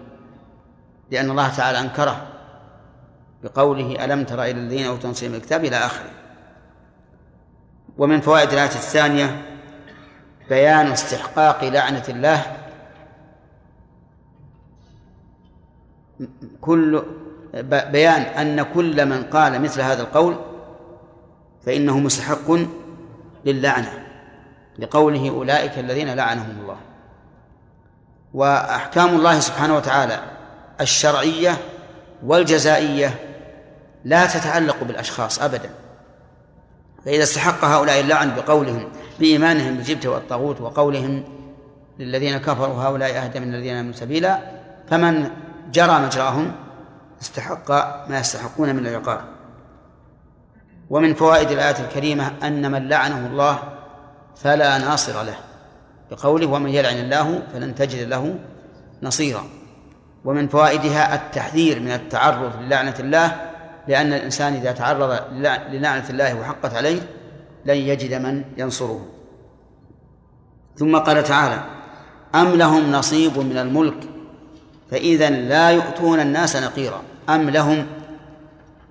لأن 1.10 1.30
الله 1.30 1.48
تعالى 1.48 1.80
أنكره 1.80 2.26
بقوله 3.42 4.04
ألم 4.04 4.24
تر 4.24 4.42
إلى 4.42 4.50
الذين 4.50 4.86
أوتوا 4.86 5.10
نصيب 5.10 5.34
الكتاب 5.34 5.64
إلى 5.64 5.76
آخره. 5.76 6.10
ومن 7.98 8.20
فوائد 8.20 8.52
الآية 8.52 8.64
الثانية 8.64 9.42
بيان 10.48 10.86
استحقاق 10.86 11.64
لعنة 11.64 12.04
الله. 12.08 12.42
كل 16.60 17.04
بيان 17.64 18.22
أن 18.22 18.62
كل 18.62 19.06
من 19.06 19.22
قال 19.22 19.62
مثل 19.62 19.80
هذا 19.80 20.02
القول 20.02 20.53
فإنه 21.66 21.98
مستحق 21.98 22.50
للعنة 23.44 23.92
لقوله 24.78 25.30
أولئك 25.30 25.78
الذين 25.78 26.14
لعنهم 26.14 26.56
الله. 26.62 26.76
وأحكام 28.34 29.08
الله 29.08 29.40
سبحانه 29.40 29.76
وتعالى 29.76 30.20
الشرعية 30.80 31.56
والجزائية 32.22 33.14
لا 34.04 34.26
تتعلق 34.26 34.84
بالأشخاص 34.84 35.42
أبدا. 35.42 35.70
فإذا 37.04 37.22
استحق 37.22 37.64
هؤلاء 37.64 38.00
اللعن 38.00 38.34
بقولهم 38.34 38.88
بإيمانهم 39.20 39.74
بالجبت 39.74 40.06
والطاغوت 40.06 40.60
وقولهم 40.60 41.24
للذين 41.98 42.38
كفروا 42.38 42.82
هؤلاء 42.82 43.24
أهدى 43.24 43.40
من 43.40 43.54
الذين 43.54 43.76
آمنوا 43.76 43.92
سبيلا 43.92 44.38
فمن 44.90 45.30
جرى 45.72 46.00
مجراهم 46.00 46.52
استحق 47.22 47.70
ما 48.10 48.18
يستحقون 48.18 48.76
من 48.76 48.86
العقاب. 48.86 49.33
ومن 50.90 51.14
فوائد 51.14 51.50
الآية 51.50 51.84
الكريمة 51.84 52.32
أن 52.42 52.72
من 52.72 52.88
لعنه 52.88 53.26
الله 53.26 53.58
فلا 54.36 54.78
ناصر 54.78 55.22
له. 55.22 55.36
بقوله 56.10 56.46
ومن 56.46 56.70
يلعن 56.70 56.96
الله 56.96 57.42
فلن 57.52 57.74
تجد 57.74 58.08
له 58.08 58.34
نصيرا. 59.02 59.44
ومن 60.24 60.48
فوائدها 60.48 61.14
التحذير 61.14 61.80
من 61.80 61.90
التعرض 61.90 62.52
للعنة 62.60 62.94
الله 63.00 63.50
لأن 63.88 64.12
الإنسان 64.12 64.54
إذا 64.54 64.72
تعرض 64.72 65.18
للعنة 65.70 66.10
الله 66.10 66.40
وحقت 66.40 66.74
عليه 66.74 67.00
لن 67.64 67.76
يجد 67.76 68.14
من 68.14 68.44
ينصره. 68.56 69.06
ثم 70.76 70.96
قال 70.96 71.24
تعالى 71.24 71.64
أم 72.34 72.48
لهم 72.54 72.92
نصيب 72.92 73.38
من 73.38 73.58
الملك؟ 73.58 74.08
فإذا 74.90 75.30
لا 75.30 75.70
يؤتون 75.70 76.20
الناس 76.20 76.56
نقيرا. 76.56 77.02
أم 77.28 77.50
لهم؟ 77.50 77.86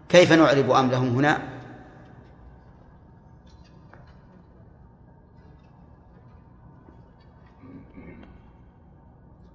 كيف 0.09 0.33
نعرب 0.33 0.71
أم 0.71 0.91
لهم 0.91 1.15
هنا؟ 1.15 1.52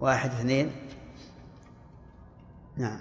واحد 0.00 0.30
اثنين. 0.30 0.72
نعم. 2.76 3.00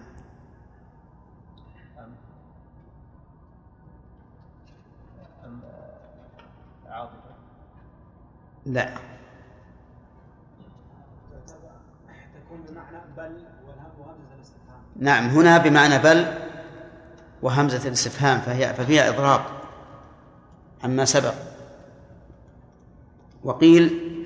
لا. 8.65 8.97
تكون 12.35 12.61
بمعنى 12.69 12.97
بل 13.17 13.43
وهمزة 13.67 14.35
الاستفهام. 14.35 14.81
نعم 14.95 15.29
هنا 15.29 15.57
بمعنى 15.57 15.97
بل 15.97 16.33
وهمزة 17.41 17.87
الاستفهام 17.87 18.39
فهي 18.39 18.73
ففيها 18.73 19.09
إضراب. 19.09 19.41
عما 20.83 21.05
سبق. 21.05 21.33
وقيل 23.43 24.16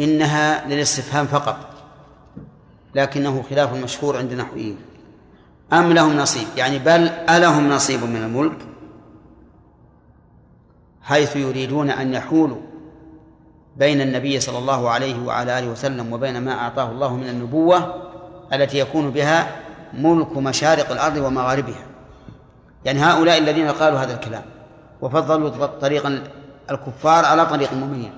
إنها 0.00 0.68
للاستفهام 0.68 1.26
فقط 1.26 1.56
لكنه 2.94 3.42
خلاف 3.50 3.74
المشهور 3.74 4.16
عند 4.16 4.32
النحويين 4.32 4.76
أم 5.72 5.92
لهم 5.92 6.16
نصيب؟ 6.16 6.46
يعني 6.56 6.78
بل 6.78 7.08
ألهم 7.08 7.68
نصيب 7.68 8.04
من 8.04 8.22
الملك؟ 8.22 8.56
حيث 11.02 11.36
يريدون 11.36 11.90
أن 11.90 12.14
يحولوا 12.14 12.60
بين 13.76 14.00
النبي 14.00 14.40
صلى 14.40 14.58
الله 14.58 14.90
عليه 14.90 15.26
وعلى 15.26 15.58
آله 15.58 15.68
وسلم 15.68 16.12
وبين 16.12 16.42
ما 16.42 16.52
أعطاه 16.52 16.90
الله 16.90 17.16
من 17.16 17.28
النبوة 17.28 17.94
التي 18.52 18.78
يكون 18.78 19.10
بها 19.10 19.56
ملك 19.94 20.36
مشارق 20.36 20.90
الأرض 20.90 21.16
ومغاربها. 21.16 21.86
يعني 22.84 23.00
هؤلاء 23.00 23.38
الذين 23.38 23.68
قالوا 23.68 23.98
هذا 23.98 24.14
الكلام 24.14 24.42
وفضلوا 25.00 25.66
طريق 25.66 26.22
الكفار 26.70 27.24
على 27.24 27.46
طريق 27.46 27.72
المؤمنين. 27.72 28.12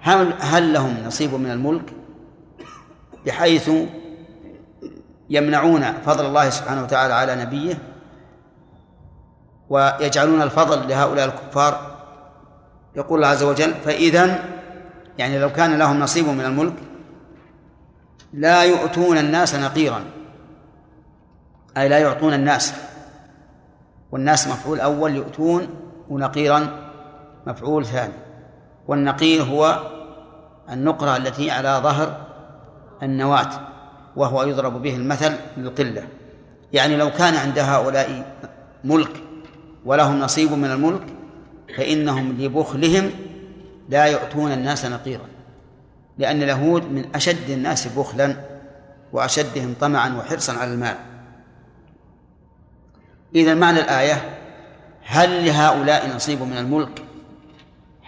هل 0.00 0.34
هل 0.40 0.72
لهم 0.72 0.96
نصيب 1.06 1.34
من 1.34 1.50
الملك 1.50 1.92
بحيث 3.26 3.70
يمنعون 5.30 5.92
فضل 5.92 6.26
الله 6.26 6.50
سبحانه 6.50 6.82
وتعالى 6.82 7.14
على 7.14 7.34
نبيه 7.34 7.78
ويجعلون 9.70 10.42
الفضل 10.42 10.88
لهؤلاء 10.88 11.26
الكفار؟ 11.26 11.96
يقول 12.96 13.18
الله 13.18 13.28
عز 13.28 13.42
وجل 13.42 13.74
فإذا 13.74 14.44
يعني 15.18 15.38
لو 15.38 15.52
كان 15.52 15.78
لهم 15.78 16.00
نصيب 16.00 16.28
من 16.28 16.44
الملك 16.44 16.74
لا 18.32 18.62
يؤتون 18.62 19.18
الناس 19.18 19.54
نقيرا 19.54 20.04
أي 21.76 21.88
لا 21.88 21.98
يعطون 21.98 22.34
الناس 22.34 22.74
والناس 24.12 24.48
مفعول 24.48 24.80
أول 24.80 25.16
يؤتون 25.16 25.68
ونقيرا 26.08 26.90
مفعول 27.46 27.86
ثاني. 27.86 28.29
والنقير 28.90 29.42
هو 29.42 29.80
النقرة 30.70 31.16
التي 31.16 31.50
على 31.50 31.80
ظهر 31.82 32.26
النواة 33.02 33.50
وهو 34.16 34.42
يضرب 34.42 34.82
به 34.82 34.96
المثل 34.96 35.32
للقلة 35.56 36.02
يعني 36.72 36.96
لو 36.96 37.10
كان 37.10 37.34
عند 37.34 37.58
هؤلاء 37.58 38.36
ملك 38.84 39.22
ولهم 39.84 40.20
نصيب 40.20 40.52
من 40.52 40.70
الملك 40.70 41.02
فإنهم 41.76 42.32
لبخلهم 42.32 43.10
لا 43.88 44.04
يؤتون 44.04 44.52
الناس 44.52 44.84
نقيرا 44.84 45.26
لأن 46.18 46.42
اليهود 46.42 46.92
من 46.92 47.04
أشد 47.14 47.50
الناس 47.50 47.86
بخلا 47.86 48.36
وأشدهم 49.12 49.74
طمعا 49.80 50.16
وحرصا 50.18 50.52
على 50.52 50.72
المال. 50.74 50.96
إذا 53.34 53.54
معنى 53.54 53.80
الآية 53.80 54.38
هل 55.04 55.46
لهؤلاء 55.46 56.16
نصيب 56.16 56.42
من 56.42 56.58
الملك؟ 56.58 57.09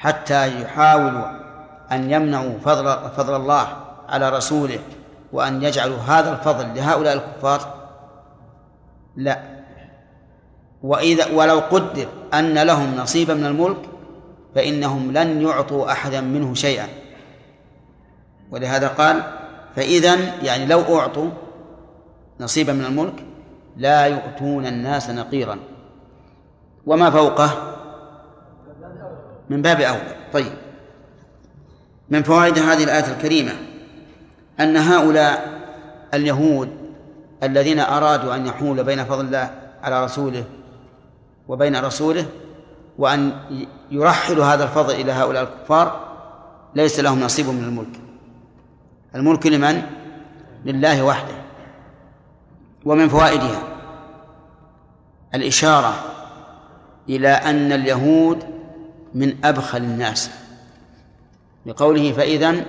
حتى 0.03 0.63
يحاولوا 0.63 1.27
أن 1.93 2.11
يمنعوا 2.11 2.59
فضل 2.65 3.11
فضل 3.17 3.37
الله 3.37 3.67
على 4.09 4.29
رسوله 4.31 4.79
وأن 5.33 5.63
يجعلوا 5.63 5.99
هذا 5.99 6.33
الفضل 6.33 6.75
لهؤلاء 6.75 7.15
الكفار؟ 7.15 7.75
لا. 9.17 9.43
وإذا 10.83 11.27
ولو 11.35 11.59
قدر 11.59 12.07
أن 12.35 12.59
لهم 12.59 12.97
نصيبا 12.97 13.35
من 13.35 13.47
الملك 13.47 13.79
فإنهم 14.55 15.13
لن 15.13 15.43
يعطوا 15.43 15.93
أحدا 15.93 16.21
منه 16.21 16.55
شيئا. 16.55 16.89
ولهذا 18.51 18.89
قال 18.89 19.23
فإذا 19.77 20.15
يعني 20.43 20.67
لو 20.67 20.99
أعطوا 20.99 21.31
نصيبا 22.41 22.73
من 22.73 22.85
الملك 22.85 23.25
لا 23.77 24.07
يؤتون 24.07 24.67
الناس 24.67 25.11
نقيرا. 25.11 25.59
وما 26.87 27.11
فوقه؟ 27.11 27.73
من 29.51 29.62
باب 29.62 29.80
أولى 29.80 30.16
طيب. 30.32 30.53
من 32.11 32.22
فوائد 32.22 32.59
هذه 32.59 32.84
الآية 32.84 33.12
الكريمة 33.12 33.53
أن 34.61 34.76
هؤلاء 34.76 35.61
اليهود 36.14 36.68
الذين 37.43 37.80
أرادوا 37.80 38.34
أن 38.34 38.47
يحول 38.47 38.84
بين 38.84 39.05
فضل 39.05 39.24
الله 39.24 39.51
على 39.82 40.05
رسوله 40.05 40.45
وبين 41.49 41.76
رسوله 41.76 42.26
وأن 42.99 43.32
يرحلوا 43.90 44.45
هذا 44.45 44.64
الفضل 44.64 44.95
إلى 44.95 45.12
هؤلاء 45.12 45.43
الكفار 45.43 46.12
ليس 46.74 47.01
لهم 47.01 47.20
نصيب 47.20 47.47
من 47.47 47.64
الملك. 47.64 48.01
الملك 49.14 49.47
لمن؟ 49.47 49.82
لله 50.64 51.03
وحده. 51.03 51.34
ومن 52.84 53.09
فوائدها 53.09 53.62
الإشارة 55.34 55.95
إلى 57.09 57.28
أن 57.28 57.72
اليهود 57.72 58.45
من 59.15 59.45
أبخل 59.45 59.79
الناس. 59.79 60.31
لقوله 61.67 62.13
فإذا 62.13 62.65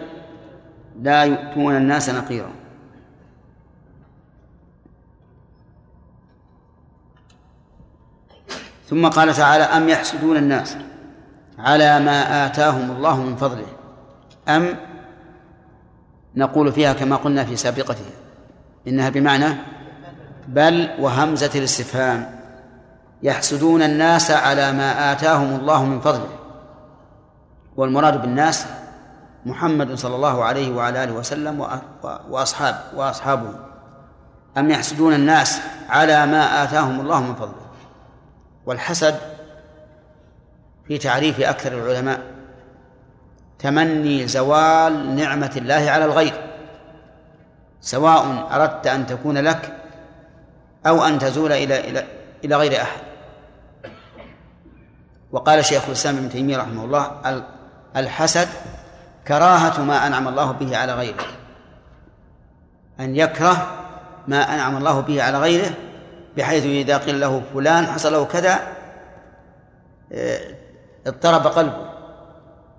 لا 1.01 1.23
يؤتون 1.23 1.77
الناس 1.77 2.09
نقيرا. 2.09 2.51
ثم 8.89 9.07
قال 9.07 9.33
تعالى 9.33 9.63
أم 9.63 9.89
يحسدون 9.89 10.37
الناس 10.37 10.77
على 11.59 11.99
ما 11.99 12.45
آتاهم 12.45 12.91
الله 12.91 13.21
من 13.21 13.35
فضله؟ 13.35 13.67
أم 14.47 14.75
نقول 16.35 16.71
فيها 16.71 16.93
كما 16.93 17.15
قلنا 17.15 17.45
في 17.45 17.55
سابقتها 17.55 18.11
إنها 18.87 19.09
بمعنى 19.09 19.55
بل 20.47 20.89
وهمزة 20.99 21.51
الاستفهام. 21.55 22.42
يحسدون 23.23 23.81
الناس 23.81 24.31
على 24.31 24.71
ما 24.71 25.11
آتاهم 25.11 25.55
الله 25.55 25.85
من 25.85 25.99
فضله. 25.99 26.29
والمراد 27.75 28.21
بالناس 28.21 28.65
محمد 29.45 29.95
صلى 29.95 30.15
الله 30.15 30.43
عليه 30.43 30.71
وعلى 30.71 31.03
آله 31.03 31.13
وسلم 31.13 31.67
وأصحاب 32.29 32.75
وأصحابه. 32.95 33.53
أم 34.57 34.69
يحسدون 34.69 35.13
الناس 35.13 35.59
على 35.89 36.25
ما 36.25 36.63
آتاهم 36.63 36.99
الله 36.99 37.21
من 37.21 37.35
فضله؟ 37.35 37.65
والحسد 38.65 39.15
في 40.87 40.97
تعريف 40.97 41.39
أكثر 41.39 41.73
العلماء 41.73 42.19
تمني 43.59 44.27
زوال 44.27 45.15
نعمة 45.15 45.51
الله 45.55 45.91
على 45.91 46.05
الغير. 46.05 46.33
سواء 47.81 48.47
أردت 48.51 48.87
أن 48.87 49.05
تكون 49.07 49.37
لك 49.37 49.77
أو 50.87 51.03
أن 51.03 51.19
تزول 51.19 51.51
إلى 51.51 51.89
إلى 51.89 52.05
إلى 52.45 52.55
غير 52.55 52.81
أحد. 52.81 53.12
وقال 55.33 55.65
شيخ 55.65 55.85
الإسلام 55.85 56.17
ابن 56.17 56.29
تيمية 56.29 56.57
رحمه 56.57 56.85
الله 56.85 57.11
الحسد 57.95 58.47
كراهة 59.27 59.83
ما 59.83 60.07
أنعم 60.07 60.27
الله 60.27 60.51
به 60.51 60.77
على 60.77 60.93
غيره. 60.93 61.23
أن 62.99 63.15
يكره 63.15 63.67
ما 64.27 64.53
أنعم 64.53 64.77
الله 64.77 64.99
به 64.99 65.23
على 65.23 65.39
غيره 65.39 65.71
بحيث 66.37 66.65
إذا 66.65 66.97
قيل 66.97 67.19
له 67.19 67.41
فلان 67.53 67.85
حصل 67.85 68.13
له 68.13 68.25
كذا 68.25 68.59
آه، 70.11 70.39
اضطرب 71.07 71.47
قلبه 71.47 71.85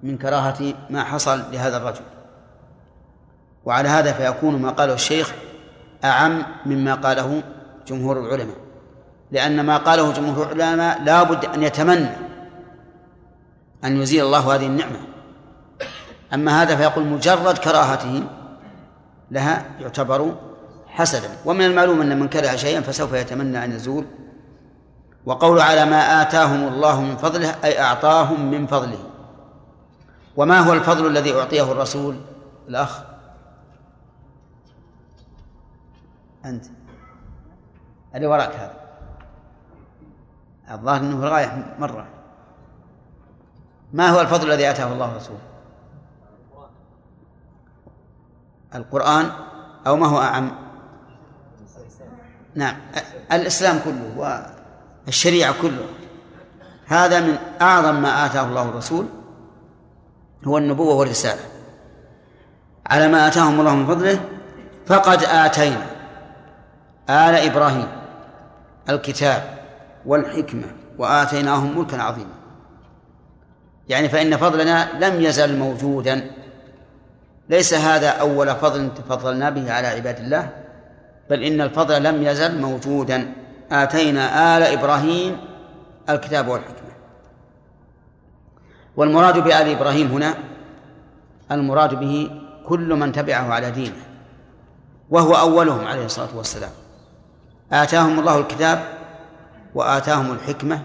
من 0.02 0.18
كراهة 0.18 0.74
ما 0.90 1.04
حصل 1.04 1.42
لهذا 1.52 1.76
الرجل. 1.76 2.04
وعلى 3.64 3.88
هذا 3.88 4.12
فيكون 4.12 4.62
ما 4.62 4.70
قاله 4.70 4.94
الشيخ 4.94 5.32
أعم 6.04 6.42
مما 6.66 6.94
قاله 6.94 7.42
جمهور 7.86 8.20
العلماء 8.20 8.56
لأن 9.30 9.60
ما 9.60 9.76
قاله 9.76 10.12
جمهور 10.12 10.52
العلماء 10.52 11.02
لا 11.02 11.22
بد 11.22 11.44
أن 11.44 11.62
يتمنى 11.62 12.33
أن 13.84 14.02
يزيل 14.02 14.24
الله 14.24 14.54
هذه 14.54 14.66
النعمة. 14.66 15.00
أما 16.34 16.62
هذا 16.62 16.76
فيقول 16.76 17.06
مجرد 17.06 17.58
كراهته 17.58 18.24
لها 19.30 19.64
يعتبر 19.80 20.34
حسدا. 20.86 21.28
ومن 21.44 21.64
المعلوم 21.64 22.00
أن 22.00 22.20
من 22.20 22.28
كره 22.28 22.56
شيئا 22.56 22.80
فسوف 22.80 23.12
يتمنى 23.12 23.64
أن 23.64 23.72
يزول. 23.72 24.06
وقول 25.26 25.60
على 25.60 25.84
ما 25.84 26.22
آتاهم 26.22 26.68
الله 26.68 27.00
من 27.00 27.16
فضله 27.16 27.54
أي 27.64 27.80
أعطاهم 27.80 28.50
من 28.50 28.66
فضله. 28.66 29.10
وما 30.36 30.60
هو 30.60 30.72
الفضل 30.72 31.06
الذي 31.06 31.34
أعطيه 31.34 31.72
الرسول؟ 31.72 32.16
الأخ. 32.68 33.00
أنت. 36.44 36.64
اللي 38.14 38.26
وراك 38.26 38.54
هذا؟ 38.54 38.74
الظاهر 40.70 41.00
أنه 41.00 41.26
الغاية 41.26 41.74
مرة. 41.78 42.13
ما 43.94 44.08
هو 44.08 44.20
الفضل 44.20 44.52
الذي 44.52 44.70
آتاه 44.70 44.92
الله 44.92 45.16
رسوله؟ 45.16 45.38
القرآن 48.74 49.30
أو 49.86 49.96
ما 49.96 50.06
هو 50.06 50.18
أعم؟ 50.18 50.52
نعم. 52.54 52.76
الإسلام 53.32 53.78
كله 53.84 54.46
والشريعة 55.06 55.54
كله. 55.62 55.86
هذا 56.86 57.20
من 57.20 57.38
أعظم 57.62 58.02
ما 58.02 58.26
آتاه 58.26 58.46
الله 58.46 58.68
الرسول 58.68 59.06
هو 60.44 60.58
النبوة 60.58 60.94
والرسالة. 60.94 61.42
على 62.86 63.08
ما 63.08 63.28
آتاهم 63.28 63.60
الله 63.60 63.74
من 63.74 63.86
فضله 63.86 64.20
فقد 64.86 65.24
آتينا 65.24 65.86
آل 67.10 67.34
إبراهيم 67.50 67.88
الكتاب 68.88 69.58
والحكمة 70.06 70.66
وآتيناهم 70.98 71.78
ملكا 71.78 72.02
عظيما. 72.02 72.43
يعني 73.88 74.08
فإن 74.08 74.36
فضلنا 74.36 74.88
لم 75.00 75.20
يزل 75.20 75.58
موجودا. 75.58 76.30
ليس 77.48 77.74
هذا 77.74 78.08
أول 78.08 78.54
فضل 78.54 78.94
تفضلنا 78.94 79.50
به 79.50 79.72
على 79.72 79.86
عباد 79.86 80.18
الله 80.18 80.50
بل 81.30 81.42
إن 81.42 81.60
الفضل 81.60 82.02
لم 82.02 82.22
يزل 82.22 82.60
موجودا. 82.60 83.32
آتينا 83.72 84.56
آل 84.56 84.62
إبراهيم 84.62 85.36
الكتاب 86.08 86.48
والحكمة. 86.48 86.94
والمراد 88.96 89.38
بآل 89.38 89.68
إبراهيم 89.68 90.06
هنا 90.06 90.34
المراد 91.50 91.94
به 91.94 92.30
كل 92.66 92.94
من 92.94 93.12
تبعه 93.12 93.52
على 93.52 93.70
دينه 93.70 93.96
وهو 95.10 95.34
أولهم 95.34 95.84
عليه 95.84 96.04
الصلاة 96.04 96.36
والسلام. 96.36 96.70
آتاهم 97.72 98.18
الله 98.18 98.38
الكتاب 98.38 98.84
وآتاهم 99.74 100.32
الحكمة 100.32 100.82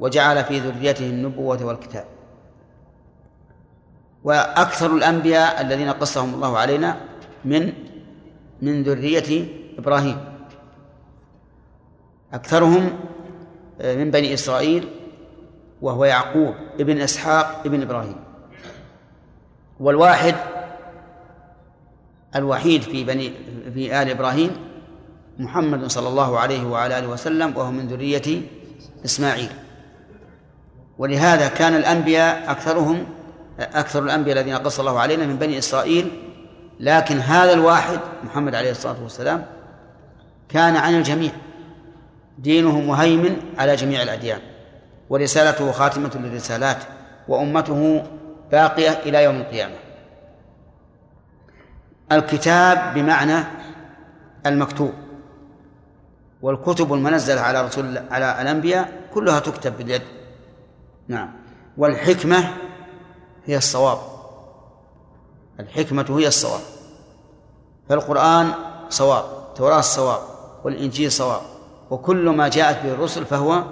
وجعل 0.00 0.44
في 0.44 0.58
ذريته 0.58 1.06
النبوة 1.06 1.64
والكتاب. 1.64 2.04
وأكثر 4.24 4.96
الأنبياء 4.96 5.60
الذين 5.60 5.88
قصهم 5.90 6.34
الله 6.34 6.58
علينا 6.58 7.00
من 7.44 7.72
من 8.62 8.82
ذرية 8.82 9.46
إبراهيم. 9.78 10.18
أكثرهم 12.32 12.98
آه، 13.80 13.94
من 13.96 14.10
بني 14.10 14.34
إسرائيل 14.34 14.88
وهو 15.82 16.04
يعقوب 16.04 16.54
ابن 16.80 17.00
إسحاق 17.00 17.62
ابن 17.66 17.82
إبراهيم. 17.82 18.16
والواحد 19.80 20.34
الوحيد 22.36 22.82
في 22.82 23.04
بني 23.04 23.32
في 23.74 24.02
آل 24.02 24.10
إبراهيم 24.10 24.50
محمد 25.38 25.86
صلى 25.86 26.08
الله 26.08 26.38
عليه 26.38 26.66
وعلى 26.66 26.98
آله 26.98 27.08
وسلم 27.08 27.56
وهو 27.56 27.70
من 27.70 27.86
ذرية 27.88 28.42
إسماعيل. 29.04 29.50
ولهذا 31.00 31.48
كان 31.48 31.74
الأنبياء 31.74 32.50
أكثرهم 32.50 33.06
أكثر 33.60 34.02
الأنبياء 34.02 34.38
الذين 34.38 34.56
قص 34.56 34.80
الله 34.80 35.00
علينا 35.00 35.26
من 35.26 35.36
بني 35.36 35.58
إسرائيل 35.58 36.10
لكن 36.80 37.18
هذا 37.18 37.52
الواحد 37.52 38.00
محمد 38.24 38.54
عليه 38.54 38.70
الصلاة 38.70 39.02
والسلام 39.02 39.46
كان 40.48 40.76
عن 40.76 40.94
الجميع. 40.94 41.30
دينه 42.38 42.80
مهيمن 42.80 43.36
على 43.58 43.76
جميع 43.76 44.02
الأديان 44.02 44.40
ورسالته 45.10 45.72
خاتمة 45.72 46.10
للرسالات 46.14 46.78
وأمته 47.28 48.02
باقية 48.52 48.90
إلى 48.90 49.24
يوم 49.24 49.36
القيامة. 49.36 49.74
الكتاب 52.12 52.94
بمعنى 52.94 53.44
المكتوب 54.46 54.92
والكتب 56.42 56.92
المنزلة 56.92 57.40
على 57.40 57.66
رسول 57.66 57.98
على 58.10 58.42
الأنبياء 58.42 58.92
كلها 59.14 59.40
تكتب 59.40 59.78
باليد. 59.78 60.19
نعم. 61.08 61.30
والحكمة 61.76 62.54
هي 63.44 63.56
الصواب. 63.56 63.98
الحكمة 65.60 66.06
هي 66.08 66.26
الصواب. 66.26 66.60
فالقرآن 67.88 68.52
صواب 68.88 69.24
التوراة 69.48 69.80
صواب 69.80 70.20
والإنجيل 70.64 71.12
صواب. 71.12 71.40
وكل 71.90 72.28
ما 72.28 72.48
جاءت 72.48 72.82
به 72.84 72.92
الرسل 72.92 73.24
فهو 73.24 73.64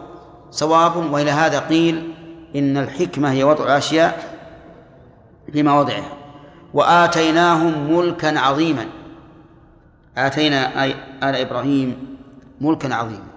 صواب. 0.50 1.12
وإلى 1.12 1.30
هذا 1.30 1.58
قيل 1.60 2.14
إن 2.56 2.76
الحكمة 2.76 3.32
هي 3.32 3.44
وضع 3.44 3.64
الأشياء 3.64 4.38
في 5.52 5.62
مواضعها 5.62 6.12
وآتيناهم 6.74 7.96
ملكا 7.96 8.38
عظيما. 8.38 8.86
آتينا 10.16 10.84
آل 11.22 11.36
إبراهيم 11.36 12.16
ملكا 12.60 12.94
عظيما. 12.94 13.28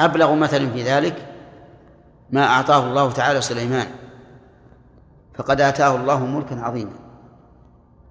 وأبلغ 0.00 0.34
مثل 0.34 0.72
في 0.72 0.82
ذلك 0.82 1.26
ما 2.30 2.46
أعطاه 2.46 2.86
الله 2.86 3.12
تعالى 3.12 3.40
سليمان 3.40 3.86
فقد 5.34 5.60
آتاه 5.60 5.96
الله 5.96 6.26
ملكا 6.26 6.60
عظيما. 6.60 6.92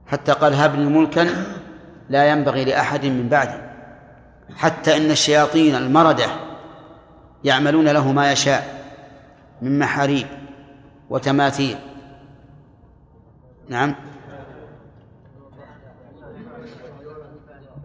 حتى 0.07 0.31
قال 0.31 0.53
هب 0.53 0.75
لي 0.75 0.85
ملكا 0.85 1.27
لا 2.09 2.29
ينبغي 2.29 2.65
لأحد 2.65 3.05
من 3.05 3.29
بعدي 3.29 3.61
حتى 4.55 4.97
إن 4.97 5.11
الشياطين 5.11 5.75
المردة 5.75 6.25
يعملون 7.43 7.87
له 7.87 8.11
ما 8.11 8.31
يشاء 8.31 8.85
من 9.61 9.79
محاريب 9.79 10.27
وتماثيل. 11.09 11.77
نعم. 13.69 13.95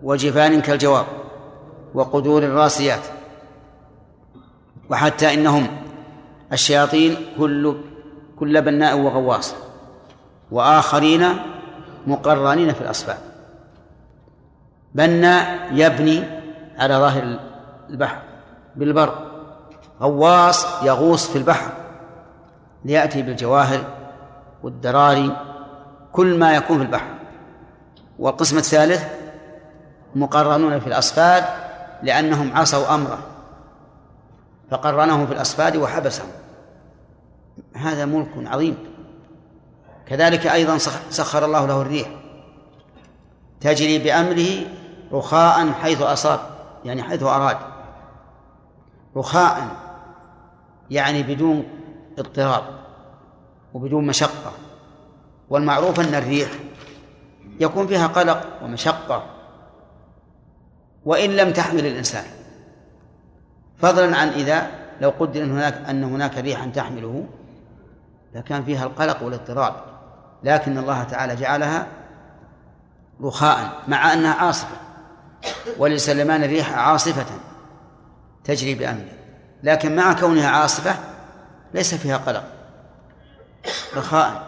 وجفان 0.02 0.60
كالجواب 0.60 1.06
وقدور 1.94 2.42
الراسيات. 2.42 3.23
وحتى 4.90 5.34
إنهم 5.34 5.66
الشياطين 6.52 7.16
كل 7.38 7.76
كل 8.38 8.62
بناء 8.62 8.98
وغواص 8.98 9.54
وآخرين 10.50 11.28
مقرنين 12.06 12.72
في 12.72 12.80
الأصفاد. 12.80 13.18
بناء 14.94 15.68
يبني 15.72 16.24
على 16.78 16.94
ظاهر 16.94 17.38
البحر 17.90 18.18
بالبر 18.76 19.14
غواص 20.00 20.82
يغوص 20.82 21.28
في 21.28 21.38
البحر 21.38 21.72
ليأتي 22.84 23.22
بالجواهر 23.22 23.84
والدراري 24.62 25.36
كل 26.12 26.38
ما 26.38 26.54
يكون 26.54 26.78
في 26.78 26.84
البحر. 26.84 27.14
والقسم 28.18 28.58
الثالث 28.58 29.04
مقرنون 30.14 30.80
في 30.80 30.86
الأصفاد 30.86 31.44
لأنهم 32.02 32.56
عصوا 32.56 32.94
أمره. 32.94 33.33
فقرنهم 34.74 35.26
في 35.26 35.32
الأصفاد 35.32 35.76
وحبسهم 35.76 36.28
هذا 37.74 38.04
ملك 38.04 38.28
عظيم. 38.36 38.76
كذلك 40.06 40.46
أيضا 40.46 40.78
سخر 41.10 41.44
الله 41.44 41.66
له 41.66 41.82
الريح. 41.82 42.08
تجري 43.60 43.98
بأمره 43.98 44.66
رخاء 45.12 45.72
حيث 45.72 46.02
أصاب 46.02 46.40
يعني 46.84 47.02
حيث 47.02 47.22
أراد. 47.22 47.56
رخاء 49.16 49.68
يعني 50.90 51.22
بدون 51.22 51.64
اضطراب 52.18 52.64
وبدون 53.74 54.06
مشقة. 54.06 54.52
والمعروف 55.50 56.00
أن 56.00 56.14
الريح 56.14 56.50
يكون 57.60 57.86
فيها 57.86 58.06
قلق 58.06 58.62
ومشقة 58.62 59.26
وإن 61.04 61.30
لم 61.30 61.52
تحمل 61.52 61.86
الإنسان. 61.86 62.24
فضلا 63.78 64.16
عن 64.16 64.28
إذا 64.28 64.66
لو 65.00 65.10
قدر 65.10 65.42
أن 65.42 65.50
هناك 65.50 65.74
أن 65.88 66.04
هناك 66.04 66.38
ريحا 66.38 66.66
تحمله 66.66 67.26
لكان 68.34 68.64
فيها 68.64 68.84
القلق 68.84 69.22
والاضطراب. 69.22 69.74
لكن 70.42 70.78
الله 70.78 71.02
تعالى 71.02 71.36
جعلها 71.36 71.86
رخاء 73.22 73.82
مع 73.88 74.12
أنها 74.12 74.34
عاصفة. 74.34 74.76
ولسلمان 75.78 76.44
الريح 76.44 76.78
عاصفة 76.78 77.26
تجري 78.44 78.74
بأمره. 78.74 79.12
لكن 79.62 79.96
مع 79.96 80.12
كونها 80.12 80.48
عاصفة 80.48 80.94
ليس 81.74 81.94
فيها 81.94 82.16
قلق. 82.16 82.44
رخاء 83.96 84.42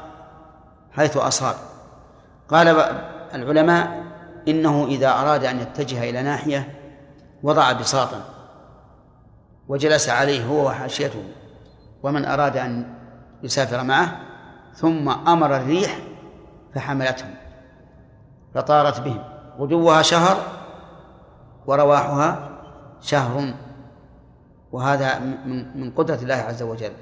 حيث 0.92 1.16
أصاب. 1.16 1.54
قال 2.48 2.68
العلماء 3.34 4.04
إنه 4.48 4.86
إذا 4.86 5.08
أراد 5.08 5.44
أن 5.44 5.60
يتجه 5.60 6.10
إلى 6.10 6.22
ناحية 6.22 6.74
وضع 7.42 7.72
بساطا. 7.72 8.35
وجلس 9.68 10.08
عليه 10.08 10.44
هو 10.46 10.66
وحاشيته 10.66 11.24
ومن 12.02 12.24
أراد 12.24 12.56
أن 12.56 12.94
يسافر 13.42 13.82
معه 13.82 14.20
ثم 14.74 15.08
أمر 15.08 15.56
الريح 15.56 15.98
فحملتهم 16.74 17.34
فطارت 18.54 19.00
بهم. 19.00 19.22
غدوها 19.58 20.02
شهر 20.02 20.36
ورواحها 21.66 22.50
شهر 23.00 23.54
وهذا 24.72 25.18
من 25.74 25.90
قدرة 25.96 26.14
الله 26.14 26.34
عز 26.34 26.62
وجل. 26.62 26.92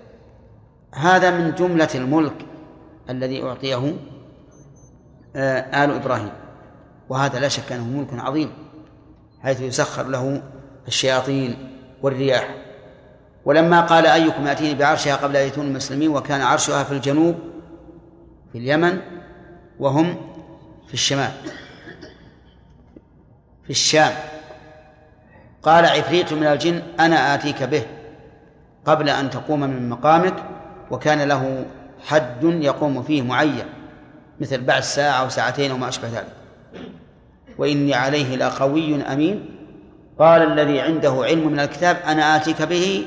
هذا 0.94 1.30
من 1.30 1.54
جملة 1.54 1.88
الملك 1.94 2.46
الذي 3.10 3.42
أعطيه 3.42 3.96
آه، 5.36 5.84
آل 5.84 5.90
إبراهيم. 5.90 6.32
وهذا 7.08 7.38
لا 7.38 7.48
شك 7.48 7.72
أنه 7.72 7.84
ملك 7.84 8.24
عظيم 8.24 8.52
حيث 9.42 9.60
يسخر 9.60 10.06
له 10.06 10.42
الشياطين. 10.88 11.73
والرياح. 12.04 12.54
ولما 13.44 13.80
قال 13.80 14.06
أيكم 14.06 14.46
يأتيني 14.46 14.74
بعرشها 14.74 15.16
قبل 15.16 15.36
أن 15.36 15.46
يأتون 15.46 15.66
المسلمين 15.66 16.08
وكان 16.10 16.40
عرشها 16.40 16.84
في 16.84 16.92
الجنوب 16.92 17.34
في 18.52 18.58
اليمن 18.58 19.00
وهم 19.78 20.16
في 20.88 20.94
الشمال. 20.94 21.30
في 23.64 23.70
الشام. 23.70 24.12
قال 25.62 25.84
عفريت 25.84 26.32
من 26.32 26.46
الجن 26.46 26.82
أنا 27.00 27.34
آتيك 27.34 27.62
به 27.62 27.82
قبل 28.84 29.08
أن 29.08 29.30
تقوم 29.30 29.60
من 29.60 29.88
مقامك 29.88 30.34
وكان 30.90 31.22
له 31.22 31.66
حد 32.06 32.44
يقوم 32.44 33.02
فيه 33.02 33.22
معين 33.22 33.66
مثل 34.40 34.60
بعد 34.64 34.82
ساعة 34.82 35.22
أو 35.22 35.28
ساعتين 35.28 35.70
أو 35.70 35.76
ما 35.76 35.88
أشبه 35.88 36.08
ذلك. 36.08 36.32
وإني 37.58 37.94
عليه 37.94 38.36
لقوي 38.36 39.02
أمين 39.02 39.63
قال 40.18 40.42
الذي 40.42 40.80
عنده 40.80 41.22
علم 41.24 41.52
من 41.52 41.60
الكتاب 41.60 41.96
أنا 42.06 42.36
آتيك 42.36 42.62
به 42.62 43.06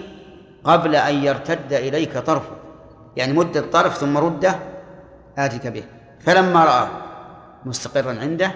قبل 0.64 0.96
أن 0.96 1.16
يرتد 1.24 1.74
إليك 1.74 2.18
طرفه. 2.18 2.56
يعني 3.16 3.34
مدة 3.34 3.62
طرف 3.62 3.98
ثم 3.98 4.18
رده 4.18 4.56
آتيك 5.38 5.68
به. 5.68 5.84
فلما 6.20 6.66
رأى 6.66 6.88
مستقرا 7.66 8.20
عنده 8.20 8.52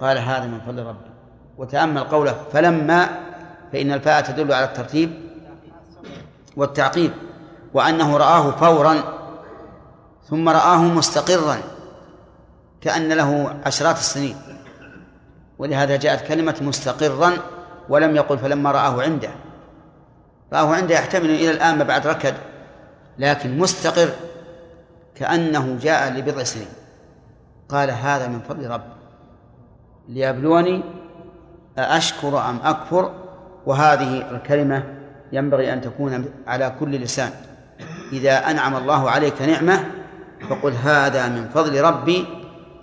قال 0.00 0.18
هذا 0.18 0.46
من 0.46 0.60
فضل 0.60 0.82
ربي. 0.82 1.10
وتأمل 1.58 2.04
قوله 2.04 2.36
فلما 2.52 3.08
فإن 3.72 3.92
الفاء 3.92 4.20
تدل 4.20 4.52
على 4.52 4.64
الترتيب 4.64 5.10
والتعقيب 6.56 7.12
وأنه 7.74 8.16
رآه 8.16 8.50
فورا 8.50 8.96
ثم 10.30 10.48
رآه 10.48 10.82
مستقرا 10.82 11.58
كأن 12.80 13.12
له 13.12 13.56
عشرات 13.66 13.96
السنين. 13.98 14.36
ولهذا 15.58 15.96
جاءت 15.96 16.28
كلمة 16.28 16.56
مستقرا 16.60 17.32
ولم 17.88 18.16
يقل 18.16 18.38
فلما 18.38 18.70
رآه 18.70 19.02
عنده. 19.02 19.30
رآه 20.52 20.74
عنده 20.74 20.94
يحتمل 20.94 21.30
إلى 21.30 21.50
الآن 21.50 21.78
ما 21.78 21.84
بعد 21.84 22.06
ركد 22.06 22.34
لكن 23.18 23.58
مستقر 23.58 24.08
كأنه 25.14 25.78
جاء 25.82 26.12
لبضع 26.12 26.42
سنين. 26.42 26.68
قال 27.68 27.90
هذا 27.90 28.28
من 28.28 28.40
فضل 28.40 28.70
ربي 28.70 28.94
ليبلوني 30.08 30.82
أأشكر 31.78 32.50
أم 32.50 32.58
أكفر؟ 32.64 33.12
وهذه 33.66 34.30
الكلمة 34.30 34.84
ينبغي 35.32 35.72
أن 35.72 35.80
تكون 35.80 36.24
على 36.46 36.74
كل 36.80 36.96
لسان. 36.96 37.30
إذا 38.12 38.50
أنعم 38.50 38.76
الله 38.76 39.10
عليك 39.10 39.42
نعمة 39.42 39.84
فقل 40.50 40.72
هذا 40.72 41.28
من 41.28 41.48
فضل 41.48 41.80
ربي 41.80 42.26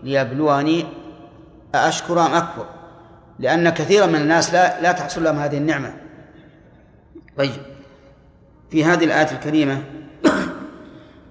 ليبلوني 0.04 0.86
أأشكر 1.76 2.26
أم 2.26 2.34
أكفر؟ 2.34 2.66
لأن 3.42 3.70
كثيرا 3.70 4.06
من 4.06 4.16
الناس 4.16 4.54
لا 4.54 4.82
لا 4.82 4.92
تحصل 4.92 5.24
لهم 5.24 5.40
هذه 5.40 5.58
النعمة. 5.58 5.94
طيب. 7.38 7.62
في 8.70 8.86
هذه 8.86 9.06
الآية 9.06 9.32
الكريمة 9.32 9.84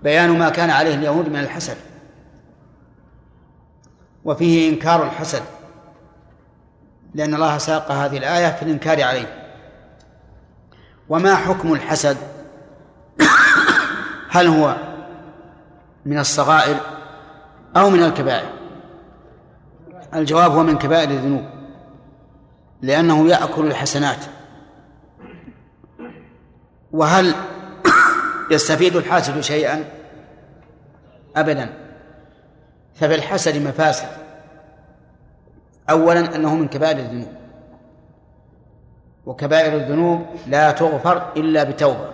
بيان 0.03 0.39
ما 0.39 0.49
كان 0.49 0.71
عليه 0.71 0.95
اليهود 0.95 1.29
من 1.29 1.41
الحسد. 1.41 1.77
وفيه 4.25 4.71
إنكار 4.71 5.05
الحسد. 5.05 5.43
لأن 7.15 7.35
الله 7.35 7.59
ساق 7.59 7.93
هذه 7.93 8.17
الآية 8.19 8.53
في 8.53 8.63
الإنكار 8.63 9.03
عليه. 9.03 9.55
وما 11.09 11.35
حكم 11.35 11.73
الحسد؟ 11.73 12.17
هل 14.31 14.47
هو 14.47 14.77
من 16.07 16.19
الصغائر 16.19 16.77
أو 17.77 17.91
من 17.91 18.03
الكبائر؟ 18.03 18.49
الجواب 20.15 20.51
هو 20.51 20.63
من 20.63 20.79
كبائر 20.79 21.11
الذنوب. 21.11 21.60
لأنه 22.83 23.29
يأكل 23.29 23.67
الحسنات. 23.67 24.25
وهل 26.93 27.35
يستفيد 28.51 28.97
الحاسد 28.97 29.41
شيئا؟ 29.41 29.85
أبدا. 31.37 31.75
ففي 32.95 33.15
الحسد 33.15 33.57
مفاسد. 33.57 34.09
أولا 35.91 36.37
أنه 36.37 36.55
من 36.55 36.69
كبائر 36.69 36.99
الذنوب. 36.99 37.33
وكبائر 39.27 39.77
الذنوب 39.77 40.27
لا 40.47 40.71
تغفر 40.71 41.33
إلا 41.37 41.65
بتوبة. 41.65 42.11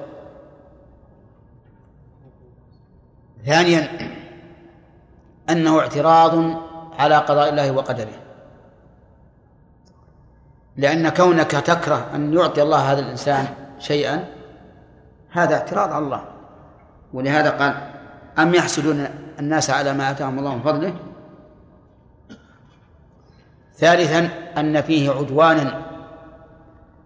ثانيا 3.47 3.89
أنه 5.51 5.81
اعتراض 5.81 6.63
على 6.99 7.17
قضاء 7.17 7.49
الله 7.49 7.71
وقدره. 7.71 8.26
لأن 10.77 11.09
كونك 11.09 11.51
تكره 11.51 12.07
أن 12.15 12.35
يعطي 12.35 12.63
الله 12.63 12.93
هذا 12.93 13.01
الإنسان 13.01 13.47
شيئا 13.79 14.25
هذا 15.31 15.55
اعتراض 15.55 15.93
على 15.93 16.05
الله. 16.05 16.25
ولهذا 17.13 17.51
قال 17.51 17.75
أم 18.39 18.55
يحسدون 18.55 19.09
الناس 19.39 19.71
على 19.71 19.93
ما 19.93 20.11
آتاهم 20.11 20.39
الله 20.39 20.55
من 20.55 20.63
فضله؟ 20.63 20.95
ثالثا 23.79 24.29
أن 24.57 24.83
فيه 24.83 25.11
عدوانا 25.11 25.83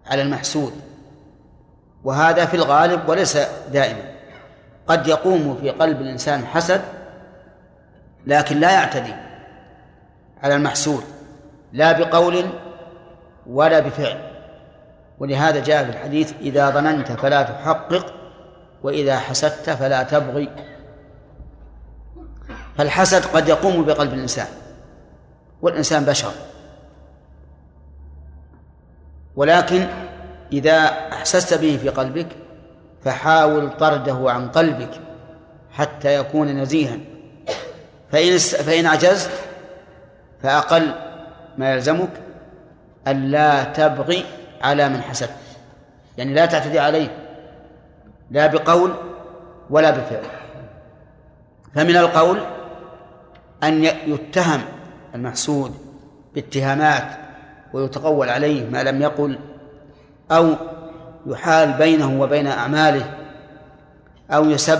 على 0.07 0.21
المحسود. 0.21 0.73
وهذا 2.03 2.45
في 2.45 2.53
الغالب 2.53 3.09
وليس 3.09 3.37
دائما. 3.71 4.11
قد 4.87 5.07
يقوم 5.07 5.57
في 5.61 5.69
قلب 5.69 6.01
الإنسان 6.01 6.45
حسد 6.45 6.81
لكن 8.27 8.59
لا 8.59 8.71
يعتدي 8.71 9.13
على 10.43 10.55
المحسود. 10.55 11.03
لا 11.73 11.91
بقول 11.91 12.45
ولا 13.47 13.79
بفعل. 13.79 14.17
ولهذا 15.19 15.59
جاء 15.59 15.83
في 15.83 15.89
الحديث 15.89 16.33
إذا 16.41 16.69
ظننت 16.69 17.11
فلا 17.11 17.41
تحقق 17.41 18.13
وإذا 18.83 19.19
حسدت 19.19 19.69
فلا 19.69 20.03
تبغي. 20.03 20.49
فالحسد 22.77 23.25
قد 23.25 23.47
يقوم 23.47 23.85
بقلب 23.85 24.13
الإنسان 24.13 24.47
والإنسان 25.61 26.05
بشر. 26.05 26.31
ولكن 29.35 29.87
إذا 30.53 30.77
أحسست 31.13 31.53
به 31.53 31.77
في 31.81 31.89
قلبك 31.89 32.27
فحاول 33.03 33.77
طرده 33.77 34.31
عن 34.31 34.49
قلبك 34.49 34.91
حتى 35.71 36.15
يكون 36.15 36.47
نزيها. 36.47 36.97
فإن 38.11 38.37
فإن 38.37 38.85
عجزت 38.85 39.31
فأقل 40.43 40.95
ما 41.57 41.73
يلزمك 41.73 42.09
ألا 43.07 43.63
تبغي 43.63 44.25
على 44.61 44.89
من 44.89 45.01
حسدت 45.01 45.29
يعني 46.17 46.33
لا 46.33 46.45
تعتدي 46.45 46.79
عليه. 46.79 47.17
لا 48.31 48.47
بقول 48.47 48.93
ولا 49.69 49.91
بفعل. 49.91 50.23
فمن 51.75 51.97
القول 51.97 52.39
أن 53.63 53.83
يتهم 53.83 54.61
المحسود 55.15 55.71
باتهامات 56.35 57.07
ويتقول 57.73 58.29
عليه 58.29 58.69
ما 58.69 58.83
لم 58.83 59.01
يقل 59.01 59.39
أو 60.31 60.55
يحال 61.25 61.73
بينه 61.73 62.21
وبين 62.21 62.47
أعماله 62.47 63.13
أو 64.31 64.49
يسب 64.49 64.79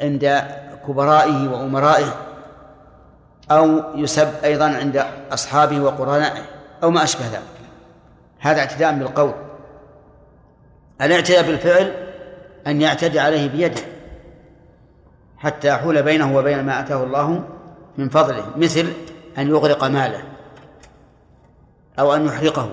عند 0.00 0.42
كبرائه 0.88 1.48
وأمرائه 1.48 2.14
أو 3.50 3.82
يسب 3.94 4.28
أيضا 4.44 4.64
عند 4.64 5.04
أصحابه 5.32 5.80
وقرنائه. 5.80 6.53
أو 6.84 6.90
ما 6.90 7.04
أشبه 7.04 7.26
ذلك. 7.26 7.42
هذا 8.38 8.60
اعتداء 8.60 8.94
بالقول. 8.98 9.34
الاعتداء 11.00 11.42
بالفعل 11.42 11.92
أن 12.66 12.80
يعتدي 12.80 13.20
عليه 13.20 13.48
بيده 13.48 13.80
حتى 15.38 15.68
يحول 15.68 16.02
بينه 16.02 16.36
وبين 16.36 16.64
ما 16.64 16.80
أتاه 16.80 17.04
الله 17.04 17.44
من 17.98 18.08
فضله 18.08 18.46
مثل 18.56 18.92
أن 19.38 19.48
يغرق 19.48 19.84
ماله 19.84 20.22
أو 21.98 22.14
أن 22.14 22.26
يحرقه 22.26 22.70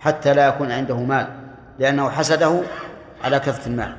حتى 0.00 0.34
لا 0.34 0.46
يكون 0.46 0.72
عنده 0.72 0.96
مال 0.96 1.28
لأنه 1.78 2.10
حسده 2.10 2.60
على 3.24 3.38
كثرة 3.38 3.66
المال. 3.66 3.96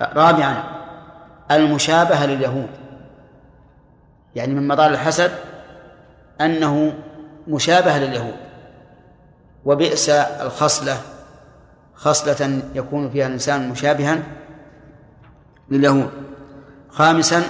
رابعا 0.00 0.64
المشابهة 1.50 2.26
لليهود. 2.26 2.70
يعني 4.34 4.54
من 4.54 4.68
مضار 4.68 4.90
الحسد 4.90 5.32
أنه 6.40 6.92
مشابهة 7.48 7.98
لليهود. 7.98 8.36
وبئس 9.64 10.10
الخصلة 10.10 10.96
خصلة 11.94 12.62
يكون 12.74 13.10
فيها 13.10 13.26
الإنسان 13.26 13.68
مشابها 13.68 14.22
لليهود. 15.70 16.10
خامسا 16.88 17.42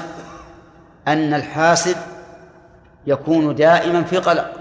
أن 1.08 1.34
الحاسد 1.34 1.96
يكون 3.06 3.54
دائما 3.54 4.02
في 4.02 4.18
قلق 4.18 4.52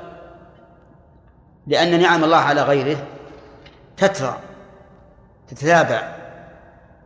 لأن 1.68 2.02
نعم 2.02 2.24
الله 2.24 2.38
على 2.38 2.62
غيره 2.62 2.98
تترى 3.98 4.38
تتتابع. 5.48 6.20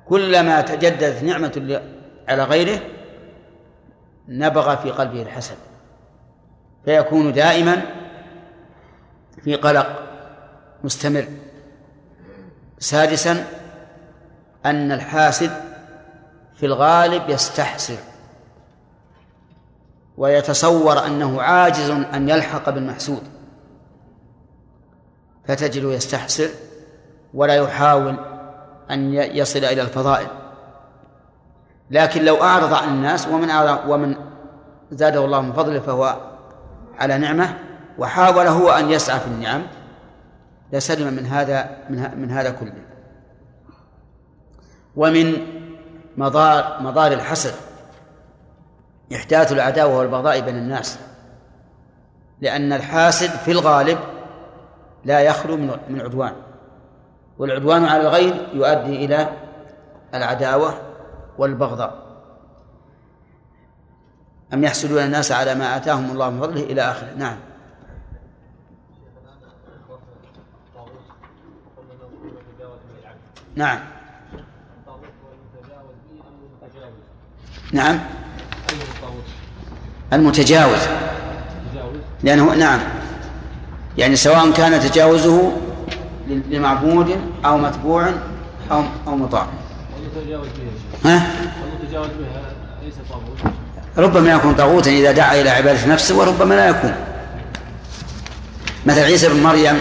كلما 0.05 0.61
تجددت 0.61 1.23
نعمة 1.23 1.81
على 2.29 2.43
غيره 2.43 2.79
نبغ 4.27 4.75
في 4.75 4.91
قلبه 4.91 5.21
الحسد 5.21 5.55
فيكون 6.85 7.33
دائما 7.33 7.81
في 9.41 9.55
قلق. 9.55 9.99
مستمر. 10.83 11.27
سادسا 12.79 13.45
أن 14.65 14.91
الحاسد 14.91 15.51
في 16.55 16.65
الغالب 16.65 17.29
يستحسر 17.29 17.97
ويتصور 20.17 21.05
أنه 21.05 21.41
عاجز 21.41 21.89
أن 21.89 22.29
يلحق 22.29 22.69
بالمحسود. 22.69 23.23
فتجده 25.47 25.93
يستحسر 25.93 26.49
ولا 27.33 27.55
يحاول 27.55 28.15
أن 28.91 29.13
يصل 29.13 29.59
إلى 29.59 29.81
الفضائل. 29.81 30.27
لكن 31.91 32.25
لو 32.25 32.43
أعرض 32.43 32.73
عن 32.73 32.89
الناس 32.89 33.27
ومن 33.27 33.49
ومن 33.87 34.15
زاده 34.91 35.25
الله 35.25 35.41
من 35.41 35.53
فضله 35.53 35.79
فهو 35.79 36.17
على 36.99 37.17
نعمة. 37.17 37.72
وحاول 37.97 38.47
هو 38.47 38.69
أن 38.69 38.91
يسعى 38.91 39.19
في 39.19 39.27
النعم 39.27 39.63
لسلم 40.73 41.13
من 41.13 41.25
هذا 41.25 41.77
من, 41.89 42.21
من 42.21 42.31
هذا 42.31 42.51
كله. 42.51 42.73
ومن 44.95 45.37
مضار 46.17 46.81
مضار 46.81 47.11
الحسد 47.11 47.53
إحداث 49.15 49.51
العداوة 49.51 49.97
والبغضاء 49.97 50.39
بين 50.39 50.55
الناس. 50.55 50.99
لأن 52.41 52.73
الحاسد 52.73 53.29
في 53.29 53.51
الغالب 53.51 53.99
لا 55.05 55.19
يخلو 55.19 55.57
من 55.89 56.01
عدوان. 56.01 56.33
والعدوان 57.37 57.85
على 57.85 58.01
الغير 58.01 58.49
يؤدي 58.53 59.05
إلى 59.05 59.29
العداوة 60.13 60.73
والبغضاء. 61.37 62.03
أم 64.53 64.63
يحسدون 64.63 65.03
الناس 65.03 65.31
على 65.31 65.55
ما 65.55 65.77
آتاهم 65.77 66.11
الله 66.11 66.29
من 66.29 66.41
فضله 66.41 66.63
إلى 66.63 66.81
آخره؟ 66.81 67.09
نعم. 67.17 67.37
نعم. 73.55 73.79
نعم. 77.73 77.99
المتجاوز. 80.13 80.79
لأنه 82.23 82.55
نعم. 82.55 82.79
يعني 83.97 84.15
سواء 84.15 84.51
كان 84.51 84.79
تجاوزه 84.79 85.51
لمعبود 86.27 87.17
أو 87.45 87.57
متبوع 87.57 88.09
أو 88.71 88.83
أو 89.07 89.15
مطاع. 89.15 89.47
ها؟ 91.05 91.27
ربما 93.97 94.31
يكون 94.31 94.55
طاغوتا 94.55 94.91
إذا 94.91 95.11
دعا 95.11 95.41
إلى 95.41 95.49
عبادة 95.49 95.87
نفسه 95.87 96.19
وربما 96.19 96.53
لا 96.53 96.69
يكون. 96.69 96.93
مثل 98.85 98.99
عيسى 98.99 99.29
بن 99.29 99.43
مريم 99.43 99.79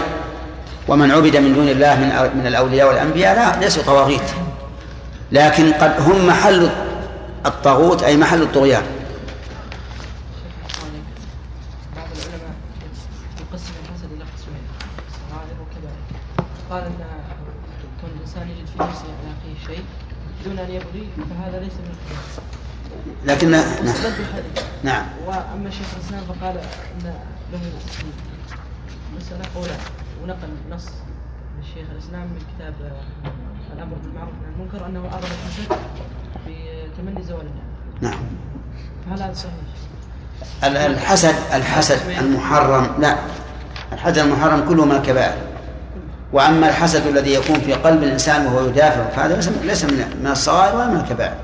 ومن 0.89 1.11
عبد 1.11 1.37
من 1.37 1.55
دون 1.55 1.69
الله 1.69 1.95
من 1.95 2.39
من 2.41 2.47
الأولياء 2.47 2.89
والأنبياء 2.89 3.35
لا 3.35 3.61
ليسوا 3.61 3.83
طواغيت. 3.83 4.31
لكن 5.33 5.73
قد 5.73 6.01
هم 6.01 6.27
محل 6.27 6.71
الطاغوت 7.47 8.03
أي 8.03 8.17
محل 8.17 8.43
الطغيان. 8.43 8.83
قال 16.73 16.85
كون 18.01 18.11
الانسان 18.17 18.49
يجد 18.49 18.67
في 18.67 18.79
نفسه 18.83 19.05
اخيه 19.05 19.67
شيء 19.67 19.85
دون 20.45 20.59
ان 20.59 20.71
يبغي 20.71 21.09
فهذا 21.31 21.61
ليس 21.61 21.73
من 21.73 21.97
لكن 23.25 23.51
نعم. 23.51 23.65
نعم. 24.83 25.07
وأما 25.27 25.71
شيخ 25.71 25.87
الإسلام 25.97 26.25
فقال 26.25 26.59
إن 26.59 27.15
له 27.53 27.61
مسألة 29.17 29.45
قولان 29.55 29.79
ونقل 30.23 30.49
نص 30.71 30.89
للشيخ 31.59 31.87
الإسلام 31.93 32.23
من 32.23 32.39
كتاب 32.57 32.75
آه، 32.85 33.75
الأمر 33.77 33.97
بالمعروف 34.05 34.33
والنهي 34.35 34.47
عن 34.47 34.61
المنكر 34.61 34.87
انه 34.87 35.01
اراد 35.01 35.25
الحسد 35.25 35.77
بتمني 36.47 37.23
زوال 37.23 37.47
النعم 37.47 38.15
نعم. 38.15 38.21
فهل 39.07 39.23
هذا 39.23 39.33
صحيح؟ 39.35 39.53
ال- 40.65 40.77
الحسد 40.77 41.35
الحسد 41.55 41.99
المحرم 42.21 43.01
لا. 43.01 43.17
الحسد 43.93 44.19
المحرم 44.19 44.69
كله 44.69 44.85
من 44.85 44.93
الكبائر. 44.93 45.39
وأما 46.33 46.69
الحسد 46.69 47.07
الذي 47.07 47.35
يكون 47.35 47.61
في 47.61 47.73
قلب 47.73 48.03
الإنسان 48.03 48.47
وهو 48.47 48.67
يدافع 48.67 49.09
فهذا 49.09 49.35
ليس 49.37 49.49
ليس 49.49 49.85
من 49.85 50.21
من 50.25 50.27
الصغائر 50.31 50.77
ولا 50.77 50.87
من 50.89 51.01
الكبائر. 51.01 51.37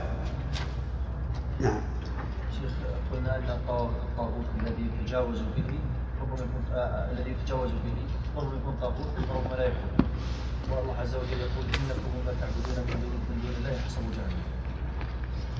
نعم. 1.60 1.80
شيخ 2.60 2.70
قلنا 3.12 3.36
أن 3.36 3.42
الطاغ- 3.42 4.02
الطاغوت 4.10 4.44
الذي 4.60 4.86
يتجاوز 5.02 5.38
به 5.38 5.74
ربما 6.22 6.34
يكون 6.34 6.62
آه، 6.74 6.76
آه، 6.78 7.10
الذي 7.12 7.30
يتجاوز 7.30 7.70
به 7.70 7.92
ربما 8.82 8.96
يكون 8.96 9.14
طاغوت 9.18 9.30
وربما 9.30 9.56
لا 9.56 9.64
يكون 9.64 10.08
والله 10.70 10.94
عز 11.00 11.14
وجل 11.14 11.40
يقول 11.40 11.64
إنكم 11.64 12.10
وما 12.20 12.32
تعبدون 12.40 12.84
من 12.86 13.00
دون 13.00 13.10
من 13.30 13.40
دون 13.42 13.54
الله 13.58 13.78
حسب 13.78 14.02
جهنم 14.02 14.42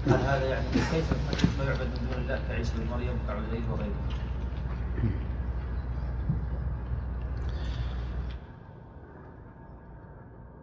هل 0.07 0.21
هذا 0.27 0.47
يعني 0.47 0.67
كيف 0.73 1.13
ما 1.59 1.65
يعبد 1.65 1.81
من 1.81 2.09
دون 2.11 2.23
الله 2.23 2.41
كعيسى 2.49 2.73
بن 2.79 2.91
مريم 2.91 3.17
وكعزيز 3.25 3.65
وغيره؟ 3.71 3.95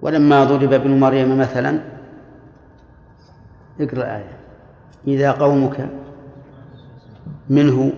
ولما 0.02 0.44
ضرب 0.44 0.73
ابن 0.73 0.99
مريم 0.99 1.38
مثلا 1.38 1.82
اقرأ 3.80 4.03
الايه 4.03 4.38
إذا 5.07 5.32
قومك 5.32 5.90
منه 7.49 7.94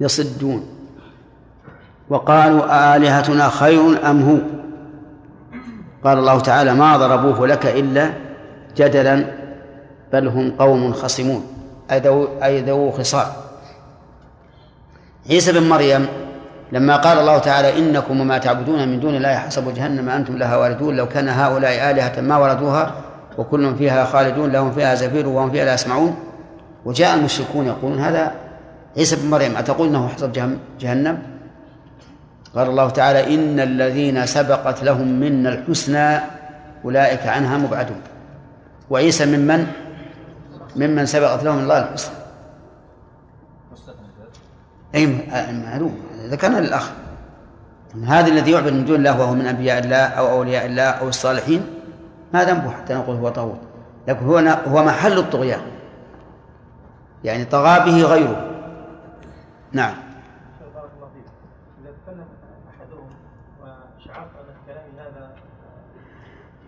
يصدون. 0.00 0.75
وقالوا 2.10 2.96
آلهتنا 2.96 3.48
خير 3.48 4.10
أم 4.10 4.22
هو؟ 4.22 4.36
قال 6.04 6.18
الله 6.18 6.40
تعالى 6.40 6.74
ما 6.74 6.96
ضربوه 6.96 7.46
لك 7.46 7.66
إلا 7.66 8.10
جدلا 8.76 9.24
بل 10.12 10.28
هم 10.28 10.50
قوم 10.58 10.92
خصمون. 10.92 11.46
أي 11.90 12.60
ذو, 12.60 12.90
خصام 12.90 13.26
عيسى 15.30 15.52
بن 15.52 15.68
مريم 15.68 16.06
لما 16.72 16.96
قال 16.96 17.18
الله 17.18 17.38
تعالى 17.38 17.78
إنكم 17.78 18.20
وما 18.20 18.38
تعبدون 18.38 18.88
من 18.88 19.00
دون 19.00 19.14
الله 19.16 19.34
حسب 19.34 19.74
جهنم 19.74 20.08
أنتم 20.08 20.36
لها 20.36 20.56
واردون 20.56 20.96
لو 20.96 21.08
كان 21.08 21.28
هؤلاء 21.28 21.90
آلهة 21.90 22.20
ما 22.20 22.36
وردوها 22.36 22.94
وكل 23.38 23.76
فيها 23.76 24.04
خالدون 24.04 24.50
لهم 24.50 24.72
فيها 24.72 24.94
زفير 24.94 25.28
وهم 25.28 25.50
فيها 25.50 25.64
لا 25.64 25.74
يسمعون. 25.74 26.16
وجاء 26.84 27.14
المشركون 27.14 27.66
يقولون 27.66 27.98
هذا 27.98 28.32
عيسى 28.96 29.16
بن 29.16 29.30
مريم 29.30 29.56
أتقول 29.56 29.88
أنه 29.88 30.08
حسب 30.08 30.58
جهنم. 30.80 31.35
قال 32.56 32.68
الله 32.68 32.90
تعالى 32.90 33.34
إن 33.34 33.60
الذين 33.60 34.26
سبقت 34.26 34.84
لهم 34.84 35.08
منا 35.20 35.48
الحسنى 35.48 36.20
أولئك 36.84 37.26
عنها 37.26 37.58
مبعدون. 37.58 38.00
وعيسى 38.90 39.26
ممن 39.26 39.66
ممن 40.76 41.06
سبقت 41.06 41.44
لهم 41.44 41.58
الله 41.58 41.78
الحسنى. 41.78 42.14
أي 44.94 45.06
م- 45.06 45.20
معلوم. 45.64 46.00
ذكرنا 46.28 46.58
للأخ. 46.58 46.90
هذا 48.06 48.26
الذي 48.26 48.50
يعبد 48.50 48.72
من 48.72 48.84
دون 48.84 48.96
الله 48.96 49.20
وهو 49.20 49.34
من 49.34 49.46
أنبياء 49.46 49.78
الله 49.78 49.96
أو 50.06 50.28
أولياء 50.30 50.66
الله 50.66 50.82
أو 50.82 51.08
الصالحين 51.08 51.66
ما 52.34 52.44
ذنبه 52.44 52.70
حتى 52.70 52.94
نقول 52.94 53.16
هو 53.16 53.28
طاغوت. 53.28 53.60
لكن 54.08 54.26
هو 54.26 54.38
هو 54.66 54.84
محل 54.84 55.18
الطغيان. 55.18 55.60
يعني 57.24 57.44
طغى 57.44 57.80
به 57.80 58.02
غيره. 58.02 58.50
نعم 59.72 59.94
بارك 60.74 60.90
الله 60.96 61.08
فيك 61.14 61.26
اذا 61.82 61.90
تكلم 62.06 62.24
احدهم 62.70 63.08
وشعرت 63.62 64.28
ان 64.40 64.54
في 64.54 64.72
كلامي 64.72 64.92
هذا 65.00 65.30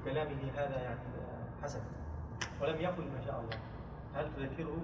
في 0.05 0.11
كلامه 0.11 0.41
هذا 0.57 0.77
يعني 0.83 0.99
حسن 1.65 1.79
ولم 2.79 2.85
يقل 2.85 3.03
ما 3.03 3.27
شاء 3.27 3.41
الله. 3.41 3.59
هل 4.15 4.29
تذكره؟ 4.37 4.77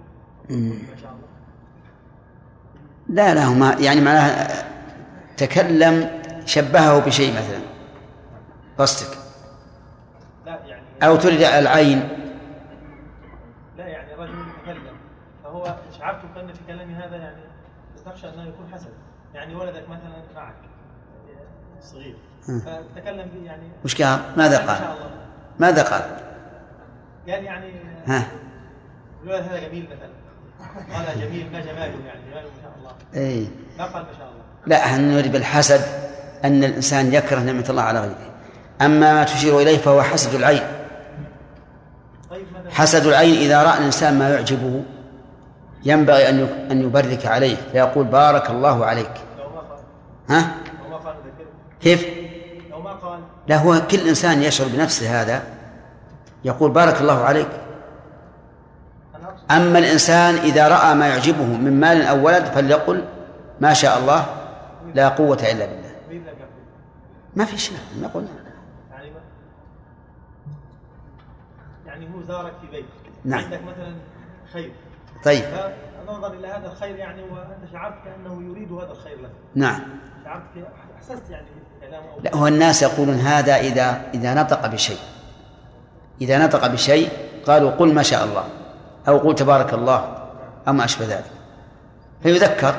ما 0.89 0.95
شاء 1.01 1.11
الله. 1.11 1.27
لا 3.09 3.33
لا 3.33 3.45
هما 3.45 3.73
يعني 3.79 4.01
معناها 4.01 4.47
تكلم 5.37 6.21
شبهه 6.45 7.05
بشيء 7.05 7.33
مثلا. 7.33 7.59
قصدك؟ 8.77 9.17
لا 10.45 10.59
يعني 10.65 10.83
أو 11.03 11.15
تريد 11.15 11.41
العين. 11.41 12.09
لا 13.77 13.87
يعني 13.87 14.13
رجل 14.13 14.45
يتكلم. 14.59 14.95
فهو 15.43 15.75
شعرت 15.99 16.21
كان 16.35 16.53
في 16.53 16.59
كلامي 16.67 16.93
هذا؟ 16.93 17.15
يعني 17.15 17.41
تخشى 18.05 18.29
أنه 18.29 18.43
يكون 18.43 18.67
حسن. 18.73 18.89
يعني 19.33 19.55
ولدك 19.55 19.89
مثلا 19.89 20.23
معك. 20.35 20.55
صغير. 21.81 22.15
فتكلم 22.41 23.29
به 23.33 23.45
يعني 23.45 23.69
وش 23.85 24.01
قال 24.01 24.19
ماذا 24.37 24.65
ما 24.65 24.73
شاء 24.73 24.87
قال 24.87 24.97
الله. 24.97 25.27
ماذا 25.59 25.83
قال؟ 25.83 26.24
قال 27.29 27.43
يعني 27.43 27.65
ها. 28.07 28.27
هذا 29.27 29.67
جميل 29.67 29.85
مثلا. 29.85 30.09
قال 30.97 31.21
جميل 31.21 31.51
ما 31.51 31.59
جماله 31.59 32.05
يعني 32.05 32.21
جماله 32.31 32.47
ما 32.47 32.61
شاء 32.63 32.73
الله. 32.79 32.91
اي 33.15 33.47
ما 33.77 33.85
قال 33.85 34.03
ما 34.03 34.09
شاء 34.17 34.27
الله. 34.27 34.43
لا 34.67 34.85
إحنا 34.85 34.97
نريد 34.97 35.31
بالحسد 35.31 35.81
أن 36.45 36.63
الإنسان 36.63 37.13
يكره 37.13 37.39
نعمة 37.39 37.65
الله 37.69 37.81
على 37.81 37.99
غيره. 37.99 38.31
أما 38.81 39.13
ما 39.13 39.23
تشير 39.23 39.59
إليه 39.59 39.77
فهو 39.77 40.01
حسد 40.01 40.33
العين. 40.35 40.61
طيب 42.29 42.45
حسد 42.69 43.05
العين 43.05 43.35
إذا 43.35 43.63
رأى 43.63 43.77
الإنسان 43.77 44.19
ما 44.19 44.29
يعجبه 44.29 44.83
ينبغي 45.85 46.21
يك- 46.23 46.71
أن 46.71 46.81
يبرك 46.81 47.25
عليه 47.25 47.55
فيقول 47.71 48.05
بارك 48.05 48.49
الله 48.49 48.85
عليك. 48.85 49.11
ها؟ 50.29 50.51
كيف؟ 51.81 52.05
لو 52.71 52.81
ما 52.81 52.91
قال. 52.91 53.19
لا 53.47 53.57
هو 53.57 53.81
كل 53.91 54.07
إنسان 54.07 54.43
يشعر 54.43 54.67
بنفسه 54.67 55.21
هذا. 55.21 55.43
يقول 56.45 56.71
بارك 56.71 57.01
الله 57.01 57.23
عليك. 57.23 57.49
أما 59.51 59.79
الإنسان 59.79 60.35
إذا 60.35 60.67
رأى 60.67 60.95
ما 60.95 61.07
يعجبه 61.07 61.45
من 61.45 61.79
مال 61.79 62.01
أو 62.01 62.25
ولد 62.25 62.45
فليقل 62.45 63.03
ما 63.61 63.73
شاء 63.73 63.99
الله 63.99 64.25
لا 64.93 65.09
قوة 65.09 65.37
إلا 65.51 65.65
بالله. 65.65 65.85
ما 67.35 67.45
في 67.45 67.57
شيء 67.57 67.77
نقول 68.01 68.25
يعني 71.85 72.07
هو 72.15 72.21
زارك 72.27 72.53
في 72.61 72.67
بيت. 72.67 72.85
نعم. 73.25 73.43
عندك 73.43 73.61
مثلا 73.61 73.95
خير. 74.53 74.71
طيب. 75.23 75.43
فنظرا 76.07 76.33
إلى 76.33 76.47
هذا 76.47 76.67
الخير 76.71 76.95
يعني 76.95 77.23
وأنت 77.23 77.71
شعرت 77.71 77.95
كأنه 78.05 78.43
يريد 78.51 78.71
هذا 78.71 78.91
الخير 78.91 79.21
لك. 79.21 79.31
نعم. 79.55 79.81
شعرت 80.23 80.43
أحسست 80.97 81.29
يعني 81.29 81.45
كلامه 81.81 82.05
أو 82.05 82.19
لا 82.23 82.35
هو 82.35 82.47
الناس 82.47 82.83
يقولون 82.83 83.15
هذا 83.15 83.55
إذا 83.55 84.01
إذا 84.13 84.33
نطق 84.33 84.67
بشيء. 84.67 84.97
إذا 86.21 86.45
نطق 86.45 86.67
بشيء 86.67 87.09
قالوا 87.47 87.71
قل 87.71 87.93
ما 87.93 88.03
شاء 88.03 88.25
الله 88.25 88.43
أو 89.07 89.17
قل 89.17 89.35
تبارك 89.35 89.73
الله 89.73 90.17
أو 90.67 90.73
ما 90.73 90.85
أشبه 90.85 91.05
ذلك. 91.05 91.31
فيذكر. 92.23 92.75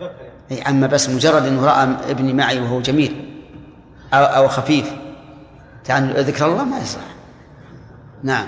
ذكر 0.00 0.12
أي 0.50 0.62
أما 0.62 0.86
بس 0.86 1.08
مجرد 1.08 1.46
أنه 1.46 1.66
رأى 1.66 2.10
ابني 2.10 2.32
معي 2.32 2.60
وهو 2.60 2.80
جميل 2.80 3.42
أو, 4.14 4.24
أو 4.24 4.48
خفيف. 4.48 4.92
يعني 5.88 6.12
ذكر 6.12 6.46
الله 6.46 6.64
ما 6.64 6.78
يصلح. 6.78 7.04
نعم. 8.22 8.46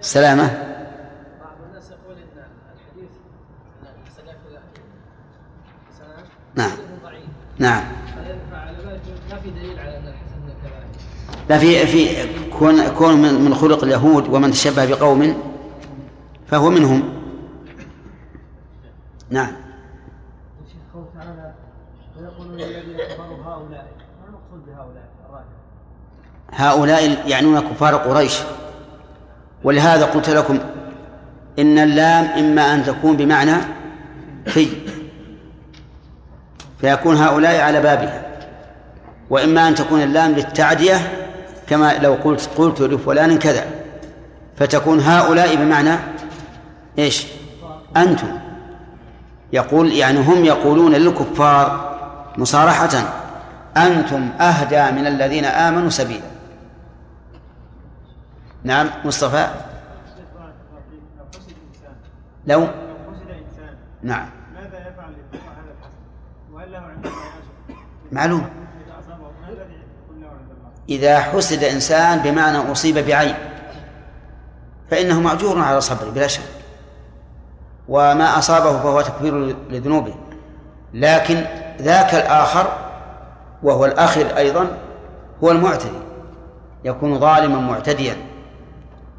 سلامة. 0.00 0.44
بعض 0.44 1.56
الناس 1.68 1.90
يقول 1.90 2.16
ان 2.16 2.44
الحديث 2.74 3.10
ان 3.82 3.86
الحسن 3.86 4.26
ياكل 4.26 4.58
حسنات 5.90 6.24
نعم. 6.54 6.70
حديث 6.70 7.02
ضعيف 7.04 7.28
نعم 7.58 7.84
فعلى 8.50 8.76
ذلك 8.76 9.00
ما 9.30 9.38
في 9.40 9.50
دليل 9.50 9.78
على 9.78 9.98
ان 9.98 10.08
الحسن 10.08 10.36
من 10.42 10.50
الكبائر 10.50 10.84
لا 11.48 11.58
في 11.58 11.86
في 11.86 12.28
كون 12.58 12.88
كون 12.88 13.22
من 13.44 13.54
خلق 13.54 13.84
اليهود 13.84 14.28
ومن 14.28 14.50
تشبه 14.50 14.84
بقوم 14.84 15.36
فهو 16.46 16.70
منهم. 16.70 17.02
نعم. 19.30 19.52
هؤلاء 26.52 27.28
يعنون 27.28 27.60
كفار 27.60 27.94
قريش. 27.96 28.38
ولهذا 29.64 30.04
قلت 30.04 30.30
لكم 30.30 30.58
إن 31.58 31.78
اللام 31.78 32.24
إما 32.24 32.74
أن 32.74 32.84
تكون 32.84 33.16
بمعنى 33.16 33.54
في 34.46 34.68
فيكون 36.80 37.16
هؤلاء 37.16 37.60
على 37.60 37.80
بابها 37.80 38.24
وإما 39.30 39.68
أن 39.68 39.74
تكون 39.74 40.02
اللام 40.02 40.32
للتعدية 40.32 41.23
كما 41.68 41.98
لو 41.98 42.14
قلت 42.14 42.50
قلت 42.56 42.80
لفلان 42.80 43.38
كذا. 43.38 43.66
فتكون 44.56 45.00
هؤلاء 45.00 45.56
بمعنى 45.56 45.98
إيش؟ 46.98 47.26
أنتم. 47.96 48.38
يقول 49.52 49.92
يعني 49.92 50.18
هم 50.18 50.44
يقولون 50.44 50.92
للكفار 50.92 51.94
مصارحة 52.38 52.90
أنتم 53.76 54.30
أهدى 54.40 55.00
من 55.00 55.06
الذين 55.06 55.44
آمنوا 55.44 55.90
سبيلا. 55.90 56.30
نعم 58.64 58.90
مصطفى؟ 59.04 59.48
لو؟ 62.46 62.68
نعم. 64.02 64.28
ماذا 64.54 64.66
يفعل 64.66 65.14
هذا 65.32 65.72
الحسن؟ 65.78 65.98
وهل 66.52 66.72
له 66.72 66.78
عند 66.78 67.08
معلوم. 68.12 68.63
إذا 70.88 71.18
حسد 71.18 71.64
إنسان 71.64 72.18
بمعنى 72.18 72.72
أصيب 72.72 72.98
بعين 72.98 73.34
فإنه 74.90 75.20
مأجور 75.20 75.58
على 75.58 75.80
صبره 75.80 76.10
بلا 76.10 76.26
شك 76.26 76.42
وما 77.88 78.38
أصابه 78.38 78.78
فهو 78.78 79.00
تكفير 79.00 79.56
لذنوبه 79.70 80.14
لكن 80.94 81.44
ذاك 81.80 82.14
الآخر 82.14 82.66
وهو 83.62 83.84
الأخر 83.84 84.36
أيضا 84.36 84.66
هو 85.44 85.50
المعتدي 85.50 86.04
يكون 86.84 87.18
ظالما 87.18 87.60
معتديا. 87.60 88.16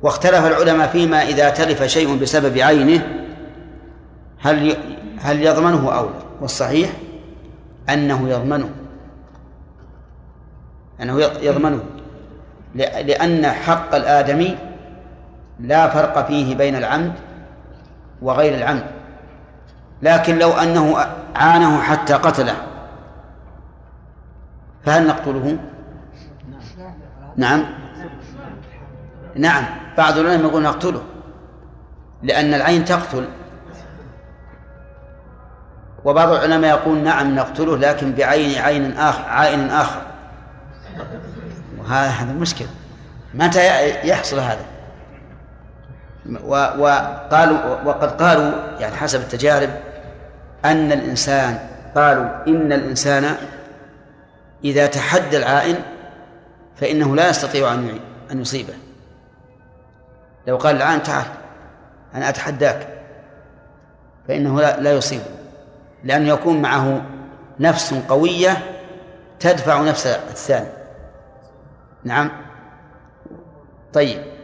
واختلف 0.02 0.46
العلماء 0.46 0.88
فيما 0.88 1.24
إذا 1.24 1.50
تلف 1.50 1.84
شيء 1.84 2.18
بسبب 2.18 2.58
عينه 2.58 3.26
هل 4.40 4.78
هل 5.22 5.44
يضمنه 5.44 5.98
أو 5.98 6.06
لا؟ 6.06 6.12
والصحيح 6.42 6.90
أنه 7.90 8.30
يضمنه. 8.30 8.70
أنه 11.02 11.22
يضمنه. 11.22 11.84
لأن 12.76 13.46
حق 13.46 13.96
الآدمي 13.96 14.58
لا 15.60 15.90
فرق 15.90 16.28
فيه 16.28 16.56
بين 16.56 16.76
العمد 16.76 17.14
وغير 18.22 18.56
العمد. 18.56 18.86
لكن 20.02 20.38
لو 20.38 20.52
أنه 20.52 20.98
عانه 21.36 21.82
حتى 21.82 22.14
قتله 22.14 22.56
فهل 24.86 25.08
نقتله؟ 25.08 25.58
نعم. 27.38 27.66
نعم. 29.36 29.64
بعض 29.98 30.18
العلماء 30.18 30.50
يقول 30.50 30.64
نقتله 30.64 31.02
لأن 32.24 32.54
العين 32.54 32.86
تقتل. 32.86 33.28
وبعض 36.06 36.30
العلماء 36.30 36.70
يقول 36.70 36.98
نعم 36.98 37.36
نقتله 37.36 37.78
لكن 37.78 38.12
بعين 38.12 38.62
عين 38.62 38.98
آخر 38.98 39.24
عائن 39.30 39.70
آخر. 39.70 40.02
هذا 41.90 42.34
مشكلة. 42.34 42.68
متى 43.34 43.90
يحصل 44.08 44.40
هذا. 44.40 44.66
وقالوا 46.78 47.82
وقد 47.86 48.22
قالوا 48.22 48.52
يعني 48.80 48.96
حسب 48.96 49.20
التجارب 49.20 49.70
أن 50.66 50.92
الإنسان 50.92 51.60
قالوا 51.96 52.48
إن 52.48 52.72
الإنسان 52.72 53.36
إذا 54.64 54.88
تحدى 54.88 55.38
العائن 55.38 55.76
فإنه 56.76 57.16
لا 57.16 57.30
يستطيع 57.30 57.74
أن 57.74 58.00
أن 58.32 58.42
يصيبه. 58.42 58.74
لو 60.48 60.58
قال 60.58 60.76
العائن 60.76 61.04
تعال 61.04 61.26
أنا 62.16 62.30
أتحداك. 62.30 62.88
فإنه 64.28 64.62
لا, 64.62 64.80
لا 64.80 64.94
يصيبه. 64.94 65.26
لأنه 66.04 66.30
يكون 66.30 66.62
معه 66.62 67.02
نفس 67.60 67.94
قوية 68.10 68.58
تدفع 69.40 69.82
نفس 69.82 70.08
الثاني. 70.08 70.75
نعم 72.06 72.30
طيب 73.94 74.36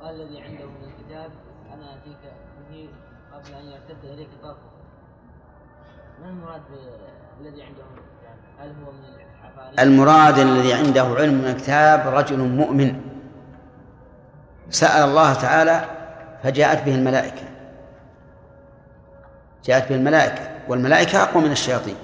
قال 0.00 0.20
الذي 0.20 0.42
عنده 0.42 0.66
من 0.66 0.84
الكتاب 0.84 1.30
أنا 1.72 1.94
اتيك 1.94 2.32
به 2.70 2.88
قبل 3.34 3.54
ان 3.54 3.64
يرتد 3.64 4.04
اليك 4.04 4.28
ما 6.22 6.28
المراد 6.30 6.62
الذي 7.40 7.62
عنده 7.62 7.82
من 7.84 7.98
الكتاب؟ 7.98 8.36
هل 8.58 8.74
هو 8.84 8.92
من 8.92 9.04
المراد 9.78 10.38
الذي 10.38 10.72
عنده 10.72 11.02
علم 11.02 11.34
من 11.34 11.46
الكتاب 11.46 12.14
رجل 12.14 12.38
مؤمن 12.38 13.09
سأل 14.70 15.08
الله 15.08 15.34
تعالى 15.34 15.84
فجاءت 16.42 16.84
به 16.84 16.94
الملائكة. 16.94 17.42
جاءت 19.64 19.88
به 19.88 19.94
الملائكة 19.94 20.50
والملائكة 20.68 21.22
أقوى 21.22 21.42
من 21.42 21.52
الشياطين. 21.52 21.96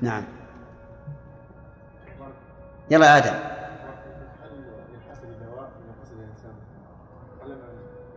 نعم. 0.00 0.24
يلا 2.90 3.16
آدم. 3.16 3.34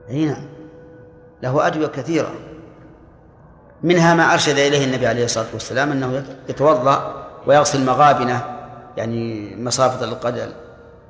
إي 0.10 0.26
نعم. 0.26 0.46
له 1.44 1.68
أدوية 1.68 1.88
كثيرة. 1.88 2.32
منها 3.84 4.16
ما 4.16 4.34
أرشد 4.34 4.58
إليه 4.58 4.86
النبي 4.86 5.08
عليه 5.08 5.26
الصلاة 5.26 5.48
والسلام 5.54 5.92
أنه 5.92 6.24
يتوضأ 6.50 7.26
ويغسل 7.48 7.86
مغابنه 7.86 8.60
يعني 8.98 9.56
مصافة 9.56 10.06
القدم 10.06 10.52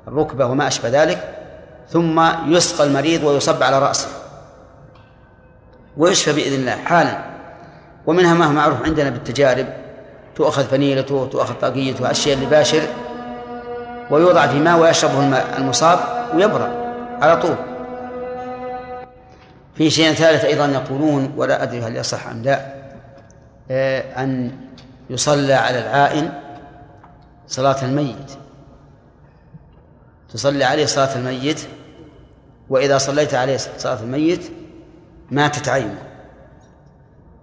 الركبة 0.08 0.46
وما 0.46 0.66
أشبه 0.66 0.88
ذلك. 0.88 1.39
ثم 1.90 2.22
يسقى 2.46 2.86
المريض 2.86 3.24
ويصب 3.24 3.62
على 3.62 3.78
رأسه. 3.78 4.08
ويشفى 5.96 6.32
بإذن 6.32 6.54
الله 6.60 6.76
حالا. 6.76 7.18
ومنها 8.06 8.34
ما 8.34 8.46
هو 8.46 8.52
معروف 8.52 8.82
عندنا 8.82 9.10
بالتجارب. 9.10 9.66
تؤخذ 10.36 10.64
فنيلته 10.64 11.28
تؤخذ 11.32 11.54
طاقيته 11.54 12.10
الشيء 12.10 12.34
اللي 12.34 12.46
باشر. 12.46 12.82
ويوضع 14.10 14.46
في 14.46 14.58
ماء 14.58 14.78
ويشربه 14.78 15.38
المصاب 15.58 15.98
ويبرأ 16.34 16.70
على 17.22 17.36
طول. 17.36 17.56
في 19.74 19.90
شيء 19.90 20.12
ثالث 20.12 20.44
أيضا 20.44 20.66
يقولون 20.66 21.32
ولا 21.36 21.62
أدري 21.62 21.80
هل 21.80 21.96
يصح 21.96 22.26
أم 22.26 22.42
لا 22.42 22.80
آه، 23.70 24.22
أن 24.22 24.50
يصلى 25.10 25.54
على 25.54 25.78
العائن 25.78 26.32
صلاة 27.48 27.84
الميت. 27.84 28.30
تصلي 30.32 30.64
عليه 30.64 30.86
صلاة 30.86 31.16
الميت 31.16 31.60
وإذا 32.70 32.98
صليت 32.98 33.34
عليه 33.34 33.56
صلاة 33.56 34.02
الميت 34.02 34.52
ماتت 35.30 35.68
عينه. 35.68 36.02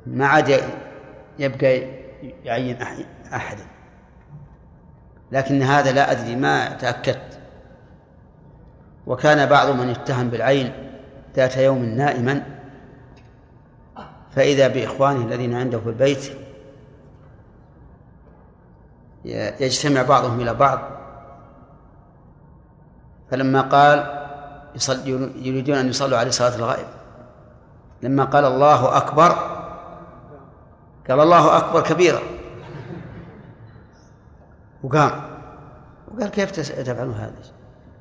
ما 0.06 0.28
عاد 0.28 0.62
يبقى 1.40 1.82
يعين 2.44 2.82
أحد 3.34 3.58
لكن 5.32 5.62
هذا 5.62 5.92
لا 5.92 6.12
أدري 6.12 6.36
ما 6.36 6.74
تأكدت. 6.74 7.40
وكان 9.08 9.50
بعض 9.50 9.70
من 9.70 9.90
يتهم 9.90 10.30
بالعين 10.30 10.74
ذات 11.36 11.58
يوم 11.58 11.86
نائما. 11.86 12.44
فإذا 14.32 14.68
بإخوانه 14.68 15.26
الذين 15.26 15.54
عنده 15.54 15.80
في 15.80 15.90
البيت 15.90 16.32
يجتمع 19.62 20.02
بعضهم 20.02 20.42
إلى 20.42 20.54
بعض. 20.54 20.80
فلما 23.32 23.62
قال 23.62 24.27
يريدون 25.36 25.78
أن 25.78 25.90
يصلوا 25.90 26.18
عليه 26.18 26.32
صلاة 26.32 26.56
الغائب. 26.56 26.88
لما 28.02 28.24
قال 28.24 28.46
الله 28.46 28.98
أكبر 28.98 29.32
قال 31.10 31.20
الله 31.20 31.58
أكبر 31.58 31.82
كبيرا. 31.82 32.20
وقام. 34.84 35.12
وقال 36.08 36.30
كيف 36.30 36.52
تفعلون 36.52 37.14
هذا؟ 37.14 37.34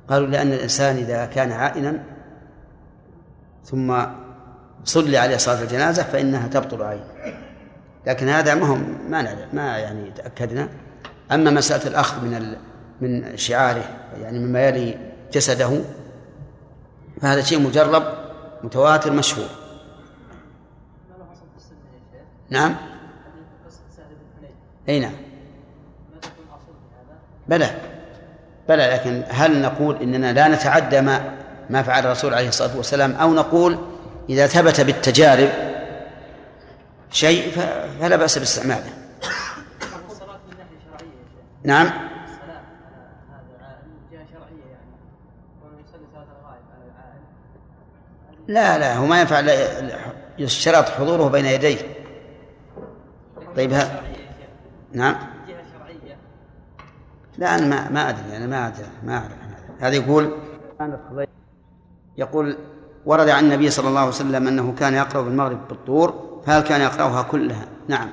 قالوا 0.08 0.26
لأن 0.26 0.52
الإنسان 0.52 0.96
إذا 0.96 1.26
كان 1.26 1.52
عائنا 1.52 2.02
ثم 3.64 4.02
صلي 4.84 5.18
عليه 5.18 5.36
صلاة 5.36 5.62
الجنازة 5.62 6.02
فإنها 6.02 6.48
تبطل 6.48 6.82
عينه 6.82 7.04
لكن 8.06 8.28
هذا 8.28 8.54
ما 8.54 8.66
هم 8.66 8.98
ما 9.10 9.22
نعلم 9.22 9.48
ما 9.52 9.78
يعني 9.78 10.10
تأكدنا. 10.10 10.68
أما 11.32 11.50
مسألة 11.50 11.86
الأخذ 11.86 12.24
من. 12.24 12.56
من 13.00 13.36
شعاره 13.36 13.84
يعني 14.22 14.38
مما 14.38 14.68
يلي 14.68 14.98
جسده 15.32 15.80
فهذا 17.20 17.42
شيء 17.42 17.60
مجرب 17.60 18.04
متواتر 18.62 19.12
مشهور. 19.12 19.48
نعم. 22.50 22.76
أي 24.88 25.00
نعم. 25.00 25.12
بلى 27.48 27.70
بلى 28.68 28.86
لكن 28.86 29.22
هل 29.28 29.62
نقول 29.62 30.02
إننا 30.02 30.32
لا 30.32 30.48
نتعدى 30.48 31.00
ما 31.00 31.34
ما 31.70 31.82
فعل 31.82 32.06
الرسول 32.06 32.34
عليه 32.34 32.48
الصلاة 32.48 32.76
والسلام؟ 32.76 33.12
أو 33.12 33.34
نقول 33.34 33.78
إذا 34.28 34.46
ثبت 34.46 34.80
بالتجارب 34.80 35.48
شيء 37.10 37.50
فلا 38.00 38.16
بأس 38.16 38.38
باستعماله. 38.38 38.92
نعم. 41.64 41.90
لا 48.48 48.78
لا 48.78 48.96
هو 48.96 49.06
ما 49.06 49.20
ينفع 49.20 49.42
يشترط 50.38 50.88
حضوره 50.88 51.28
بين 51.28 51.44
يديه. 51.44 51.78
طيب 53.56 53.72
ها. 53.72 54.02
نعم. 54.92 55.16
لا 57.38 57.54
أنا 57.54 57.66
ما 57.66 57.90
ما 57.90 58.08
أدري 58.08 58.36
أنا 58.36 58.46
ما 58.46 58.66
أدري 58.66 58.86
ما 59.02 59.14
أعرف. 59.18 59.32
هذا 59.80 59.94
يقول 59.94 60.32
يقول 62.16 62.58
ورد 63.06 63.28
عن 63.28 63.44
النبي 63.44 63.70
صلى 63.70 63.88
الله 63.88 64.00
عليه 64.00 64.08
وسلم 64.10 64.48
أنه 64.48 64.74
كان 64.78 64.94
يقرأ 64.94 65.22
بالمغرب 65.22 65.68
بالطور 65.68 66.40
فهل 66.46 66.62
كان 66.62 66.80
يقرأها 66.80 67.22
كلها؟ 67.22 67.66
نعم. 67.88 68.10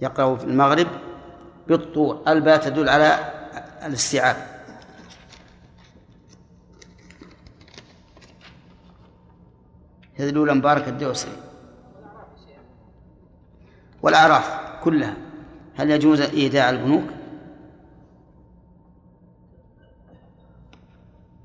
يقرأ 0.00 0.36
في 0.36 0.44
المغرب 0.44 0.86
بالطور. 1.68 2.22
الباء 2.28 2.56
تدل 2.56 2.88
على 2.88 3.18
الاستيعاب. 3.86 4.51
الأولى 10.28 10.54
مبارك 10.54 10.88
الدوسري. 10.88 11.32
والأعراف 14.02 14.62
كلها 14.84 15.16
هل 15.76 15.90
يجوز 15.90 16.20
إيداع 16.20 16.70
البنوك؟ 16.70 17.04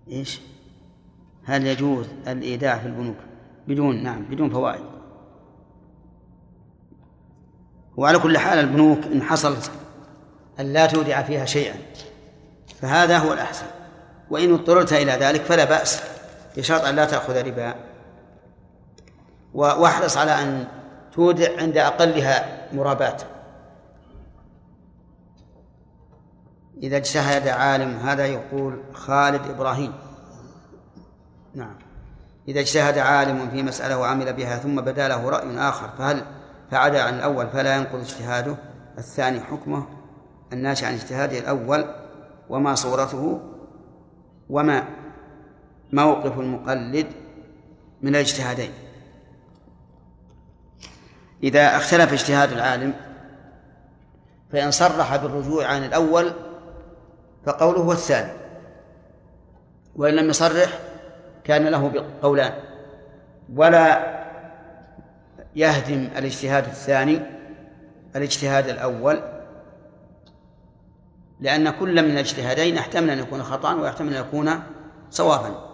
إيش؟ 0.07 0.41
هل 1.45 1.67
يجوز 1.67 2.05
الإيداع 2.27 2.77
في 2.77 2.85
البنوك؟ 2.85 3.17
بدون 3.67 4.03
نعم 4.03 4.23
بدون 4.23 4.49
فوائد. 4.49 4.85
وعلى 7.97 8.19
كل 8.19 8.37
حال 8.37 8.59
البنوك 8.59 9.03
إن 9.03 9.21
حصل 9.21 9.57
أن 10.59 10.73
لا 10.73 10.85
تودع 10.85 11.21
فيها 11.21 11.45
شيئا 11.45 11.75
فهذا 12.81 13.17
هو 13.17 13.33
الأحسن. 13.33 13.65
وإن 14.29 14.53
اضطررت 14.53 14.93
إلى 14.93 15.11
ذلك 15.11 15.41
فلا 15.41 15.65
بأس 15.65 16.03
بشرط 16.57 16.85
أن 16.85 16.95
لا 16.95 17.05
تأخذ 17.05 17.47
ربا. 17.47 17.75
واحرص 19.53 20.17
على 20.17 20.31
أن 20.31 20.67
تودع 21.11 21.61
عند 21.61 21.77
أقلها 21.77 22.67
مرابات. 22.73 23.21
إذا 26.83 26.97
اجتهد 26.97 27.47
عالم 27.47 27.97
هذا 27.97 28.25
يقول 28.25 28.83
خالد 28.93 29.41
إبراهيم. 29.49 29.93
نعم. 31.55 31.75
إذا 32.47 32.59
اجتهد 32.59 32.97
عالم 32.97 33.49
في 33.49 33.63
مسألة 33.63 33.97
وعمل 33.97 34.33
بها 34.33 34.57
ثم 34.57 34.81
بدا 34.81 35.07
له 35.07 35.29
رأي 35.29 35.59
آخر 35.59 35.89
فهل 35.97 36.25
فعدا 36.71 37.03
عن 37.03 37.13
الأول 37.13 37.49
فلا 37.49 37.75
ينقض 37.75 37.99
اجتهاده؟ 37.99 38.55
الثاني 38.97 39.39
حكمه 39.39 39.85
الناشئ 40.53 40.85
عن 40.85 40.93
اجتهاده 40.93 41.39
الأول 41.39 41.85
وما 42.49 42.75
صورته 42.75 43.41
وما 44.49 44.83
موقف 45.93 46.39
المقلد 46.39 47.07
من 48.01 48.09
الاجتهادين. 48.09 48.71
إذا 51.43 51.77
اختلف 51.77 52.13
اجتهاد 52.13 52.51
العالم 52.51 52.93
فإن 54.51 54.71
صرح 54.71 55.15
بالرجوع 55.15 55.65
عن 55.65 55.83
الأول 55.83 56.31
فقوله 57.45 57.79
هو 57.79 57.91
الثاني. 57.91 58.31
وإن 59.95 60.13
لم 60.13 60.29
يصرح 60.29 60.79
كان 61.43 61.67
له 61.67 62.05
قولان 62.21 62.53
ولا 63.55 64.17
يهدم 65.55 66.09
الاجتهاد 66.17 66.65
الثاني 66.65 67.21
الاجتهاد 68.15 68.67
الأول 68.67 69.21
لأن 71.39 71.69
كل 71.69 72.03
من 72.03 72.11
الاجتهادين 72.11 72.75
يحتمل 72.75 73.09
أن 73.09 73.19
يكون 73.19 73.43
خطأ 73.43 73.73
ويحتمل 73.73 74.13
أن 74.13 74.21
يكون 74.21 74.51
صوابا. 75.09 75.67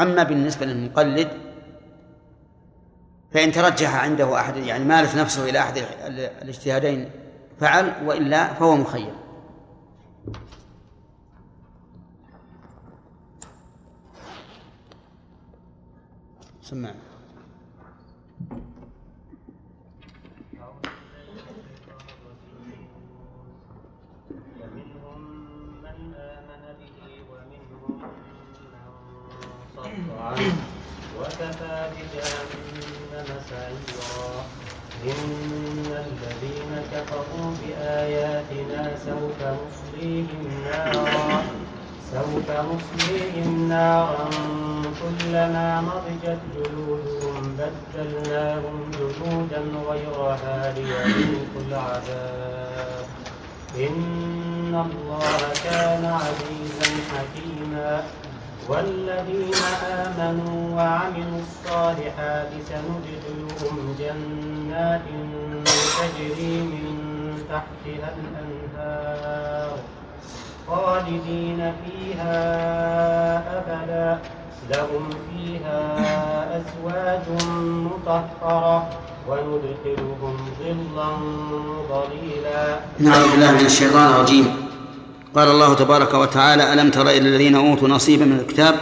أما 0.00 0.22
بالنسبة 0.22 0.66
للمقلد 0.66 1.28
فإن 3.32 3.52
ترجح 3.52 3.94
عنده 3.94 4.40
أحد 4.40 4.56
يعني 4.56 4.84
مالت 4.84 5.16
نفسه 5.16 5.48
إلى 5.48 5.58
أحد 5.58 5.82
الاجتهادين 6.42 7.10
فعل 7.60 7.92
وإلا 8.04 8.54
فهو 8.54 8.76
مخير. 8.76 9.12
سمع. 16.62 16.90
فمنهم 24.60 25.20
من 25.82 26.14
كفروا 37.06 37.52
بآياتنا 37.62 38.96
سوف 39.06 39.38
نصليهم 39.42 40.50
نارا. 40.64 41.42
سوف 42.12 42.48
نصليهم 42.50 43.68
نارا 43.68 44.28
كلما 45.00 45.80
نضجت 45.80 46.38
جلودهم 46.54 47.56
بدلناهم 47.58 48.90
جلودا 48.98 49.60
غيرها 49.88 50.74
ليذوقوا 50.76 51.62
العذاب. 51.68 53.06
إن 53.76 54.74
الله 54.86 55.40
كان 55.64 56.04
عزيزا 56.04 56.90
حكيما. 57.10 58.02
والذين 58.68 59.62
آمنوا 59.92 60.76
وعملوا 60.76 61.40
الصالحات 61.48 62.50
سندخلهم 62.68 63.96
جنات 63.98 65.06
تجري 65.98 66.60
من 66.62 66.94
تحتها 67.48 68.14
الأنهار 68.16 69.70
خالدين 70.68 71.72
فيها 71.84 72.38
أبدا. 73.58 74.18
لهم 74.70 75.10
فيها 75.10 75.80
أزواج 76.56 77.26
مطهرة 77.62 78.88
وندخلهم 79.28 80.36
ظلا 80.58 81.08
ظليلا. 81.88 82.80
نعوذ 82.98 83.30
بالله 83.30 83.52
من 83.52 83.66
الشيطان 83.66 84.06
الرجيم. 84.10 84.46
قال 85.34 85.48
الله 85.48 85.74
تبارك 85.74 86.14
وتعالى 86.14 86.72
ألم 86.72 86.90
تر 86.90 87.02
إلى 87.02 87.18
الذين 87.18 87.54
أوتوا 87.54 87.88
نصيبا 87.88 88.24
من 88.24 88.38
الكتاب 88.40 88.74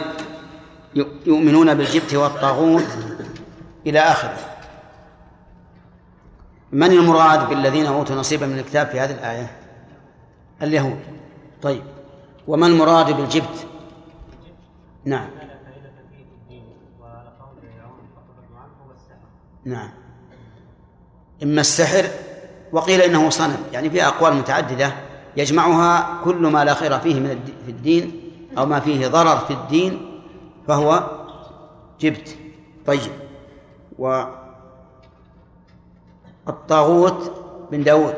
يؤمنون 1.27 1.75
بالجبت 1.75 2.15
والطاغوت 2.15 2.89
إلى 3.87 3.99
آخره. 3.99 4.54
من 6.75 6.93
المراد 6.93 7.49
بالذين 7.49 7.87
أوتوا 7.87 8.17
نصيبا 8.17 8.47
من 8.47 8.59
الكتاب 8.59 8.87
في 8.87 9.01
هذه 9.01 9.11
الآية؟ 9.11 9.57
اليهود. 10.63 11.01
طيب. 11.63 11.83
وما 12.49 12.67
المراد 12.67 13.17
بالجبت؟ 13.17 13.67
نعم. 15.05 15.29
نعم. 19.65 19.91
إما 21.43 21.61
السحر 21.61 22.09
وقيل 22.73 23.01
إنه 23.01 23.31
صنم 23.31 23.57
يعني 23.73 23.91
في 23.91 24.07
أقوال 24.07 24.35
متعددة 24.35 24.93
يجمعها 25.37 26.21
كل 26.25 26.47
ما 26.47 26.65
لا 26.65 26.75
خير 26.75 26.99
فيه 26.99 27.21
من 27.21 27.45
في 27.65 27.71
الدين 27.71 28.21
أو 28.59 28.67
ما 28.67 28.81
فيه 28.81 29.09
ضرر 29.09 29.37
في 29.37 29.53
الدين 29.53 30.23
فهو 30.69 31.11
جبت. 32.01 32.37
طيب. 32.87 33.13
و 33.99 34.25
الطاغوت 36.49 37.33
بن 37.73 37.83
داود. 37.83 38.15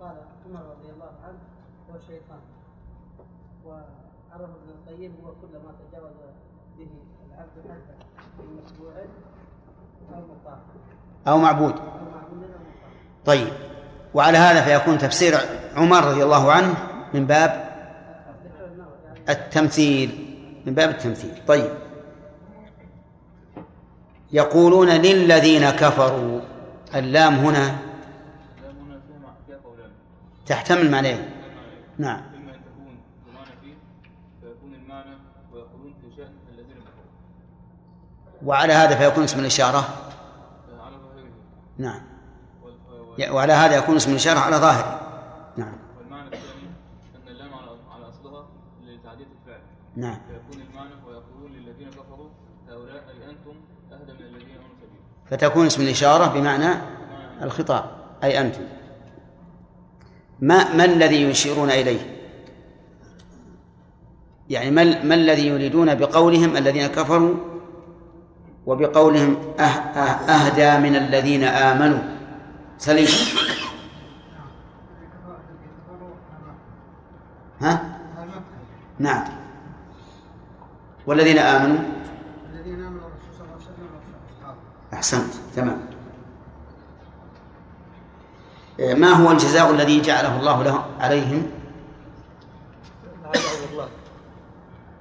قال 0.00 0.16
عمر 0.46 0.60
رضي 0.60 0.90
الله 0.94 1.12
عنه 1.24 1.38
هو 1.90 1.96
الشيطان 1.96 2.38
وعرف 3.66 4.50
ابن 4.50 4.68
القيم 4.78 5.12
هو 5.24 5.30
كل 5.30 5.58
ما 5.58 5.72
تجاوز 5.90 6.12
به 6.78 6.86
العبد 7.26 7.70
حتى 7.70 7.94
في 8.36 8.42
مسبوع 8.64 8.92
أو 10.14 10.20
مطاع 10.20 10.58
أو 11.28 11.38
معبود. 11.38 11.74
طيب. 13.26 13.52
وعلى 14.14 14.38
هذا 14.38 14.60
فيكون 14.62 14.98
تفسير 14.98 15.34
عمر 15.76 16.04
رضي 16.04 16.22
الله 16.24 16.52
عنه 16.52 16.74
من 17.14 17.26
باب 17.26 17.66
التمثيل. 19.28 20.36
من 20.66 20.74
باب 20.74 20.90
التمثيل. 20.90 21.42
طيب. 21.46 21.70
يقولون 24.32 24.88
للذين 24.88 25.70
كفروا 25.70 26.40
اللام 26.94 27.34
هنا 27.34 27.78
تحتمل 30.46 30.90
معنيين 30.90 31.30
نعم. 31.98 32.20
إما 32.36 32.54
أن 32.54 32.60
تكون 32.60 32.98
فيه 33.62 33.74
فيكون 34.40 34.74
المعنى 34.74 35.16
ويقولون 35.52 35.94
في 36.00 36.16
شأن 36.16 36.32
الذين 36.52 36.76
وعلى 38.44 38.72
هذا 38.72 38.96
فيكون 38.96 39.24
اسم 39.24 39.40
الإشارة. 39.40 39.88
على 40.80 40.96
ظاهره 40.96 41.30
نعم. 41.78 42.00
وعلى 43.34 43.52
هذا 43.52 43.76
يكون 43.76 43.96
اسم 43.96 44.10
الإشارة 44.10 44.38
على 44.38 44.56
ظاهره 44.56 45.00
نعم. 45.56 45.78
والمعنى 45.98 46.26
الثاني 46.26 46.66
أن 47.16 47.28
اللام 47.28 47.54
على 47.90 48.08
أصلها 48.08 48.46
لتعدية 48.84 49.26
الفعل. 49.40 49.60
نعم 49.96 50.18
فيكون 50.28 50.62
المعنى 50.62 50.96
فتكون 55.30 55.66
اسم 55.66 55.82
الإشارة 55.82 56.26
بمعنى 56.26 56.74
الخطاب 57.42 57.84
أي 58.24 58.40
أنتم. 58.40 58.60
ما 60.40 60.74
ما 60.74 60.84
الذي 60.84 61.22
يشيرون 61.22 61.70
إليه؟ 61.70 62.16
يعني 64.50 64.70
ما, 64.70 65.04
ما 65.04 65.14
الذي 65.14 65.46
يريدون 65.46 65.94
بقولهم 65.94 66.56
الذين 66.56 66.86
كفروا 66.86 67.34
وبقولهم 68.66 69.36
أه 69.58 69.62
أه 69.62 70.30
أهدى 70.30 70.88
من 70.88 70.96
الذين 70.96 71.44
آمنوا؟ 71.44 71.98
سليم. 72.78 73.08
ها؟ 77.60 77.98
نعم. 78.98 79.24
والذين 81.06 81.38
آمنوا 81.38 81.78
الذين 82.54 82.84
آمنوا 82.84 83.08
الرسول 83.08 83.32
صلى 83.38 83.44
الله 83.44 83.54
عليه 83.54 83.64
وسلم 83.64 83.88
وأصحابه 83.94 84.58
أحسنت 84.96 85.34
تمام. 85.56 85.80
إيه، 88.78 88.94
ما 88.94 89.08
هو 89.08 89.30
الجزاء 89.30 89.70
الذي 89.70 90.00
جعله 90.00 90.40
الله 90.40 90.62
له 90.62 90.84
عليهم؟ 91.00 91.50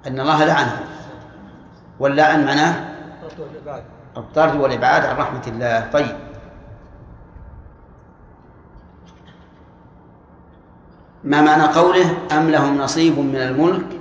أن 0.08 0.20
الله 0.20 0.46
لعنهم 0.46 0.86
واللعن 2.00 2.46
معناه؟ 2.46 2.96
الطرد 4.18 4.56
والإبعاد 4.56 5.06
عن 5.06 5.16
رحمة 5.18 5.42
الله. 5.48 5.90
طيب. 5.94 6.18
ما 11.24 11.42
معنى 11.42 11.64
قوله 11.64 12.18
أم 12.32 12.50
لهم 12.50 12.78
نصيب 12.78 13.20
من 13.20 13.36
الملك؟ 13.36 14.00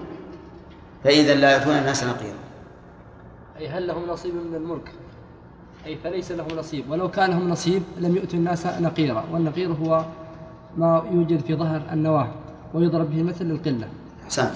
فإذا 1.05 1.35
لا 1.35 1.51
يأتون 1.51 1.75
الناس 1.75 2.05
نقيرا 2.05 2.39
أي 3.59 3.69
هل 3.69 3.87
لهم 3.87 4.07
نصيب 4.07 4.35
من 4.35 4.55
الملك؟ 4.55 4.93
أي 5.87 5.97
فليس 6.05 6.33
له 6.33 6.47
نصيب. 6.59 6.91
ولو 6.91 7.11
كان 7.11 7.31
لهم 7.31 7.49
نصيب 7.49 7.83
لم 7.99 8.17
يؤتوا 8.17 8.39
الناس 8.39 8.67
نقيرا. 8.67 9.25
والنقير 9.33 9.73
هو 9.73 10.05
ما 10.77 11.03
يوجد 11.13 11.41
في 11.41 11.55
ظهر 11.55 11.83
النواة 11.93 12.29
ويضرب 12.75 13.11
به 13.11 13.23
مثل 13.23 13.45
القلة. 13.51 13.89
أحسنت. 14.25 14.53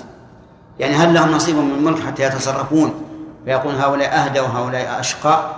يعني 0.78 0.94
هل 0.94 1.14
لهم 1.14 1.30
نصيب 1.30 1.56
من 1.56 1.74
الملك 1.78 2.00
حتى 2.00 2.22
يتصرفون؟ 2.22 2.94
فيقول 3.44 3.74
هؤلاء 3.74 4.24
أهدى 4.24 4.40
وهؤلاء 4.40 5.00
أشقى 5.00 5.50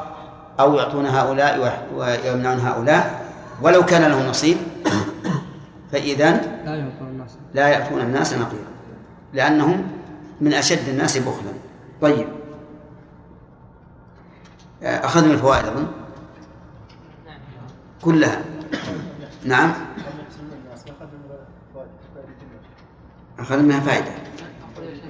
أو 0.60 0.74
يعطون 0.74 1.06
هؤلاء 1.06 1.78
ويمنعون 1.96 2.60
هؤلاء؟ 2.60 3.26
ولو 3.62 3.84
كان 3.84 4.10
لهم 4.10 4.26
نصيب 4.26 4.56
فإذا 5.92 6.30
لا 6.64 6.74
يعطون 6.74 7.08
الناس. 7.08 7.30
لا 7.54 7.68
يأتون 7.68 8.00
الناس 8.00 8.34
نقيرا 8.34 8.70
لأنهم 9.32 9.86
من 10.40 10.54
أشد 10.54 10.88
الناس 10.88 11.18
بخلا. 11.18 11.52
طيب. 12.00 12.26
أخذنا 14.82 15.32
الفوائد 15.32 15.64
أظن. 15.64 15.86
كلها. 18.02 18.44
نعم. 19.44 19.72
أخذنا 23.38 23.62
منها 23.62 23.80
فائدة. 23.80 24.10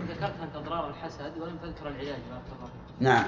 ذكرت 0.09 0.35
أنت 0.43 0.57
أضرار 0.57 0.91
الحسد 0.91 1.33
ولم 1.41 1.57
تذكر 1.63 1.89
العلاج. 1.89 2.19
نعم. 3.01 3.25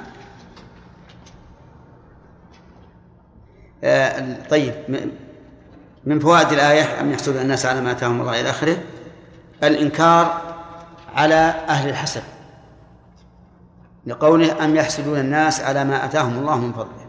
آه، 3.85 4.49
طيب 4.51 4.75
من 6.05 6.19
فوائد 6.19 6.53
الآية 6.53 7.01
أم 7.01 7.13
يحسد 7.13 7.37
الناس 7.37 7.67
على 7.67 7.81
ما 7.81 7.91
آتاهم 7.91 8.21
الله 8.21 8.41
إلى 8.41 8.51
آخره؟ 8.51 8.77
الإنكار 9.63 10.55
على 11.15 11.35
أهل 11.69 11.89
الحسد. 11.89 12.23
لقوله 14.07 14.65
أم 14.65 14.77
يحسدون 14.77 15.19
الناس 15.19 15.61
على 15.61 15.85
ما 15.85 16.05
آتاهم 16.05 16.39
الله 16.39 16.57
من 16.57 16.73
فضله. 16.73 17.07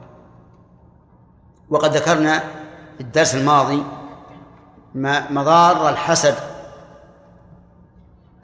وقد 1.70 1.96
ذكرنا 1.96 2.40
في 2.98 3.02
الدرس 3.02 3.36
الماضي 3.36 3.84
ما 4.96 5.32
مضار 5.32 5.90
الحسد 5.90 6.36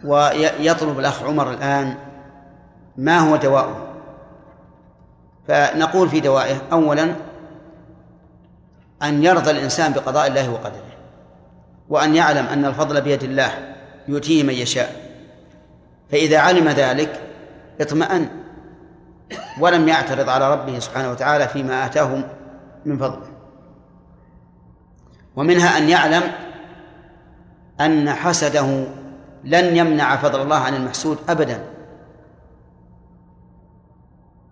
ويطلب 0.04 1.00
الأخ 1.00 1.24
عمر 1.24 1.52
الآن 1.52 1.98
ما 2.98 3.20
هو 3.20 3.36
دواؤه. 3.36 3.88
فنقول 5.48 6.10
في 6.10 6.20
دوائه 6.20 6.62
أولا 6.72 7.16
أن 9.04 9.24
يرضى 9.24 9.52
الإنسان 9.52 9.94
بقضاء 9.94 10.28
الله 10.28 10.52
وقدره 10.52 10.90
وأن 11.90 12.16
يعلم 12.16 12.46
أن 12.46 12.66
الفضل 12.66 13.02
بيد 13.02 13.24
الله 13.24 13.76
يؤتيه 14.08 14.44
من 14.44 14.54
يشاء. 14.54 14.96
فإذا 16.12 16.40
علم 16.40 16.70
ذلك 16.70 17.22
اطمأن. 17.82 18.39
ولم 19.60 19.88
يعترض 19.88 20.30
على 20.30 20.54
ربه 20.54 20.80
سبحانه 20.80 21.12
وتعالى 21.12 21.48
فيما 21.48 21.86
آتاه 21.86 22.24
من 22.86 22.98
فضله. 22.98 23.28
ومنها 25.36 25.78
أن 25.78 25.90
يعلم 25.90 26.24
أن 27.82 28.10
حسده 28.10 28.86
لن 29.44 29.78
يمنع 29.78 30.16
فضل 30.16 30.42
الله 30.42 30.56
عن 30.56 30.76
المحسود 30.76 31.18
أبدا. 31.30 31.66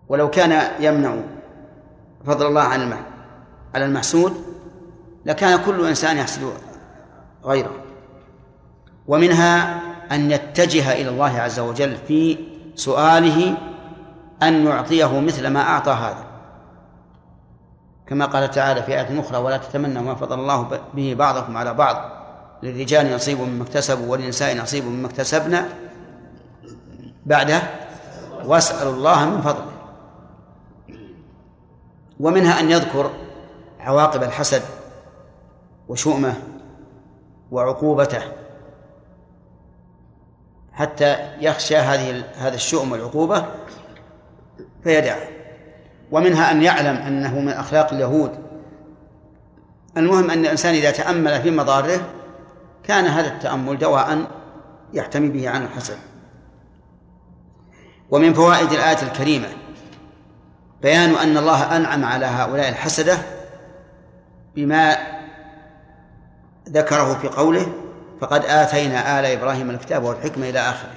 ولو 0.08 0.30
كان 0.30 0.72
يمنع 0.80 1.16
فضل 2.26 2.48
الله 2.48 2.62
عن 2.62 2.94
على 3.76 3.86
المحسود 3.86 4.34
لكان 5.26 5.60
كل 5.66 5.88
إنسان 5.88 6.18
يحسد 6.18 6.54
غيره. 7.46 7.76
ومنها 9.08 9.82
أن 10.12 10.32
يتجه 10.32 10.94
إلى 10.94 11.10
الله 11.10 11.40
عز 11.40 11.60
وجل 11.60 11.96
في 12.08 12.38
سؤاله 12.76 13.58
أن 14.44 14.66
يعطيه 14.66 15.20
مثل 15.20 15.48
ما 15.48 15.60
أعطى 15.60 15.92
هذا. 15.92 16.24
كما 18.08 18.26
قال 18.26 18.52
تعالى 18.52 18.84
في 18.84 18.92
آية 18.92 19.20
أخرى 19.20 19.38
ولا 19.38 19.58
تتمنوا 19.58 20.02
ما 20.02 20.16
فضل 20.16 20.40
الله 20.40 20.80
به 20.94 21.16
بعضكم 21.20 21.58
على 21.58 21.74
بعض. 21.74 21.96
للرجال 22.64 23.16
نصيب 23.16 23.40
مما 23.40 23.64
اكتسبوا 23.64 24.12
وللنساء 24.12 24.58
نصيب 24.58 24.86
مما 24.86 25.08
اكتسبنا 25.08 25.70
بعده 27.26 27.62
واسألوا 28.46 28.94
الله 28.94 29.26
من 29.26 29.42
فضله. 29.42 29.72
ومنها 32.20 32.60
أن 32.60 32.72
يذكر 32.72 33.12
عواقب 33.80 34.24
الحسد 34.24 34.62
وشؤمه 35.88 36.34
وعقوبته. 37.52 38.22
حتى 40.74 41.18
يخشى 41.42 41.78
هذه 41.78 42.24
هذا 42.36 42.56
الشؤم 42.56 42.92
والعقوبة 42.92 43.46
فيدعه 44.88 45.28
ومنها 46.12 46.52
أن 46.52 46.64
يعلم 46.64 46.96
أنه 46.96 47.40
من 47.40 47.52
أخلاق 47.52 47.94
اليهود. 47.94 48.32
المهم 49.98 50.32
أن 50.32 50.46
الإنسان 50.46 50.74
إذا 50.74 50.92
تأمل 50.92 51.42
في 51.42 51.52
مضاره 51.52 52.00
كان 52.84 53.06
هذا 53.06 53.28
التأمل 53.28 53.78
دواء 53.78 54.28
يحتمي 54.94 55.30
به 55.30 55.50
عن 55.50 55.64
الحسد 55.64 55.98
ومن 58.12 58.34
فوائد 58.34 58.72
الآية 58.72 59.02
الكريمة 59.02 59.48
بيان 60.82 61.16
أن 61.16 61.38
الله 61.38 61.78
أنعم 61.78 62.06
على 62.06 62.26
هؤلاء 62.26 62.70
الحسدة 62.70 63.18
بما 64.56 64.98
ذكره 66.70 67.14
في 67.14 67.28
قوله 67.28 67.68
فقد 68.22 68.46
آتينا 68.46 69.20
آل 69.20 69.26
إبراهيم 69.26 69.70
الكتاب 69.70 70.04
والحكمة 70.04 70.50
إلى 70.50 70.60
آخره 70.60 70.94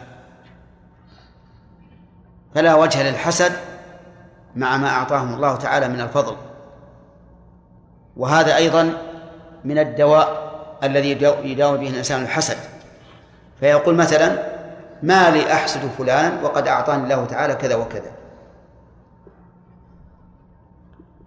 فلا 2.55 2.75
وجه 2.75 3.11
للحسد 3.11 3.70
مع 4.57 4.77
ما 4.77 4.89
أعطاهم 4.89 5.35
الله 5.35 5.57
تعالى 5.57 5.89
من 5.89 6.01
الفضل. 6.01 6.37
وهذا 8.17 8.57
أيضا 8.57 8.93
من 9.65 9.79
الدواء 9.79 10.51
الذي 10.83 11.11
يداوي 11.45 11.79
به 11.79 11.89
الإنسان 11.89 12.23
الحسد. 12.23 12.57
فيقول 13.61 13.95
مثلا 13.95 14.51
ما 15.03 15.31
لي 15.31 15.53
أحسد 15.53 15.81
فلان 15.81 16.45
وقد 16.45 16.69
أعطاني 16.69 17.03
الله 17.03 17.25
تعالى 17.25 17.55
كذا 17.55 17.77
وكذا. 17.77 18.13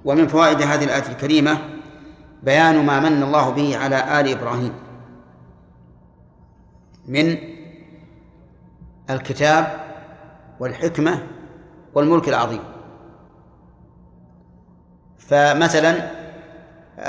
ومن 0.06 0.28
فوائد 0.28 0.62
هذه 0.62 0.84
الآية 0.84 1.08
الكريمة 1.10 1.58
بيان 2.44 2.86
ما 2.86 3.00
من 3.00 3.24
الله 3.24 3.50
به 3.50 3.78
على 3.78 4.20
آل 4.20 4.38
إبراهيم. 4.38 4.74
من 7.08 7.38
الكتاب 9.10 9.78
والحكمة 10.60 11.28
والملك 11.94 12.30
العظيم. 12.30 12.73
فمثلا 15.28 16.12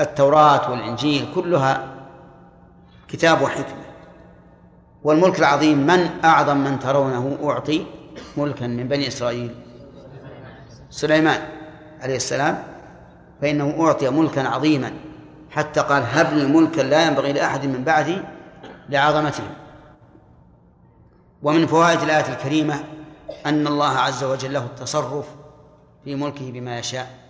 التوراة 0.01 0.71
والإنجيل 0.71 1.33
كلها 1.35 1.89
كتاب 3.09 3.43
وحكمة. 3.43 3.85
والملك 5.05 5.39
العظيم 5.39 5.87
من 5.87 6.25
أعظم 6.25 6.57
من 6.57 6.79
ترونه 6.79 7.39
أعطي 7.45 7.87
ملكا 8.37 8.67
من 8.67 8.89
بني 8.89 9.09
إسرائيل؟ 9.09 9.55
سليمان 10.91 11.43
عليه 12.01 12.17
السلام. 12.17 12.63
فإنه 13.43 13.87
أعطي 13.87 14.11
ملكا 14.11 14.49
عظيما. 14.49 14.93
حتى 15.51 15.81
قال 15.81 16.03
هب 16.13 16.33
لي 16.33 16.47
ملكا 16.47 16.81
لا 16.81 17.07
ينبغي 17.07 17.33
لأحد 17.33 17.67
من 17.67 17.85
بعدي 17.85 18.19
لعظمته. 18.89 19.45
ومن 21.43 21.67
فوائد 21.67 22.03
الآية 22.03 22.33
الكريمة 22.33 22.85
أن 23.47 23.67
الله 23.67 23.99
عز 23.99 24.25
وجل 24.25 24.53
له 24.53 24.65
التصرف 24.65 25.27
في 26.05 26.15
ملكه 26.15 26.53
بما 26.53 26.79
يشاء. 26.79 27.24